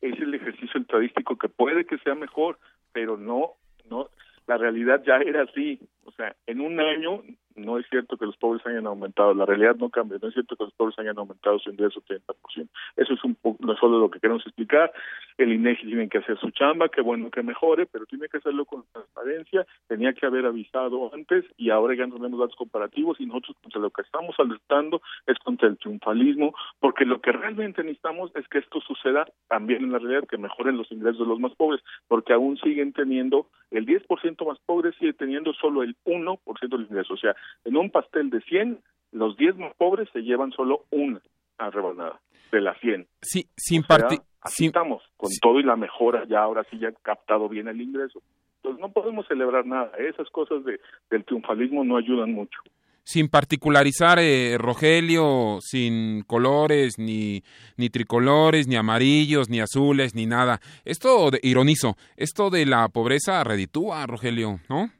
es 0.00 0.18
el 0.20 0.34
ejercicio 0.34 0.80
estadístico 0.80 1.36
que 1.36 1.48
puede 1.48 1.86
que 1.86 1.98
sea 1.98 2.14
mejor 2.14 2.58
pero 2.92 3.16
no 3.16 3.52
no 3.90 4.08
la 4.46 4.56
realidad 4.56 5.02
ya 5.06 5.16
era 5.16 5.42
así 5.42 5.80
o 6.04 6.12
sea 6.12 6.34
en 6.46 6.60
un 6.60 6.80
año 6.80 7.22
no 7.56 7.78
es 7.78 7.86
cierto 7.88 8.16
que 8.16 8.26
los 8.26 8.36
pobres 8.36 8.64
hayan 8.66 8.86
aumentado, 8.86 9.34
la 9.34 9.46
realidad 9.46 9.76
no 9.76 9.88
cambia, 9.90 10.18
no 10.20 10.28
es 10.28 10.34
cierto 10.34 10.56
que 10.56 10.64
los 10.64 10.74
pobres 10.74 10.98
hayan 10.98 11.18
aumentado 11.18 11.58
su 11.58 11.70
ingreso 11.70 12.02
30%. 12.02 12.68
Eso 12.96 13.14
es 13.14 13.24
un 13.24 13.34
poco, 13.34 13.64
no 13.64 13.74
solo 13.76 13.98
lo 13.98 14.10
que 14.10 14.20
queremos 14.20 14.44
explicar, 14.46 14.92
el 15.38 15.52
INEGI 15.52 15.86
tiene 15.86 16.08
que 16.08 16.18
hacer 16.18 16.38
su 16.38 16.50
chamba, 16.50 16.88
qué 16.88 17.00
bueno 17.00 17.30
que 17.30 17.42
mejore, 17.42 17.86
pero 17.86 18.06
tiene 18.06 18.28
que 18.28 18.38
hacerlo 18.38 18.64
con 18.64 18.84
transparencia, 18.92 19.66
tenía 19.86 20.12
que 20.14 20.26
haber 20.26 20.46
avisado 20.46 21.12
antes 21.12 21.44
y 21.56 21.70
ahora 21.70 21.94
ya 21.94 22.06
no 22.06 22.16
tenemos 22.16 22.40
datos 22.40 22.56
comparativos 22.56 23.20
y 23.20 23.26
nosotros 23.26 23.56
contra 23.62 23.80
lo 23.80 23.90
que 23.90 24.02
estamos 24.02 24.34
alertando 24.38 25.02
es 25.26 25.38
contra 25.38 25.68
el 25.68 25.76
triunfalismo, 25.78 26.54
porque 26.80 27.04
lo 27.04 27.20
que 27.20 27.32
realmente 27.32 27.82
necesitamos 27.82 28.30
es 28.34 28.48
que 28.48 28.58
esto 28.58 28.80
suceda 28.80 29.26
también 29.48 29.84
en 29.84 29.92
la 29.92 29.98
realidad, 29.98 30.28
que 30.28 30.38
mejoren 30.38 30.78
los 30.78 30.90
ingresos 30.90 31.20
de 31.20 31.26
los 31.26 31.40
más 31.40 31.54
pobres, 31.54 31.82
porque 32.08 32.32
aún 32.32 32.56
siguen 32.58 32.92
teniendo, 32.92 33.48
el 33.70 33.86
10% 33.86 34.46
más 34.46 34.58
pobre 34.60 34.92
sigue 34.92 35.12
teniendo 35.12 35.52
solo 35.54 35.82
el 35.82 35.96
1% 36.04 36.68
del 36.68 36.82
ingreso, 36.82 37.14
o 37.14 37.18
sea, 37.18 37.34
en 37.64 37.76
un 37.76 37.90
pastel 37.90 38.30
de 38.30 38.40
100, 38.40 38.78
los 39.12 39.36
10 39.36 39.56
más 39.56 39.74
pobres 39.74 40.08
se 40.12 40.22
llevan 40.22 40.52
solo 40.52 40.84
una 40.90 41.20
rebanada 41.58 42.20
de 42.52 42.60
las 42.60 42.78
100. 42.80 43.06
Sí, 43.22 43.46
sin 43.56 43.82
parti- 43.82 44.20
así 44.40 44.66
estamos, 44.66 45.02
con 45.16 45.30
todo 45.40 45.58
y 45.60 45.62
la 45.64 45.76
mejora, 45.76 46.24
ya 46.28 46.40
ahora 46.40 46.64
sí 46.70 46.78
ya 46.78 46.92
captado 47.02 47.48
bien 47.48 47.68
el 47.68 47.80
ingreso. 47.80 48.22
Entonces 48.56 48.80
no 48.80 48.92
podemos 48.92 49.26
celebrar 49.28 49.64
nada, 49.66 49.92
esas 49.98 50.28
cosas 50.30 50.64
de, 50.64 50.80
del 51.10 51.24
triunfalismo 51.24 51.84
no 51.84 51.96
ayudan 51.96 52.32
mucho. 52.32 52.58
sin 53.04 53.28
particularizar, 53.28 54.18
eh, 54.20 54.56
Rogelio, 54.58 55.58
sin 55.60 56.22
colores, 56.24 56.98
ni, 56.98 57.42
ni 57.76 57.88
tricolores, 57.88 58.66
ni 58.66 58.74
amarillos, 58.74 59.48
ni 59.48 59.60
azules, 59.60 60.16
ni 60.16 60.26
nada. 60.26 60.58
Esto, 60.84 61.30
de, 61.30 61.38
ironizo, 61.44 61.94
esto 62.16 62.50
de 62.50 62.66
la 62.66 62.88
pobreza 62.88 63.44
reditúa, 63.44 64.04
Rogelio, 64.06 64.58
¿no? 64.68 64.90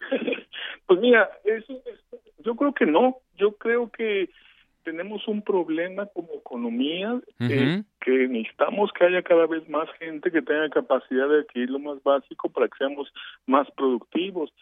Pues 0.86 0.98
mira, 1.00 1.30
eso, 1.44 1.72
es- 1.86 2.20
yo 2.44 2.56
creo 2.56 2.72
que 2.74 2.86
no, 2.86 3.18
yo 3.36 3.52
creo 3.56 3.90
que 3.90 4.28
tenemos 4.82 5.26
un 5.28 5.42
problema 5.42 6.06
como 6.06 6.28
economía 6.34 7.20
eh, 7.38 7.82
que 8.00 8.28
necesitamos 8.28 8.90
que 8.92 9.04
haya 9.04 9.22
cada 9.22 9.46
vez 9.46 9.68
más 9.68 9.88
gente 9.98 10.30
que 10.30 10.42
tenga 10.42 10.68
capacidad 10.70 11.28
de 11.28 11.40
adquirir 11.40 11.70
lo 11.70 11.78
más 11.78 12.02
básico 12.02 12.48
para 12.48 12.68
que 12.68 12.78
seamos 12.78 13.12
más 13.46 13.70
productivos. 13.72 14.52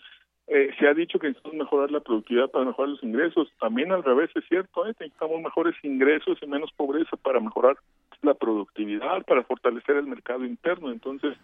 Eh, 0.46 0.70
se 0.78 0.88
ha 0.88 0.94
dicho 0.94 1.18
que 1.18 1.28
necesitamos 1.28 1.58
mejorar 1.58 1.90
la 1.90 2.00
productividad 2.00 2.50
para 2.50 2.64
mejorar 2.64 2.90
los 2.90 3.02
ingresos. 3.02 3.52
También 3.60 3.92
al 3.92 4.02
revés 4.02 4.30
es 4.34 4.44
cierto, 4.48 4.86
¿eh? 4.86 4.94
necesitamos 4.98 5.42
mejores 5.42 5.74
ingresos 5.82 6.38
y 6.40 6.46
menos 6.46 6.72
pobreza 6.72 7.16
para 7.16 7.38
mejorar 7.38 7.76
la 8.22 8.34
productividad, 8.34 9.24
para 9.26 9.44
fortalecer 9.44 9.96
el 9.96 10.06
mercado 10.06 10.44
interno. 10.44 10.90
Entonces, 10.90 11.36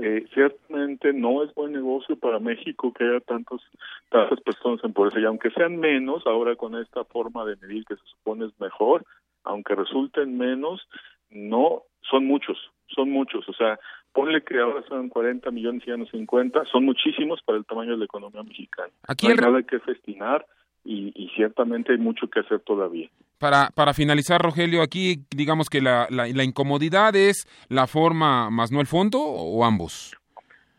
eh, 0.00 0.26
ciertamente 0.32 1.12
no 1.12 1.42
es 1.42 1.52
buen 1.54 1.72
negocio 1.72 2.16
para 2.16 2.38
México 2.38 2.92
que 2.92 3.04
haya 3.04 3.20
tantos, 3.20 3.62
tantas 4.10 4.40
personas 4.42 4.82
en 4.84 4.92
pobreza 4.92 5.18
y 5.18 5.24
aunque 5.24 5.50
sean 5.50 5.76
menos, 5.76 6.24
ahora 6.26 6.54
con 6.54 6.76
esta 6.76 7.04
forma 7.04 7.44
de 7.44 7.56
medir 7.56 7.84
que 7.84 7.96
se 7.96 8.04
supone 8.04 8.46
es 8.46 8.60
mejor, 8.60 9.04
aunque 9.42 9.74
resulten 9.74 10.38
menos, 10.38 10.86
no 11.30 11.82
son 12.08 12.26
muchos, 12.26 12.56
son 12.94 13.10
muchos, 13.10 13.48
o 13.48 13.52
sea, 13.52 13.78
ponle 14.12 14.42
que 14.42 14.60
ahora 14.60 14.82
son 14.88 15.08
40 15.08 15.50
millones 15.50 15.82
y 15.84 15.90
ya 15.90 15.96
no 15.96 16.06
50, 16.06 16.64
son 16.66 16.84
muchísimos 16.84 17.42
para 17.42 17.58
el 17.58 17.64
tamaño 17.64 17.92
de 17.92 17.98
la 17.98 18.04
economía 18.04 18.42
mexicana. 18.42 18.92
Aquí 19.08 19.26
no 19.26 19.32
hay 19.32 19.38
nada 19.38 19.62
que 19.64 19.80
festinar 19.80 20.46
y, 20.84 21.12
y 21.14 21.28
ciertamente 21.30 21.92
hay 21.92 21.98
mucho 21.98 22.28
que 22.28 22.40
hacer 22.40 22.60
todavía. 22.60 23.10
Para, 23.38 23.70
para 23.74 23.94
finalizar, 23.94 24.40
Rogelio, 24.42 24.82
aquí 24.82 25.24
digamos 25.30 25.68
que 25.70 25.80
la, 25.80 26.08
la, 26.10 26.26
la 26.26 26.44
incomodidad 26.44 27.14
es 27.14 27.46
la 27.68 27.86
forma 27.86 28.50
más 28.50 28.72
no 28.72 28.80
el 28.80 28.86
fondo 28.86 29.20
o 29.20 29.64
ambos. 29.64 30.16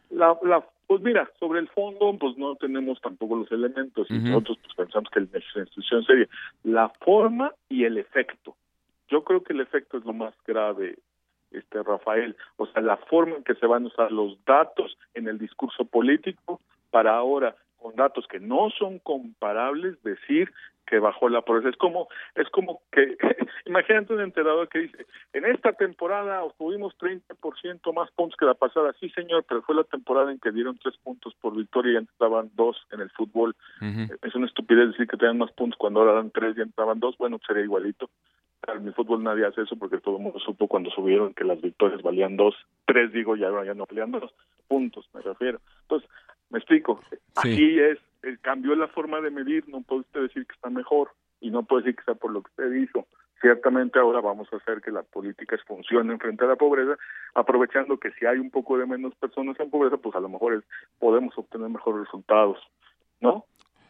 La, 0.09 0.37
la, 0.43 0.65
pues 0.89 1.03
mira, 1.03 1.29
sobre 1.39 1.59
el 1.59 1.67
fondo, 1.69 2.17
pues 2.19 2.35
no 2.35 2.55
tenemos 2.55 2.99
tampoco 2.99 3.35
los 3.35 3.51
elementos 3.51 4.07
y 4.09 4.17
nosotros 4.17 4.57
pues 4.63 4.75
pensamos 4.75 5.07
que 5.11 5.19
una 5.19 5.37
institución 5.37 6.03
seria. 6.03 6.27
La 6.63 6.89
forma 7.05 7.53
y 7.69 7.83
el 7.83 7.99
efecto. 7.99 8.55
Yo 9.07 9.23
creo 9.23 9.43
que 9.43 9.53
el 9.53 9.61
efecto 9.61 9.99
es 9.99 10.05
lo 10.05 10.13
más 10.13 10.33
grave, 10.47 10.97
este 11.51 11.83
Rafael. 11.83 12.35
O 12.57 12.65
sea, 12.65 12.81
la 12.81 12.97
forma 12.97 13.35
en 13.35 13.43
que 13.43 13.53
se 13.53 13.67
van 13.67 13.83
a 13.83 13.87
usar 13.87 14.11
los 14.11 14.43
datos 14.45 14.97
en 15.13 15.27
el 15.27 15.37
discurso 15.37 15.85
político 15.85 16.59
para 16.89 17.15
ahora, 17.15 17.55
con 17.79 17.95
datos 17.95 18.27
que 18.27 18.39
no 18.39 18.69
son 18.77 18.99
comparables, 18.99 20.01
decir 20.03 20.51
que 20.89 20.99
bajó 20.99 21.29
la 21.29 21.41
pobreza. 21.41 21.69
Es 21.69 21.77
como, 21.77 22.07
es 22.35 22.49
como 22.49 22.81
que, 22.91 23.15
imagínate 23.65 24.13
un 24.13 24.21
enterado 24.21 24.67
que 24.67 24.79
dice, 24.79 25.05
en 25.33 25.45
esta 25.45 25.73
temporada 25.73 26.43
obtuvimos 26.43 26.97
30% 26.97 27.93
más 27.93 28.09
puntos 28.11 28.35
que 28.37 28.45
la 28.45 28.55
pasada. 28.55 28.93
Sí, 28.99 29.09
señor, 29.11 29.45
pero 29.47 29.61
fue 29.61 29.75
la 29.75 29.83
temporada 29.83 30.31
en 30.31 30.39
que 30.39 30.51
dieron 30.51 30.79
tres 30.81 30.97
puntos 30.97 31.35
por 31.35 31.55
victoria 31.55 31.93
y 31.93 31.97
antes 31.97 32.17
daban 32.19 32.49
dos 32.55 32.75
en 32.91 33.01
el 33.01 33.11
fútbol. 33.11 33.55
Es 34.23 34.35
una 34.35 34.47
estupidez 34.47 34.89
decir 34.89 35.07
que 35.07 35.17
tenían 35.17 35.37
más 35.37 35.51
puntos 35.51 35.77
cuando 35.77 35.99
ahora 35.99 36.13
dan 36.13 36.31
tres 36.31 36.57
y 36.57 36.61
antes 36.61 36.75
daban 36.75 36.99
dos. 36.99 37.15
Bueno, 37.17 37.39
sería 37.45 37.63
igualito. 37.63 38.09
En 38.67 38.87
el 38.87 38.93
fútbol 38.93 39.23
nadie 39.23 39.45
hace 39.45 39.61
eso 39.61 39.75
porque 39.77 39.99
todo 39.99 40.17
el 40.17 40.23
mundo 40.23 40.39
supo 40.39 40.67
cuando 40.67 40.89
subieron 40.91 41.33
que 41.33 41.43
las 41.43 41.61
victorias 41.61 42.01
valían 42.01 42.35
dos, 42.35 42.55
tres 42.85 43.11
digo, 43.13 43.35
y 43.35 43.43
ahora 43.43 43.63
ya 43.63 43.73
no 43.73 43.85
valían 43.85 44.11
dos 44.11 44.33
puntos, 44.67 45.07
me 45.13 45.21
refiero. 45.21 45.59
Entonces, 45.83 46.09
me 46.49 46.59
explico, 46.59 47.01
así 47.35 47.79
es, 47.79 47.97
eh, 48.23 48.37
cambió 48.41 48.75
la 48.75 48.87
forma 48.87 49.21
de 49.21 49.29
medir, 49.31 49.67
no 49.69 49.81
puede 49.81 50.01
usted 50.01 50.21
decir 50.21 50.45
que 50.45 50.53
está 50.55 50.69
mejor 50.69 51.11
y 51.41 51.51
no 51.51 51.63
puede 51.63 51.83
decir 51.83 51.95
que 51.95 52.01
está 52.01 52.15
por 52.15 52.31
lo 52.31 52.41
que 52.41 52.49
usted 52.51 52.73
hizo. 52.73 53.05
Ciertamente 53.41 53.97
ahora 53.99 54.19
vamos 54.19 54.49
a 54.51 54.57
hacer 54.57 54.81
que 54.81 54.91
las 54.91 55.05
políticas 55.05 55.61
funcionen 55.65 56.19
frente 56.19 56.43
a 56.43 56.47
la 56.47 56.55
pobreza, 56.57 56.97
aprovechando 57.35 57.97
que 57.97 58.11
si 58.19 58.25
hay 58.25 58.37
un 58.37 58.51
poco 58.51 58.77
de 58.77 58.85
menos 58.85 59.15
personas 59.15 59.57
en 59.59 59.69
pobreza, 59.69 59.95
pues 59.97 60.13
a 60.15 60.19
lo 60.19 60.27
mejor 60.27 60.55
es- 60.55 60.63
podemos 60.99 61.37
obtener 61.37 61.69
mejores 61.69 62.05
resultados, 62.05 62.57
¿no? 63.21 63.45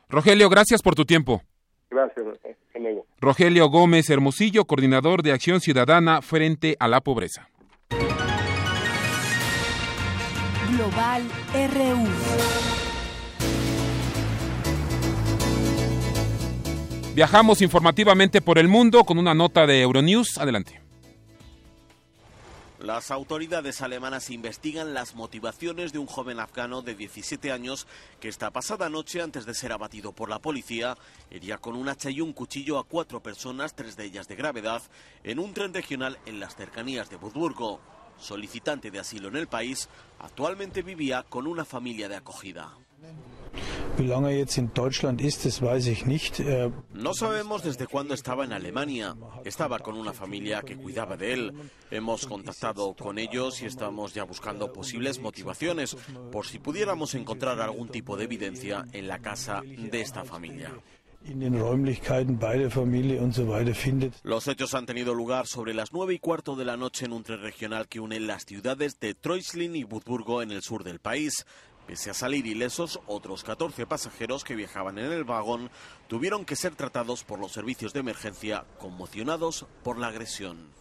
Rogelio, 0.07 0.49
gracias 0.49 0.83
por 0.83 0.93
tu 0.95 1.05
tiempo. 1.05 1.41
Gracias, 1.89 2.23
hasta 2.27 2.79
luego. 2.79 3.07
Rogelio 3.19 3.67
Gómez 3.69 4.07
Hermosillo, 4.11 4.65
coordinador 4.65 5.23
de 5.23 5.31
Acción 5.31 5.59
Ciudadana 5.59 6.21
frente 6.21 6.75
a 6.79 6.87
la 6.87 7.01
pobreza. 7.01 7.49
Global 10.79 11.27
RU. 11.73 12.07
Viajamos 17.13 17.61
informativamente 17.61 18.39
por 18.39 18.57
el 18.57 18.69
mundo 18.69 19.03
con 19.03 19.17
una 19.17 19.33
nota 19.33 19.67
de 19.67 19.81
Euronews. 19.81 20.37
Adelante. 20.37 20.79
Las 22.79 23.11
autoridades 23.11 23.81
alemanas 23.81 24.29
investigan 24.29 24.93
las 24.93 25.15
motivaciones 25.15 25.91
de 25.91 25.99
un 25.99 26.07
joven 26.07 26.39
afgano 26.39 26.81
de 26.81 26.95
17 26.95 27.51
años 27.51 27.85
que 28.21 28.29
esta 28.29 28.49
pasada 28.51 28.87
noche, 28.87 29.21
antes 29.21 29.45
de 29.45 29.53
ser 29.53 29.73
abatido 29.73 30.13
por 30.13 30.29
la 30.29 30.39
policía, 30.39 30.95
hería 31.29 31.57
con 31.57 31.75
un 31.75 31.89
hacha 31.89 32.09
y 32.09 32.21
un 32.21 32.31
cuchillo 32.31 32.79
a 32.79 32.85
cuatro 32.85 33.21
personas, 33.21 33.75
tres 33.75 33.97
de 33.97 34.05
ellas 34.05 34.29
de 34.29 34.37
gravedad, 34.37 34.81
en 35.25 35.39
un 35.39 35.53
tren 35.53 35.73
regional 35.73 36.17
en 36.25 36.39
las 36.39 36.55
cercanías 36.55 37.09
de 37.09 37.17
Würzburgo. 37.17 37.81
Solicitante 38.19 38.91
de 38.91 38.99
asilo 38.99 39.29
en 39.29 39.37
el 39.37 39.47
país, 39.47 39.89
actualmente 40.19 40.81
vivía 40.81 41.25
con 41.27 41.47
una 41.47 41.65
familia 41.65 42.07
de 42.09 42.17
acogida. 42.17 42.73
Äh, 46.39 46.71
No 46.93 47.13
sabemos 47.13 47.63
desde 47.63 47.87
cuándo 47.87 48.13
estaba 48.13 48.45
en 48.45 48.53
Alemania. 48.53 49.15
Estaba 49.43 49.79
con 49.79 49.97
una 49.97 50.13
familia 50.13 50.61
que 50.61 50.77
cuidaba 50.77 51.17
de 51.17 51.33
él. 51.33 51.53
Hemos 51.91 52.25
contactado 52.25 52.93
con 52.93 53.17
ellos 53.17 53.61
y 53.61 53.65
estamos 53.65 54.13
ya 54.13 54.23
buscando 54.23 54.71
posibles 54.71 55.19
motivaciones 55.19 55.97
por 56.31 56.45
si 56.45 56.59
pudiéramos 56.59 57.15
encontrar 57.15 57.59
algún 57.59 57.89
tipo 57.89 58.15
de 58.15 58.25
evidencia 58.25 58.85
en 58.93 59.07
la 59.07 59.19
casa 59.19 59.61
de 59.65 60.01
esta 60.01 60.23
familia. 60.23 60.71
Los 64.23 64.47
hechos 64.47 64.73
han 64.73 64.85
tenido 64.85 65.13
lugar 65.13 65.47
sobre 65.47 65.73
las 65.73 65.91
nueve 65.91 66.13
y 66.13 66.19
cuarto 66.19 66.55
de 66.55 66.65
la 66.65 66.77
noche 66.77 67.05
en 67.05 67.13
un 67.13 67.23
tren 67.23 67.41
regional 67.41 67.87
que 67.87 67.99
une 67.99 68.19
las 68.19 68.45
ciudades 68.45 68.99
de 68.99 69.13
Treuslin 69.13 69.75
y 69.75 69.83
Würzburgo 69.83 70.41
en 70.41 70.51
el 70.51 70.61
sur 70.61 70.83
del 70.83 70.99
país. 70.99 71.45
Pese 71.85 72.11
a 72.11 72.13
salir 72.13 72.45
ilesos, 72.45 72.99
otros 73.07 73.43
14 73.43 73.85
pasajeros 73.85 74.43
que 74.43 74.55
viajaban 74.55 74.97
en 74.97 75.11
el 75.11 75.23
vagón 75.23 75.69
tuvieron 76.07 76.45
que 76.45 76.55
ser 76.55 76.75
tratados 76.75 77.23
por 77.23 77.39
los 77.39 77.51
servicios 77.51 77.93
de 77.93 77.99
emergencia 78.01 78.65
conmocionados 78.77 79.65
por 79.83 79.97
la 79.97 80.07
agresión. 80.07 80.78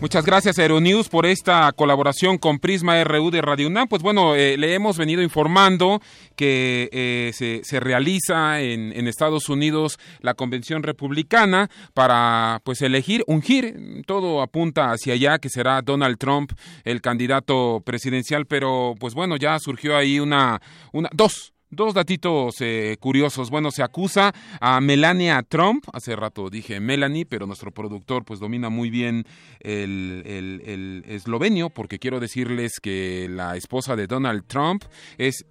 Muchas 0.00 0.24
gracias 0.24 0.58
Aeronews 0.58 1.10
por 1.10 1.26
esta 1.26 1.70
colaboración 1.72 2.38
con 2.38 2.58
Prisma 2.58 3.04
RU 3.04 3.30
de 3.30 3.42
Radio 3.42 3.66
UNAM. 3.66 3.86
Pues 3.86 4.00
bueno, 4.00 4.34
eh, 4.34 4.56
le 4.56 4.72
hemos 4.72 4.96
venido 4.96 5.20
informando 5.20 6.00
que 6.36 6.88
eh, 6.90 7.32
se, 7.34 7.60
se, 7.64 7.80
realiza 7.80 8.62
en, 8.62 8.94
en, 8.96 9.06
Estados 9.06 9.50
Unidos 9.50 9.98
la 10.20 10.32
convención 10.32 10.82
republicana 10.82 11.68
para 11.92 12.62
pues 12.64 12.80
elegir, 12.80 13.24
ungir, 13.26 14.02
todo 14.06 14.40
apunta 14.40 14.90
hacia 14.90 15.12
allá 15.12 15.38
que 15.38 15.50
será 15.50 15.82
Donald 15.82 16.16
Trump 16.16 16.52
el 16.84 17.02
candidato 17.02 17.82
presidencial, 17.84 18.46
pero 18.46 18.94
pues 18.98 19.12
bueno, 19.12 19.36
ya 19.36 19.58
surgió 19.58 19.98
ahí 19.98 20.18
una, 20.18 20.62
una 20.92 21.10
dos 21.12 21.52
Dos 21.72 21.94
datitos 21.94 22.56
eh, 22.60 22.96
curiosos. 22.98 23.48
Bueno, 23.48 23.70
se 23.70 23.84
acusa 23.84 24.34
a 24.60 24.80
Melania 24.80 25.40
Trump. 25.48 25.84
Hace 25.92 26.16
rato 26.16 26.50
dije 26.50 26.80
Melanie, 26.80 27.26
pero 27.26 27.46
nuestro 27.46 27.70
productor 27.70 28.24
pues 28.24 28.40
domina 28.40 28.70
muy 28.70 28.90
bien 28.90 29.24
el, 29.60 30.24
el, 30.26 30.62
el 30.66 31.04
eslovenio, 31.06 31.70
porque 31.70 32.00
quiero 32.00 32.18
decirles 32.18 32.80
que 32.82 33.28
la 33.30 33.56
esposa 33.56 33.94
de 33.94 34.08
Donald 34.08 34.46
Trump 34.48 34.82
es 35.16 35.46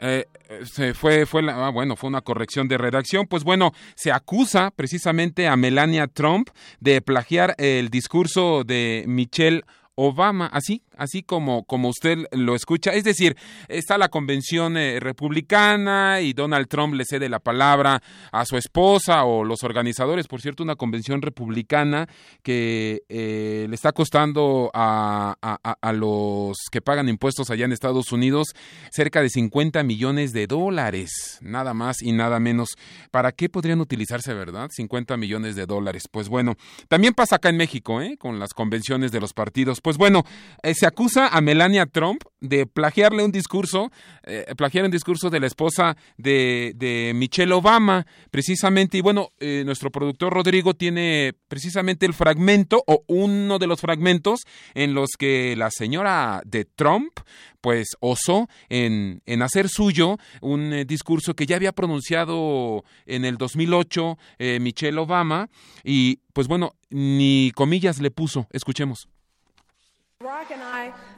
eh, 0.00 0.26
se 0.64 0.94
fue, 0.94 1.26
fue 1.26 1.42
la, 1.42 1.66
ah, 1.66 1.70
bueno, 1.70 1.96
fue 1.96 2.08
una 2.08 2.20
corrección 2.20 2.68
de 2.68 2.78
redacción. 2.78 3.26
Pues 3.26 3.44
bueno, 3.44 3.72
se 3.94 4.12
acusa 4.12 4.70
precisamente 4.70 5.48
a 5.48 5.56
Melania 5.56 6.06
Trump 6.06 6.50
de 6.80 7.00
plagiar 7.00 7.54
el 7.58 7.88
discurso 7.88 8.62
de 8.64 9.04
Michelle 9.06 9.62
Obama, 9.96 10.46
así, 10.46 10.82
así 10.96 11.22
como, 11.22 11.64
como 11.64 11.88
usted 11.88 12.26
lo 12.30 12.54
escucha. 12.54 12.92
Es 12.92 13.04
decir, 13.04 13.36
está 13.68 13.96
la 13.96 14.10
convención 14.10 14.76
eh, 14.76 15.00
republicana 15.00 16.20
y 16.20 16.34
Donald 16.34 16.68
Trump 16.68 16.94
le 16.94 17.04
cede 17.04 17.28
la 17.28 17.40
palabra 17.40 18.02
a 18.30 18.44
su 18.44 18.56
esposa 18.58 19.24
o 19.24 19.42
los 19.42 19.62
organizadores, 19.62 20.28
por 20.28 20.42
cierto, 20.42 20.62
una 20.62 20.76
convención 20.76 21.22
republicana 21.22 22.06
que 22.42 23.02
eh, 23.08 23.66
le 23.68 23.74
está 23.74 23.92
costando 23.92 24.70
a, 24.74 25.34
a, 25.40 25.76
a, 25.80 25.92
los 25.92 26.58
que 26.70 26.82
pagan 26.82 27.08
impuestos 27.08 27.50
allá 27.50 27.64
en 27.64 27.72
Estados 27.72 28.12
Unidos 28.12 28.48
cerca 28.90 29.22
de 29.22 29.30
50 29.30 29.82
millones 29.82 30.32
de 30.32 30.46
dólares, 30.46 31.38
nada 31.40 31.72
más 31.72 32.02
y 32.02 32.12
nada 32.12 32.38
menos. 32.38 32.76
¿Para 33.10 33.32
qué 33.32 33.48
podrían 33.48 33.80
utilizarse, 33.80 34.34
verdad? 34.34 34.68
50 34.70 35.16
millones 35.16 35.56
de 35.56 35.64
dólares. 35.64 36.04
Pues 36.10 36.28
bueno, 36.28 36.56
también 36.88 37.14
pasa 37.14 37.36
acá 37.36 37.48
en 37.48 37.56
México, 37.56 38.02
¿eh? 38.02 38.16
con 38.18 38.38
las 38.38 38.52
convenciones 38.52 39.10
de 39.10 39.20
los 39.20 39.32
partidos 39.32 39.80
pues 39.86 39.98
bueno, 39.98 40.24
eh, 40.64 40.74
se 40.74 40.84
acusa 40.84 41.28
a 41.28 41.40
Melania 41.40 41.86
Trump 41.86 42.24
de 42.40 42.66
plagiarle 42.66 43.24
un 43.24 43.30
discurso, 43.30 43.92
eh, 44.24 44.44
plagiar 44.56 44.84
un 44.84 44.90
discurso 44.90 45.30
de 45.30 45.38
la 45.38 45.46
esposa 45.46 45.96
de, 46.16 46.72
de 46.74 47.12
Michelle 47.14 47.52
Obama, 47.52 48.04
precisamente. 48.32 48.98
Y 48.98 49.00
bueno, 49.00 49.28
eh, 49.38 49.62
nuestro 49.64 49.92
productor 49.92 50.32
Rodrigo 50.32 50.74
tiene 50.74 51.34
precisamente 51.46 52.04
el 52.04 52.14
fragmento 52.14 52.82
o 52.84 53.04
uno 53.06 53.60
de 53.60 53.68
los 53.68 53.80
fragmentos 53.80 54.40
en 54.74 54.92
los 54.92 55.10
que 55.16 55.54
la 55.54 55.70
señora 55.70 56.42
de 56.44 56.64
Trump 56.64 57.20
pues 57.66 57.96
osó 57.98 58.48
en, 58.68 59.22
en 59.26 59.42
hacer 59.42 59.68
suyo 59.68 60.18
un 60.40 60.72
eh, 60.72 60.84
discurso 60.84 61.34
que 61.34 61.46
ya 61.46 61.56
había 61.56 61.72
pronunciado 61.72 62.84
en 63.06 63.24
el 63.24 63.38
2008 63.38 64.18
eh, 64.38 64.60
Michelle 64.60 64.98
Obama 64.98 65.50
y 65.82 66.20
pues 66.32 66.46
bueno, 66.46 66.76
ni 66.90 67.50
comillas 67.56 68.00
le 68.00 68.12
puso. 68.12 68.46
Escuchemos. 68.52 69.08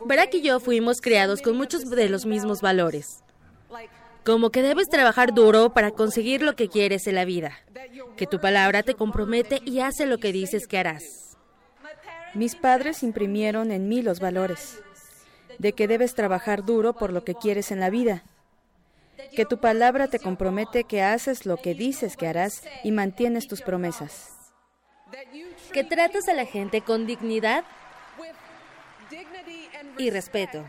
Barack 0.05 0.35
y 0.35 0.43
yo 0.43 0.59
fuimos 0.59 1.01
criados 1.01 1.41
con 1.41 1.57
muchos 1.57 1.89
de 1.89 2.09
los 2.09 2.27
mismos 2.27 2.61
valores. 2.61 3.23
Como 4.25 4.51
que 4.51 4.61
debes 4.61 4.89
trabajar 4.89 5.33
duro 5.33 5.73
para 5.73 5.93
conseguir 5.93 6.43
lo 6.43 6.57
que 6.57 6.69
quieres 6.69 7.07
en 7.07 7.15
la 7.15 7.25
vida. 7.25 7.53
Que 8.17 8.27
tu 8.27 8.41
palabra 8.41 8.83
te 8.83 8.95
compromete 8.95 9.61
y 9.65 9.81
hace 9.81 10.05
lo 10.07 10.19
que 10.19 10.33
dices 10.33 10.67
que 10.67 10.79
harás. 10.79 11.37
Mis 12.35 12.57
padres 12.57 13.05
imprimieron 13.05 13.71
en 13.71 13.89
mí 13.89 14.03
los 14.03 14.19
valores. 14.19 14.83
De 15.59 15.73
que 15.73 15.87
debes 15.87 16.15
trabajar 16.15 16.65
duro 16.65 16.95
por 16.95 17.13
lo 17.13 17.23
que 17.25 17.37
quieres 17.37 17.71
en 17.71 17.79
la 17.79 17.91
vida. 17.91 18.25
Que 19.37 19.45
tu 19.45 19.59
palabra 19.59 20.09
te 20.09 20.19
compromete 20.19 20.85
que 20.85 21.03
haces 21.03 21.47
lo 21.47 21.57
que 21.57 21.75
dices 21.75 22.17
que 22.17 22.27
harás 22.27 22.65
y 22.83 22.91
mantienes 22.91 23.47
tus 23.47 23.63
promesas. 23.63 24.35
Que 25.73 25.85
tratas 25.85 26.29
a 26.29 26.35
la 26.35 26.47
gente 26.47 26.81
con 26.81 27.07
dignidad 27.07 27.65
y 29.99 30.11
respeto, 30.11 30.65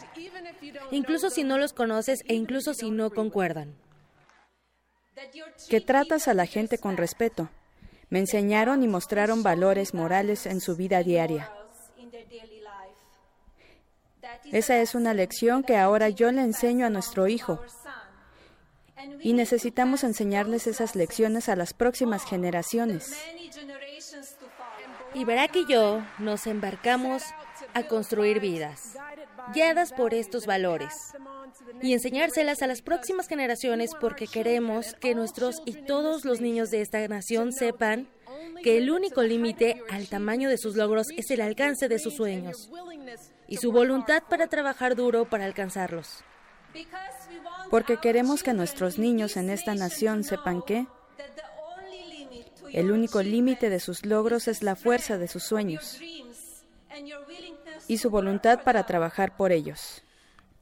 incluso 0.91 1.29
si 1.29 1.43
no 1.43 1.57
los 1.57 1.73
conoces 1.73 2.21
e 2.27 2.33
incluso 2.35 2.73
si 2.73 2.91
no 2.91 3.09
concuerdan. 3.11 3.75
Que 5.69 5.81
tratas 5.81 6.27
a 6.27 6.33
la 6.33 6.45
gente 6.45 6.77
con 6.77 6.97
respeto. 6.97 7.49
Me 8.09 8.19
enseñaron 8.19 8.83
y 8.83 8.87
mostraron 8.87 9.43
valores 9.43 9.93
morales 9.93 10.45
en 10.45 10.61
su 10.61 10.75
vida 10.75 11.03
diaria. 11.03 11.51
Esa 14.51 14.79
es 14.79 14.95
una 14.95 15.13
lección 15.13 15.63
que 15.63 15.77
ahora 15.77 16.09
yo 16.09 16.31
le 16.31 16.41
enseño 16.41 16.85
a 16.85 16.89
nuestro 16.89 17.27
hijo. 17.27 17.61
Y 19.21 19.33
necesitamos 19.33 20.03
enseñarles 20.03 20.67
esas 20.67 20.95
lecciones 20.95 21.49
a 21.49 21.55
las 21.55 21.73
próximas 21.73 22.25
generaciones. 22.25 23.13
Y 25.13 25.25
Barack 25.25 25.55
y 25.55 25.65
yo 25.67 26.01
nos 26.19 26.47
embarcamos 26.47 27.23
a 27.73 27.83
construir 27.83 28.39
vidas, 28.39 28.97
guiadas 29.53 29.93
por 29.93 30.13
estos 30.13 30.45
valores, 30.45 31.13
y 31.81 31.93
enseñárselas 31.93 32.61
a 32.61 32.67
las 32.67 32.81
próximas 32.81 33.27
generaciones 33.27 33.91
porque 33.99 34.27
queremos 34.27 34.95
que 34.95 35.15
nuestros 35.15 35.61
y 35.65 35.73
todos 35.73 36.25
los 36.25 36.41
niños 36.41 36.71
de 36.71 36.81
esta 36.81 37.07
nación 37.07 37.51
sepan 37.51 38.07
que 38.63 38.77
el 38.77 38.91
único 38.91 39.23
límite 39.23 39.81
al 39.89 40.07
tamaño 40.07 40.49
de 40.49 40.57
sus 40.57 40.75
logros 40.75 41.07
es 41.15 41.31
el 41.31 41.41
alcance 41.41 41.87
de 41.87 41.99
sus 41.99 42.15
sueños 42.15 42.69
y 43.47 43.57
su 43.57 43.71
voluntad 43.71 44.23
para 44.29 44.47
trabajar 44.47 44.95
duro 44.95 45.25
para 45.25 45.45
alcanzarlos. 45.45 46.23
Porque 47.69 47.97
queremos 47.97 48.43
que 48.43 48.53
nuestros 48.53 48.99
niños 48.99 49.37
en 49.37 49.49
esta 49.49 49.75
nación 49.75 50.23
sepan 50.23 50.61
que 50.61 50.87
el 52.71 52.91
único 52.91 53.23
límite 53.23 53.69
de 53.69 53.79
sus 53.79 54.05
logros 54.05 54.47
es 54.47 54.61
la 54.61 54.75
fuerza 54.75 55.17
de 55.17 55.27
sus 55.27 55.43
sueños 55.43 55.99
y 57.89 57.97
su 57.97 58.09
voluntad 58.09 58.63
para 58.63 58.85
trabajar 58.85 59.35
por 59.35 59.51
ellos. 59.51 60.01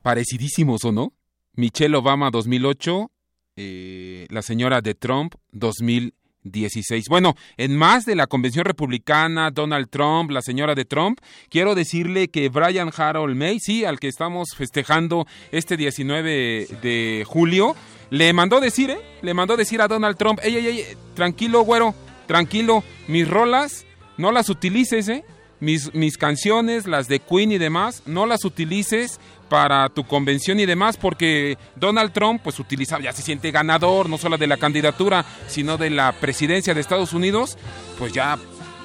Parecidísimos, 0.01 0.83
¿o 0.85 0.91
no? 0.91 1.13
Michelle 1.53 1.95
Obama 1.95 2.31
2008, 2.31 3.11
eh, 3.57 4.27
la 4.29 4.41
señora 4.41 4.81
de 4.81 4.95
Trump 4.95 5.35
2016. 5.51 7.09
Bueno, 7.09 7.35
en 7.57 7.75
más 7.75 8.05
de 8.05 8.15
la 8.15 8.27
convención 8.27 8.63
republicana, 8.63 9.51
Donald 9.51 9.89
Trump, 9.89 10.31
la 10.31 10.41
señora 10.41 10.73
de 10.73 10.85
Trump, 10.85 11.19
quiero 11.49 11.75
decirle 11.75 12.29
que 12.29 12.47
Brian 12.47 12.91
Harold 12.95 13.35
May, 13.35 13.59
sí, 13.59 13.83
al 13.83 13.99
que 13.99 14.07
estamos 14.07 14.49
festejando 14.55 15.27
este 15.51 15.75
19 15.75 16.67
de 16.81 17.25
julio, 17.27 17.75
le 18.09 18.31
mandó 18.31 18.61
decir, 18.61 18.91
¿eh? 18.91 18.99
Le 19.21 19.33
mandó 19.33 19.57
decir 19.57 19.81
a 19.81 19.89
Donald 19.89 20.15
Trump, 20.15 20.39
ey, 20.43 20.55
ey, 20.55 20.67
ey, 20.67 20.83
tranquilo, 21.13 21.63
güero, 21.63 21.93
tranquilo, 22.25 22.85
mis 23.09 23.27
rolas 23.27 23.85
no 24.17 24.31
las 24.31 24.49
utilices, 24.49 25.09
¿eh? 25.09 25.25
Mis, 25.59 25.93
mis 25.93 26.17
canciones, 26.17 26.87
las 26.87 27.07
de 27.07 27.19
Queen 27.19 27.51
y 27.51 27.57
demás, 27.57 28.03
no 28.05 28.25
las 28.25 28.45
utilices 28.45 29.19
para 29.49 29.89
tu 29.89 30.05
convención 30.05 30.59
y 30.59 30.65
demás, 30.65 30.97
porque 30.97 31.57
Donald 31.75 32.11
Trump, 32.11 32.41
pues 32.43 32.59
utilizaba, 32.59 33.01
ya 33.01 33.13
se 33.13 33.21
siente 33.21 33.51
ganador, 33.51 34.09
no 34.09 34.17
solo 34.17 34.37
de 34.37 34.47
la 34.47 34.57
candidatura, 34.57 35.25
sino 35.47 35.77
de 35.77 35.89
la 35.89 36.11
presidencia 36.11 36.73
de 36.73 36.81
Estados 36.81 37.13
Unidos, 37.13 37.57
pues 37.97 38.13
ya 38.13 38.37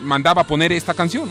mandaba 0.03 0.45
poner 0.45 0.73
esta 0.73 0.95
canción. 0.95 1.31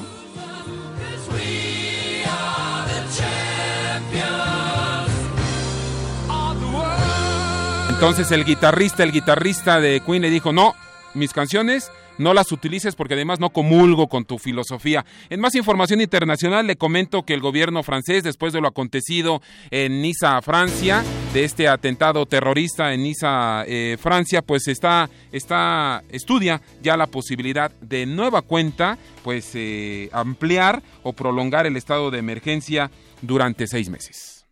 Entonces 7.89 8.32
el 8.32 8.46
guitarrista, 8.46 9.04
el 9.04 9.12
guitarrista 9.12 9.80
de 9.80 10.02
Queen 10.04 10.24
le 10.24 10.32
dijo, 10.32 10.52
no, 10.52 10.74
mis 11.14 11.34
canciones 11.34 11.92
no 12.18 12.34
las 12.34 12.51
utilices 12.51 12.95
porque 12.95 13.14
además 13.14 13.39
no 13.39 13.49
comulgo 13.49 14.07
con 14.07 14.26
tu 14.26 14.38
filosofía. 14.38 15.05
En 15.30 15.39
más 15.39 15.55
información 15.55 16.01
internacional 16.01 16.68
le 16.68 16.76
comento 16.76 17.24
que 17.24 17.34
el 17.34 17.41
gobierno 17.41 17.84
francés, 17.84 18.24
después 18.24 18.53
de 18.53 18.62
lo 18.62 18.68
acontecido 18.68 19.41
en 19.70 20.01
Niza, 20.01 20.41
Francia, 20.41 21.03
de 21.34 21.43
este 21.43 21.68
atentado 21.68 22.26
terrorista 22.26 22.93
en 22.93 23.03
Niza, 23.03 23.64
eh, 23.66 23.97
Francia, 23.99 24.41
pues 24.41 24.68
está, 24.68 25.09
está, 25.32 26.03
estudia 26.09 26.62
ya 26.82 26.97
la 26.97 27.07
posibilidad 27.07 27.72
de 27.82 28.05
nueva 28.05 28.41
cuenta, 28.41 28.97
pues 29.24 29.51
eh, 29.55 30.09
ampliar 30.12 30.82
o 31.03 31.14
prolongar 31.14 31.66
el 31.66 31.78
estado 31.78 32.12
de 32.12 32.20
emergencia 32.20 32.91
durante 33.22 33.68
seis 33.68 33.89
meses. 33.89 34.45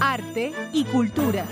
Arte 0.00 0.52
y 0.72 0.84
cultura. 0.84 1.46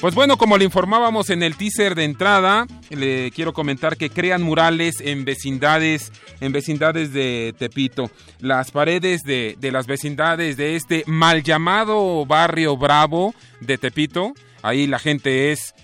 Pues 0.00 0.14
bueno, 0.14 0.36
como 0.38 0.56
le 0.56 0.64
informábamos 0.64 1.28
en 1.28 1.42
el 1.42 1.56
teaser 1.56 1.96
de 1.96 2.04
entrada, 2.04 2.68
le 2.88 3.32
quiero 3.32 3.52
comentar 3.52 3.96
que 3.96 4.10
crean 4.10 4.42
murales 4.42 5.00
en 5.00 5.24
vecindades, 5.24 6.12
en 6.40 6.52
vecindades 6.52 7.12
de 7.12 7.52
Tepito. 7.58 8.08
Las 8.38 8.70
paredes 8.70 9.22
de, 9.24 9.56
de 9.58 9.72
las 9.72 9.88
vecindades 9.88 10.56
de 10.56 10.76
este 10.76 11.02
mal 11.06 11.42
llamado 11.42 12.24
barrio 12.26 12.76
bravo 12.76 13.34
de 13.60 13.76
Tepito, 13.76 14.34
ahí 14.62 14.86
la 14.86 15.00
gente 15.00 15.50
es 15.50 15.74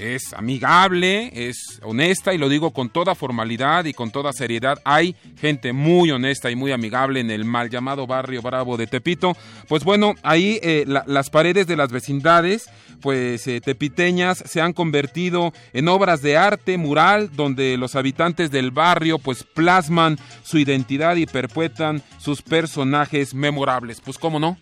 es 0.00 0.32
amigable, 0.32 1.30
es 1.34 1.78
honesta 1.82 2.32
y 2.32 2.38
lo 2.38 2.48
digo 2.48 2.72
con 2.72 2.88
toda 2.88 3.14
formalidad 3.14 3.84
y 3.84 3.92
con 3.92 4.10
toda 4.10 4.32
seriedad. 4.32 4.80
Hay 4.84 5.14
gente 5.38 5.72
muy 5.72 6.10
honesta 6.10 6.50
y 6.50 6.56
muy 6.56 6.72
amigable 6.72 7.20
en 7.20 7.30
el 7.30 7.44
mal 7.44 7.68
llamado 7.70 8.06
barrio 8.06 8.42
Bravo 8.42 8.76
de 8.76 8.86
Tepito. 8.86 9.36
Pues 9.68 9.84
bueno, 9.84 10.14
ahí 10.22 10.58
eh, 10.62 10.84
la, 10.86 11.04
las 11.06 11.30
paredes 11.30 11.66
de 11.66 11.76
las 11.76 11.92
vecindades, 11.92 12.68
pues 13.00 13.46
eh, 13.46 13.60
tepiteñas, 13.60 14.38
se 14.38 14.60
han 14.60 14.72
convertido 14.72 15.52
en 15.72 15.88
obras 15.88 16.22
de 16.22 16.36
arte 16.36 16.78
mural 16.78 17.30
donde 17.34 17.76
los 17.76 17.94
habitantes 17.94 18.50
del 18.50 18.70
barrio 18.70 19.18
pues 19.18 19.44
plasman 19.44 20.18
su 20.42 20.58
identidad 20.58 21.16
y 21.16 21.26
perpetran 21.26 22.02
sus 22.18 22.42
personajes 22.42 23.34
memorables. 23.34 24.00
Pues 24.00 24.18
cómo 24.18 24.40
no. 24.40 24.56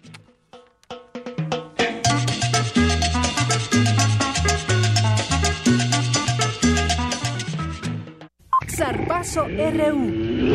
Zarpazo 8.78 9.42
RU. 9.48 10.54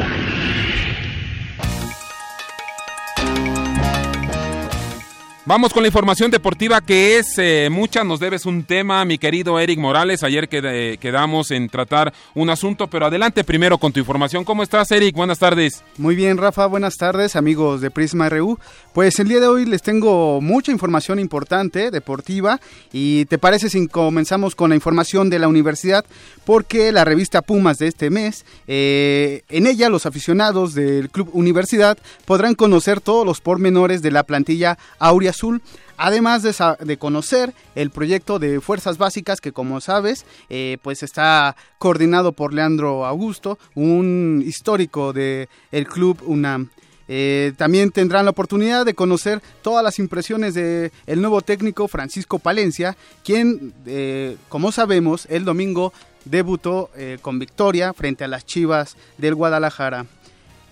Vamos 5.45 5.73
con 5.73 5.83
la 5.83 5.87
información 5.89 6.31
deportiva 6.31 6.79
que 6.79 7.17
es 7.17 7.37
eh, 7.37 7.67
mucha, 7.69 8.05
nos 8.05 8.21
debes 8.21 8.45
un 8.45 8.63
tema, 8.63 9.03
mi 9.03 9.17
querido 9.17 9.59
Eric 9.59 9.77
Morales. 9.77 10.23
Ayer 10.23 10.47
qued- 10.47 10.97
quedamos 10.99 11.51
en 11.51 11.67
tratar 11.67 12.13
un 12.33 12.49
asunto, 12.49 12.87
pero 12.87 13.07
adelante 13.07 13.43
primero 13.43 13.77
con 13.77 13.91
tu 13.91 13.99
información. 13.99 14.45
¿Cómo 14.45 14.63
estás, 14.63 14.89
Eric? 14.91 15.13
Buenas 15.13 15.39
tardes. 15.39 15.83
Muy 15.97 16.15
bien, 16.15 16.37
Rafa, 16.37 16.65
buenas 16.67 16.95
tardes, 16.95 17.35
amigos 17.35 17.81
de 17.81 17.91
Prisma 17.91 18.29
RU. 18.29 18.57
Pues 18.93 19.19
el 19.19 19.27
día 19.27 19.39
de 19.39 19.47
hoy 19.47 19.65
les 19.65 19.81
tengo 19.81 20.39
mucha 20.39 20.71
información 20.71 21.17
importante, 21.17 21.89
deportiva, 21.89 22.59
y 22.91 23.25
te 23.25 23.39
parece 23.39 23.67
si 23.67 23.87
comenzamos 23.87 24.53
con 24.53 24.69
la 24.69 24.75
información 24.75 25.31
de 25.31 25.39
la 25.39 25.47
universidad, 25.47 26.05
porque 26.45 26.91
la 26.91 27.03
revista 27.03 27.41
Pumas 27.41 27.79
de 27.79 27.87
este 27.87 28.11
mes, 28.11 28.45
eh, 28.67 29.41
en 29.49 29.65
ella 29.65 29.89
los 29.89 30.05
aficionados 30.05 30.75
del 30.75 31.09
Club 31.09 31.31
Universidad 31.33 31.97
podrán 32.25 32.53
conocer 32.53 33.01
todos 33.01 33.25
los 33.25 33.41
pormenores 33.41 34.03
de 34.03 34.11
la 34.11 34.21
plantilla 34.21 34.77
Aurea 34.99 35.31
Azul. 35.31 35.63
Además 35.97 36.43
de, 36.43 36.97
conocer 36.97 37.53
el 37.75 37.89
proyecto 37.89 38.37
de 38.37 38.61
Fuerzas 38.61 38.97
Básicas 38.97 39.39
que 39.41 39.51
como 39.51 39.79
sabes 39.79 40.25
eh, 40.49 40.77
pues 40.81 41.03
está 41.03 41.55
coordinado 41.77 42.31
por 42.31 42.53
Leandro 42.53 43.05
Augusto, 43.05 43.59
un 43.75 44.43
histórico 44.45 45.13
del 45.13 45.47
el 45.71 45.87
club 45.87 46.21
UNAM. 46.25 46.69
Eh, 47.07 47.53
también 47.57 47.91
tendrán 47.91 48.25
la 48.25 48.31
oportunidad 48.31 48.85
de 48.85 48.93
conocer 48.93 49.41
todas 49.61 49.83
las 49.83 49.99
impresiones 49.99 50.53
del 50.53 50.91
el 51.05 51.21
nuevo 51.21 51.41
técnico 51.41 51.87
Francisco 51.87 52.39
Palencia, 52.39 52.95
quien, 53.23 53.73
eh, 53.85 54.37
como 54.49 54.71
sabemos, 54.71 55.27
el 55.29 55.45
domingo 55.45 55.93
debutó 56.25 56.89
eh, 56.95 57.17
con 57.21 57.39
victoria 57.39 57.93
frente 57.93 58.23
a 58.23 58.27
las 58.27 58.45
Chivas 58.45 58.95
del 59.17 59.35
Guadalajara. 59.35 60.05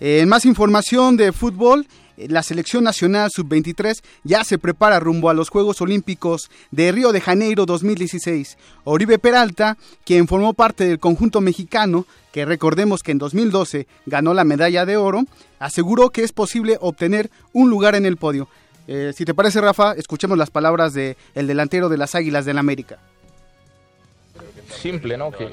En 0.00 0.28
más 0.28 0.44
información 0.46 1.16
de 1.16 1.30
fútbol, 1.32 1.86
la 2.16 2.42
selección 2.42 2.84
nacional 2.84 3.30
sub-23 3.30 4.02
ya 4.24 4.44
se 4.44 4.58
prepara 4.58 5.00
rumbo 5.00 5.30
a 5.30 5.34
los 5.34 5.48
Juegos 5.48 5.80
Olímpicos 5.80 6.50
de 6.70 6.92
Río 6.92 7.12
de 7.12 7.20
Janeiro 7.20 7.66
2016. 7.66 8.58
Oribe 8.84 9.18
Peralta, 9.18 9.76
quien 10.04 10.28
formó 10.28 10.54
parte 10.54 10.86
del 10.86 10.98
conjunto 10.98 11.40
mexicano, 11.40 12.06
que 12.32 12.44
recordemos 12.44 13.02
que 13.02 13.12
en 13.12 13.18
2012 13.18 13.86
ganó 14.06 14.34
la 14.34 14.44
medalla 14.44 14.86
de 14.86 14.96
oro, 14.96 15.24
aseguró 15.58 16.10
que 16.10 16.24
es 16.24 16.32
posible 16.32 16.78
obtener 16.80 17.30
un 17.52 17.70
lugar 17.70 17.94
en 17.94 18.06
el 18.06 18.16
podio. 18.16 18.48
Eh, 18.88 19.12
si 19.14 19.24
te 19.24 19.34
parece, 19.34 19.60
Rafa, 19.60 19.92
escuchemos 19.92 20.36
las 20.36 20.50
palabras 20.50 20.92
del 20.92 21.16
el 21.34 21.46
delantero 21.46 21.88
de 21.88 21.98
las 21.98 22.14
Águilas 22.14 22.44
del 22.44 22.58
América. 22.58 22.98
Simple, 24.68 25.16
¿no? 25.16 25.30
Que, 25.30 25.48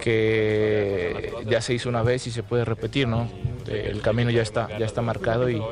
que 0.00 1.32
ya 1.46 1.60
se 1.60 1.74
hizo 1.74 1.88
una 1.88 2.02
vez 2.02 2.26
y 2.26 2.30
se 2.30 2.42
puede 2.42 2.64
repetir, 2.64 3.08
¿no? 3.08 3.28
El 3.66 4.02
camino 4.02 4.30
ya 4.30 4.42
está, 4.42 4.68
ya 4.78 4.84
está 4.84 5.00
marcado 5.00 5.48
y, 5.48 5.62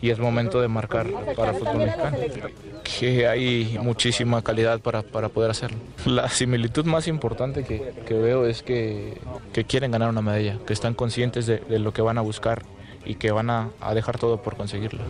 y 0.00 0.10
es 0.10 0.18
momento 0.18 0.60
de 0.60 0.68
marcar 0.68 1.08
para 1.34 1.50
el 1.50 1.58
fútbol 1.58 1.78
mexicano. 1.78 2.16
Que 2.98 3.26
hay 3.26 3.76
muchísima 3.82 4.42
calidad 4.42 4.80
para, 4.80 5.02
para 5.02 5.28
poder 5.28 5.50
hacerlo. 5.50 5.78
La 6.06 6.28
similitud 6.28 6.84
más 6.84 7.08
importante 7.08 7.64
que, 7.64 7.92
que 8.06 8.14
veo 8.14 8.46
es 8.46 8.62
que, 8.62 9.18
que 9.52 9.64
quieren 9.64 9.90
ganar 9.90 10.10
una 10.10 10.22
medalla, 10.22 10.58
que 10.64 10.72
están 10.72 10.94
conscientes 10.94 11.46
de, 11.46 11.58
de 11.58 11.78
lo 11.80 11.92
que 11.92 12.02
van 12.02 12.18
a 12.18 12.20
buscar 12.20 12.62
y 13.04 13.16
que 13.16 13.32
van 13.32 13.50
a, 13.50 13.70
a 13.80 13.94
dejar 13.94 14.18
todo 14.18 14.42
por 14.42 14.56
conseguirlo. 14.56 15.00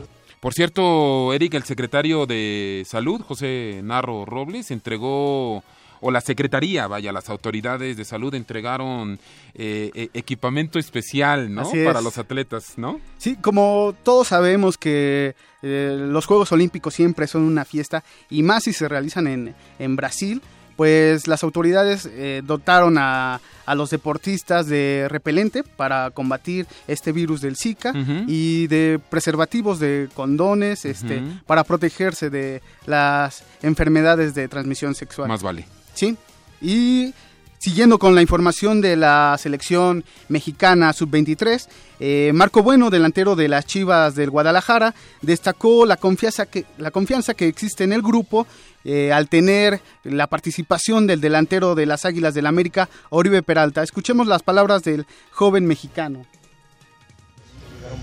Por 0.41 0.55
cierto, 0.55 1.35
Eric, 1.35 1.55
el 1.55 1.65
secretario 1.65 2.25
de 2.25 2.85
Salud, 2.87 3.21
José 3.23 3.81
Narro 3.83 4.25
Robles, 4.25 4.71
entregó, 4.71 5.65
o 6.01 6.11
la 6.11 6.21
Secretaría, 6.21 6.87
vaya, 6.87 7.13
las 7.13 7.29
autoridades 7.29 7.97
de 7.97 8.05
salud 8.05 8.35
entregaron 8.35 9.19
eh, 9.55 9.91
eh, 9.95 10.09
equipamiento 10.15 10.79
especial, 10.79 11.53
¿no? 11.53 11.71
Es. 11.73 11.87
Para 11.87 12.01
los 12.01 12.19
atletas, 12.19 12.75
¿no? 12.77 13.01
Sí, 13.19 13.37
como 13.37 13.95
todos 14.03 14.29
sabemos 14.29 14.79
que 14.79 15.35
eh, 15.63 15.97
los 15.99 16.27
Juegos 16.27 16.53
Olímpicos 16.53 16.95
siempre 16.95 17.27
son 17.27 17.43
una 17.43 17.65
fiesta 17.65 18.05
y 18.31 18.43
más 18.43 18.65
si 18.65 18.73
se 18.73 18.89
realizan 18.89 19.27
en, 19.27 19.55
en 19.79 19.97
Brasil, 19.97 20.41
pues 20.79 21.27
las 21.27 21.43
autoridades 21.43 22.09
eh, 22.13 22.41
dotaron 22.45 22.99
a, 22.99 23.41
a 23.67 23.75
los 23.75 23.91
deportistas 23.91 24.69
de 24.69 25.07
repelente 25.11 25.65
para 25.65 26.13
combatir 26.13 26.69
este 26.87 27.11
virus 27.11 27.41
del 27.41 27.57
Zika 27.57 27.93
y 28.29 28.69
de 28.69 29.01
preservativos 29.11 29.81
de 29.81 30.09
condones 30.15 30.85
este, 30.85 31.21
para 31.47 31.65
protegerse 31.65 32.31
de 32.31 32.63
las 32.87 33.43
enfermedades 33.63 34.37
de 34.37 34.47
transmisión 34.47 34.95
sexual. 34.95 35.27
Más 35.27 35.43
vale. 35.43 35.67
Sí. 35.99 36.17
Y 36.61 37.13
siguiendo 37.59 37.99
con 37.99 38.15
la 38.15 38.23
información 38.23 38.81
de 38.81 38.95
la 38.95 39.37
selección 39.37 40.05
mexicana 40.29 40.93
sub-23, 40.93 41.67
eh, 41.99 42.31
Marco 42.35 42.63
Bueno, 42.63 42.89
delantero 42.89 43.35
de 43.35 43.49
las 43.49 43.67
Chivas 43.67 44.15
del 44.15 44.31
Guadalajara, 44.31 44.95
destacó 45.23 45.87
la 45.87 45.97
confianza 45.97 46.47
que, 46.47 46.67
la 46.79 46.93
confianza 46.93 47.35
que 47.35 47.49
existe 47.49 47.83
en 47.83 47.93
el 47.93 48.03
grupo 48.03 48.47
eh, 48.85 49.13
al 49.13 49.29
tener 49.29 49.81
la 50.05 50.29
participación 50.29 51.09
del 51.09 51.21
delantero 51.21 51.75
de 51.75 51.87
las 51.87 52.05
Águilas 52.05 52.33
del 52.33 52.47
América, 52.47 52.89
Oribe 53.11 53.43
Peralta. 53.43 53.83
Escuchemos 53.83 54.29
las 54.29 54.45
palabras 54.45 54.85
del 54.85 55.05
joven 55.33 55.67
mexicano. 55.67 56.25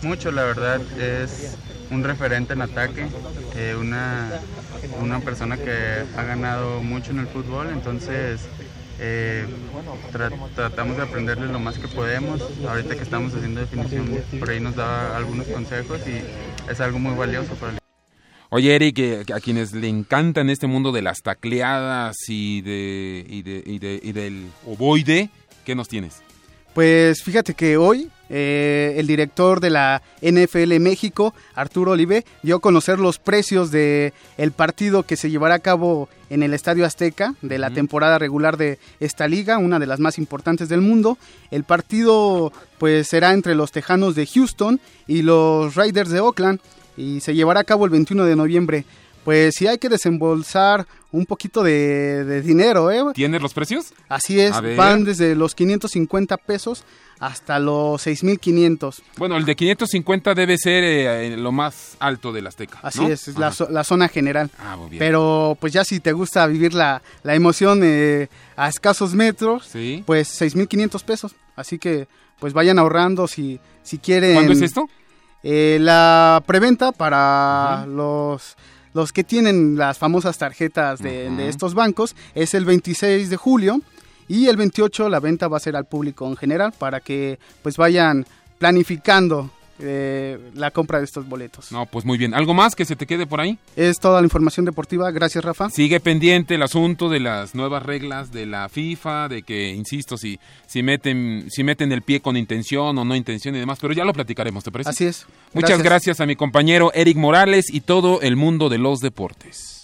Mucho, 0.01 0.31
la 0.31 0.43
verdad, 0.43 0.81
es 0.99 1.55
un 1.91 2.03
referente 2.03 2.53
en 2.53 2.61
ataque, 2.61 3.07
eh, 3.55 3.75
una, 3.79 4.31
una 5.01 5.19
persona 5.19 5.57
que 5.57 6.03
ha 6.15 6.23
ganado 6.23 6.81
mucho 6.81 7.11
en 7.11 7.19
el 7.19 7.27
fútbol, 7.27 7.69
entonces 7.71 8.41
eh, 8.99 9.45
tra- 10.13 10.31
tratamos 10.55 10.97
de 10.97 11.03
aprenderle 11.03 11.47
lo 11.47 11.59
más 11.59 11.77
que 11.77 11.87
podemos. 11.87 12.41
Ahorita 12.67 12.95
que 12.95 13.03
estamos 13.03 13.33
haciendo 13.33 13.59
definición, 13.61 14.19
por 14.39 14.49
ahí 14.49 14.59
nos 14.59 14.75
da 14.75 15.15
algunos 15.17 15.47
consejos 15.47 15.99
y 16.07 16.21
es 16.71 16.79
algo 16.79 16.99
muy 16.99 17.15
valioso 17.15 17.53
para 17.55 17.73
el 17.73 17.77
Oye, 18.51 18.75
Eric, 18.75 18.99
eh, 18.99 19.25
a 19.33 19.39
quienes 19.39 19.73
le 19.73 19.87
encantan 19.89 20.49
este 20.49 20.67
mundo 20.67 20.91
de 20.91 21.01
las 21.01 21.21
tacleadas 21.21 22.15
y, 22.27 22.61
de, 22.61 23.25
y, 23.27 23.41
de- 23.41 23.63
y 23.65 23.79
de- 23.79 23.99
y 24.01 24.11
del 24.11 24.47
ovoide, 24.65 25.29
¿qué 25.65 25.75
nos 25.75 25.87
tienes? 25.87 26.21
Pues 26.75 27.23
fíjate 27.23 27.53
que 27.53 27.77
hoy 27.77 28.09
eh, 28.29 28.95
el 28.97 29.07
director 29.07 29.61
de 29.61 29.69
la 29.69 30.01
NFL 30.21 30.77
México, 30.81 31.33
Arturo 31.53 31.93
Olive, 31.93 32.25
dio 32.43 32.57
a 32.57 32.59
conocer 32.59 32.99
los 32.99 33.17
precios 33.17 33.71
de 33.71 34.11
el 34.37 34.51
partido 34.51 35.03
que 35.03 35.15
se 35.15 35.29
llevará 35.29 35.55
a 35.55 35.59
cabo 35.59 36.09
en 36.29 36.43
el 36.43 36.53
Estadio 36.53 36.85
Azteca 36.85 37.33
de 37.41 37.59
la 37.59 37.71
temporada 37.71 38.19
regular 38.19 38.57
de 38.57 38.77
esta 38.99 39.29
liga, 39.29 39.57
una 39.57 39.79
de 39.79 39.85
las 39.87 40.01
más 40.01 40.17
importantes 40.17 40.67
del 40.67 40.81
mundo. 40.81 41.17
El 41.49 41.63
partido 41.63 42.51
pues 42.77 43.07
será 43.07 43.31
entre 43.31 43.55
los 43.55 43.71
Tejanos 43.71 44.13
de 44.13 44.27
Houston 44.27 44.81
y 45.07 45.21
los 45.21 45.75
Raiders 45.75 46.09
de 46.09 46.19
Oakland 46.19 46.59
y 46.97 47.21
se 47.21 47.35
llevará 47.35 47.61
a 47.61 47.65
cabo 47.65 47.85
el 47.85 47.91
21 47.91 48.25
de 48.25 48.35
noviembre. 48.35 48.83
Pues 49.25 49.55
sí 49.57 49.67
hay 49.67 49.77
que 49.79 49.89
desembolsar 49.89 50.85
un 51.11 51.25
poquito 51.25 51.63
de, 51.63 52.23
de 52.23 52.41
dinero, 52.41 52.91
¿eh? 52.91 53.01
¿Tienes 53.13 53.41
los 53.41 53.53
precios? 53.53 53.93
Así 54.07 54.39
es, 54.39 54.53
van 54.77 55.03
desde 55.03 55.35
los 55.35 55.55
550 55.55 56.37
pesos 56.37 56.83
hasta 57.19 57.57
los 57.59 58.01
6500. 58.03 59.01
Bueno, 59.17 59.37
el 59.37 59.45
de 59.45 59.55
550 59.55 60.33
debe 60.35 60.57
ser 60.57 60.83
eh, 60.83 61.35
lo 61.37 61.51
más 61.51 61.95
alto 61.99 62.31
del 62.31 62.45
Azteca. 62.47 62.79
Así 62.83 63.01
¿no? 63.01 63.07
es, 63.07 63.27
es 63.27 63.37
la, 63.37 63.53
la 63.69 63.83
zona 63.83 64.07
general. 64.09 64.51
Ah, 64.59 64.75
muy 64.77 64.89
bien. 64.91 64.99
Pero 64.99 65.57
pues 65.59 65.73
ya 65.73 65.83
si 65.83 65.99
te 65.99 66.11
gusta 66.11 66.45
vivir 66.47 66.73
la, 66.73 67.01
la 67.23 67.33
emoción 67.35 67.81
eh, 67.83 68.27
a 68.55 68.69
escasos 68.69 69.13
metros, 69.15 69.65
Sí. 69.65 70.03
pues 70.05 70.27
6500 70.27 71.03
pesos. 71.03 71.35
Así 71.55 71.79
que 71.79 72.07
pues 72.39 72.53
vayan 72.53 72.77
ahorrando 72.77 73.27
si, 73.27 73.59
si 73.81 73.97
quieren. 73.97 74.33
¿Cuándo 74.35 74.51
es 74.53 74.61
esto? 74.61 74.87
Eh, 75.41 75.77
la 75.79 76.43
preventa 76.45 76.91
para 76.91 77.85
los 77.87 78.57
los 78.95 79.11
que 79.11 79.25
tienen 79.25 79.77
las 79.77 79.97
famosas 79.99 80.37
tarjetas 80.37 80.99
de, 80.99 81.29
de 81.29 81.49
estos 81.49 81.73
bancos 81.73 82.15
es 82.33 82.53
el 82.53 82.63
26 82.63 83.29
de 83.29 83.35
julio 83.35 83.81
y 84.29 84.47
el 84.47 84.55
28 84.55 85.09
la 85.09 85.19
venta 85.19 85.49
va 85.49 85.57
a 85.57 85.59
ser 85.59 85.75
al 85.75 85.85
público 85.85 86.25
en 86.25 86.37
general 86.37 86.73
para 86.77 87.01
que 87.01 87.37
pues 87.61 87.75
vayan 87.75 88.25
planificando 88.57 89.51
eh, 89.79 90.39
la 90.53 90.71
compra 90.71 90.99
de 90.99 91.05
estos 91.05 91.27
boletos. 91.27 91.71
No, 91.71 91.85
pues 91.85 92.05
muy 92.05 92.17
bien. 92.17 92.33
¿Algo 92.33 92.53
más 92.53 92.75
que 92.75 92.85
se 92.85 92.95
te 92.95 93.05
quede 93.05 93.27
por 93.27 93.41
ahí? 93.41 93.57
Es 93.75 93.99
toda 93.99 94.21
la 94.21 94.25
información 94.25 94.65
deportiva. 94.65 95.11
Gracias, 95.11 95.43
Rafa. 95.43 95.69
Sigue 95.69 95.99
pendiente 95.99 96.55
el 96.55 96.63
asunto 96.63 97.09
de 97.09 97.19
las 97.19 97.55
nuevas 97.55 97.83
reglas 97.83 98.31
de 98.31 98.45
la 98.45 98.69
FIFA, 98.69 99.27
de 99.27 99.43
que, 99.43 99.69
insisto, 99.69 100.17
si, 100.17 100.39
si, 100.67 100.83
meten, 100.83 101.47
si 101.49 101.63
meten 101.63 101.91
el 101.91 102.01
pie 102.01 102.21
con 102.21 102.37
intención 102.37 102.97
o 102.97 103.05
no 103.05 103.15
intención 103.15 103.55
y 103.55 103.59
demás, 103.59 103.79
pero 103.81 103.93
ya 103.93 104.05
lo 104.05 104.13
platicaremos, 104.13 104.63
¿te 104.63 104.71
parece? 104.71 104.89
Así 104.89 105.05
es. 105.05 105.25
Muchas 105.53 105.81
gracias 105.81 106.19
a 106.19 106.25
mi 106.25 106.35
compañero 106.35 106.91
Eric 106.93 107.17
Morales 107.17 107.65
y 107.71 107.81
todo 107.81 108.21
el 108.21 108.35
mundo 108.35 108.69
de 108.69 108.77
los 108.77 108.99
deportes. 108.99 109.74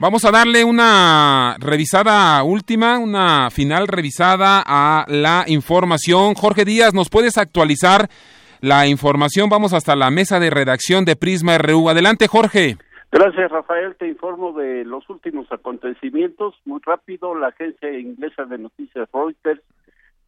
Vamos 0.00 0.24
a 0.24 0.32
darle 0.32 0.64
una 0.64 1.54
revisada 1.60 2.42
última, 2.42 2.98
una 2.98 3.48
final 3.50 3.86
revisada 3.86 4.60
a 4.66 5.04
la 5.06 5.44
información. 5.46 6.34
Jorge 6.34 6.64
Díaz, 6.64 6.92
¿nos 6.92 7.08
puedes 7.08 7.38
actualizar 7.38 8.08
la 8.60 8.88
información? 8.88 9.48
Vamos 9.48 9.72
hasta 9.72 9.94
la 9.94 10.10
mesa 10.10 10.40
de 10.40 10.50
redacción 10.50 11.04
de 11.04 11.14
Prisma 11.14 11.58
RU. 11.58 11.88
Adelante, 11.88 12.26
Jorge. 12.26 12.76
Gracias, 13.12 13.52
Rafael. 13.52 13.94
Te 13.94 14.08
informo 14.08 14.52
de 14.52 14.84
los 14.84 15.08
últimos 15.08 15.46
acontecimientos. 15.52 16.56
Muy 16.64 16.80
rápido, 16.84 17.36
la 17.36 17.48
agencia 17.48 17.96
inglesa 17.96 18.46
de 18.46 18.58
noticias 18.58 19.08
Reuters 19.12 19.62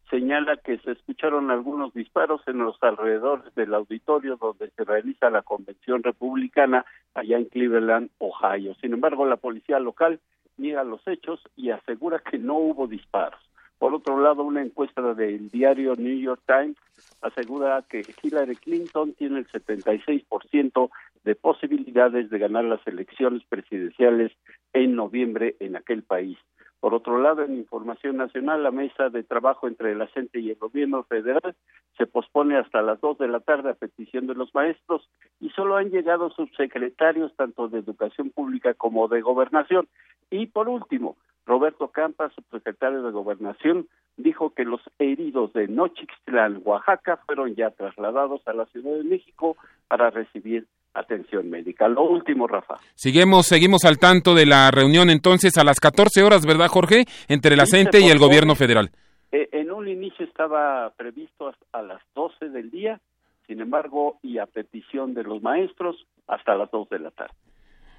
señala 0.09 0.57
que 0.57 0.77
se 0.79 0.91
escucharon 0.91 1.51
algunos 1.51 1.93
disparos 1.93 2.41
en 2.47 2.59
los 2.59 2.81
alrededores 2.81 3.53
del 3.55 3.73
auditorio 3.73 4.37
donde 4.37 4.69
se 4.71 4.83
realiza 4.83 5.29
la 5.29 5.41
convención 5.41 6.03
republicana 6.03 6.85
allá 7.13 7.37
en 7.37 7.45
Cleveland, 7.45 8.09
Ohio. 8.19 8.75
Sin 8.81 8.93
embargo, 8.93 9.25
la 9.25 9.37
policía 9.37 9.79
local 9.79 10.19
niega 10.57 10.83
los 10.83 11.05
hechos 11.07 11.41
y 11.55 11.71
asegura 11.71 12.19
que 12.19 12.37
no 12.37 12.55
hubo 12.55 12.87
disparos. 12.87 13.39
Por 13.77 13.93
otro 13.93 14.19
lado, 14.19 14.43
una 14.43 14.63
encuesta 14.63 15.13
del 15.13 15.49
diario 15.49 15.95
New 15.95 16.17
York 16.19 16.41
Times 16.47 16.77
asegura 17.21 17.83
que 17.87 18.03
Hillary 18.21 18.55
Clinton 18.55 19.13
tiene 19.13 19.39
el 19.39 19.47
76% 19.47 20.89
de 21.23 21.35
posibilidades 21.35 22.29
de 22.29 22.39
ganar 22.39 22.63
las 22.63 22.85
elecciones 22.87 23.43
presidenciales 23.47 24.31
en 24.73 24.95
noviembre 24.95 25.55
en 25.59 25.75
aquel 25.75 26.01
país. 26.03 26.37
Por 26.79 26.93
otro 26.93 27.19
lado, 27.19 27.43
en 27.43 27.55
Información 27.57 28.17
Nacional, 28.17 28.61
la 28.61 28.71
mesa 28.71 29.09
de 29.09 29.23
trabajo 29.23 29.67
entre 29.67 29.95
la 29.95 30.07
CENTE 30.07 30.39
y 30.39 30.51
el 30.51 30.57
gobierno 30.57 31.03
federal 31.03 31.55
se 31.97 32.05
pospone 32.05 32.57
hasta 32.57 32.81
las 32.83 33.01
dos 33.01 33.17
de 33.17 33.27
la 33.27 33.39
tarde 33.39 33.71
a 33.71 33.73
petición 33.73 34.27
de 34.27 34.35
los 34.35 34.53
maestros 34.53 35.09
y 35.39 35.49
solo 35.49 35.77
han 35.77 35.89
llegado 35.89 36.29
subsecretarios 36.29 37.35
tanto 37.35 37.67
de 37.67 37.79
Educación 37.79 38.29
Pública 38.29 38.75
como 38.75 39.07
de 39.07 39.21
Gobernación. 39.21 39.87
Y 40.29 40.47
por 40.47 40.69
último, 40.69 41.17
Roberto 41.47 41.87
Campa, 41.87 42.29
subsecretario 42.29 43.01
de 43.01 43.11
Gobernación, 43.11 43.87
dijo 44.17 44.51
que 44.53 44.65
los 44.65 44.81
heridos 44.99 45.53
de 45.53 45.67
Nochixtlán, 45.67 46.61
Oaxaca, 46.63 47.17
fueron 47.25 47.55
ya 47.55 47.71
trasladados 47.71 48.47
a 48.47 48.53
la 48.53 48.65
Ciudad 48.67 48.97
de 48.97 49.03
México 49.03 49.55
para 49.87 50.09
recibir 50.09 50.67
atención 50.99 51.49
médica. 51.49 51.87
Lo 51.87 52.03
último, 52.03 52.47
Rafa. 52.47 52.75
Seguimos, 52.95 53.47
seguimos 53.47 53.85
al 53.85 53.97
tanto 53.97 54.33
de 54.33 54.45
la 54.45 54.71
reunión 54.71 55.09
entonces 55.09 55.57
a 55.57 55.63
las 55.63 55.79
14 55.79 56.23
horas, 56.23 56.45
¿verdad, 56.45 56.67
Jorge? 56.67 57.05
Entre 57.27 57.55
la 57.55 57.65
CENTE 57.65 58.01
y 58.01 58.09
el 58.09 58.19
gobierno 58.19 58.55
federal. 58.55 58.91
Eh, 59.31 59.49
en 59.51 59.71
un 59.71 59.87
inicio 59.87 60.25
estaba 60.25 60.91
previsto 60.95 61.53
a 61.73 61.81
las 61.81 62.01
12 62.15 62.49
del 62.49 62.71
día, 62.71 62.99
sin 63.45 63.61
embargo, 63.61 64.19
y 64.23 64.37
a 64.37 64.45
petición 64.45 65.13
de 65.13 65.23
los 65.23 65.41
maestros, 65.41 65.95
hasta 66.27 66.55
las 66.55 66.71
2 66.71 66.89
de 66.89 66.99
la 66.99 67.11
tarde. 67.11 67.33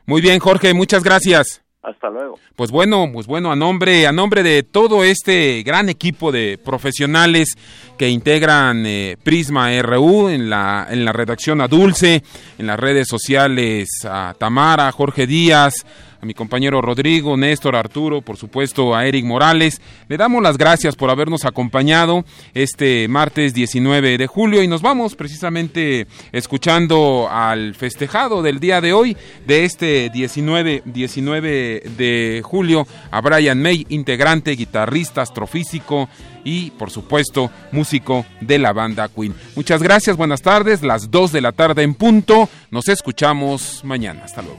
Muy 0.07 0.20
bien, 0.20 0.38
Jorge, 0.38 0.72
muchas 0.74 1.05
gracias. 1.05 1.64
Hasta 1.83 2.11
luego. 2.11 2.39
Pues 2.57 2.70
bueno, 2.72 3.09
pues 3.12 3.26
bueno, 3.26 3.53
a 3.53 3.57
nombre, 3.57 4.07
a 4.07 4.12
nombre 4.12 4.43
de 4.43 4.64
todo 4.64 5.05
este 5.05 5.62
gran 5.62 5.89
equipo 5.89 6.33
de 6.33 6.59
profesionales 6.59 7.57
que 7.97 8.09
integran 8.09 8.85
eh, 8.85 9.16
Prisma 9.22 9.70
RU 9.81 10.29
en 10.29 10.51
la, 10.51 10.89
en 10.91 11.05
la 11.05 11.12
redacción 11.12 11.61
a 11.61 11.68
Dulce, 11.68 12.22
en 12.59 12.66
las 12.66 12.81
redes 12.81 13.07
sociales 13.07 13.89
a 14.05 14.35
Tamara, 14.37 14.91
Jorge 14.91 15.26
Díaz, 15.26 15.87
a 16.21 16.27
mi 16.27 16.35
compañero 16.35 16.81
Rodrigo, 16.81 17.37
Néstor, 17.37 17.77
Arturo, 17.77 18.23
por 18.23 18.37
supuesto 18.37 18.95
a 18.95 19.07
Eric 19.07 19.25
Morales. 19.25 19.81
Le 20.09 20.16
damos 20.16 20.43
las 20.43 20.59
gracias 20.59 20.97
por 20.97 21.11
habernos 21.11 21.45
acompañado 21.45 22.25
este 22.55 23.07
martes 23.09 23.55
19 23.55 24.19
de 24.19 24.27
julio 24.27 24.62
y 24.62 24.69
nos 24.69 24.83
vamos 24.83 25.14
precisamente 25.14 26.07
escuchando 26.33 27.29
al 27.31 27.75
festejado 27.75 28.43
del 28.43 28.59
día 28.59 28.81
de 28.81 28.93
hoy, 28.93 29.16
de 29.47 29.64
este 29.64 30.11
19, 30.12 30.83
19 30.85 31.83
de 31.97 32.43
julio, 32.45 32.87
a 33.11 33.21
Brian 33.21 33.62
May, 33.62 33.87
integrante, 33.89 34.53
guitarrista, 34.53 35.23
astrofísico 35.23 36.09
y 36.45 36.71
por 36.73 36.91
supuesto 36.91 37.51
músico 37.73 38.27
de 38.41 38.59
la 38.59 38.73
banda 38.73 39.09
Queen. 39.09 39.35
Muchas 39.55 39.83
gracias, 39.83 40.16
buenas 40.16 40.43
tardes, 40.43 40.83
las 40.83 41.11
2 41.11 41.33
de 41.33 41.41
la 41.41 41.53
tarde 41.53 41.83
en 41.83 41.95
punto. 41.95 42.49
Nos 42.71 42.89
escuchamos 42.89 43.83
mañana. 43.85 44.23
Hasta 44.25 44.43
luego. 44.43 44.59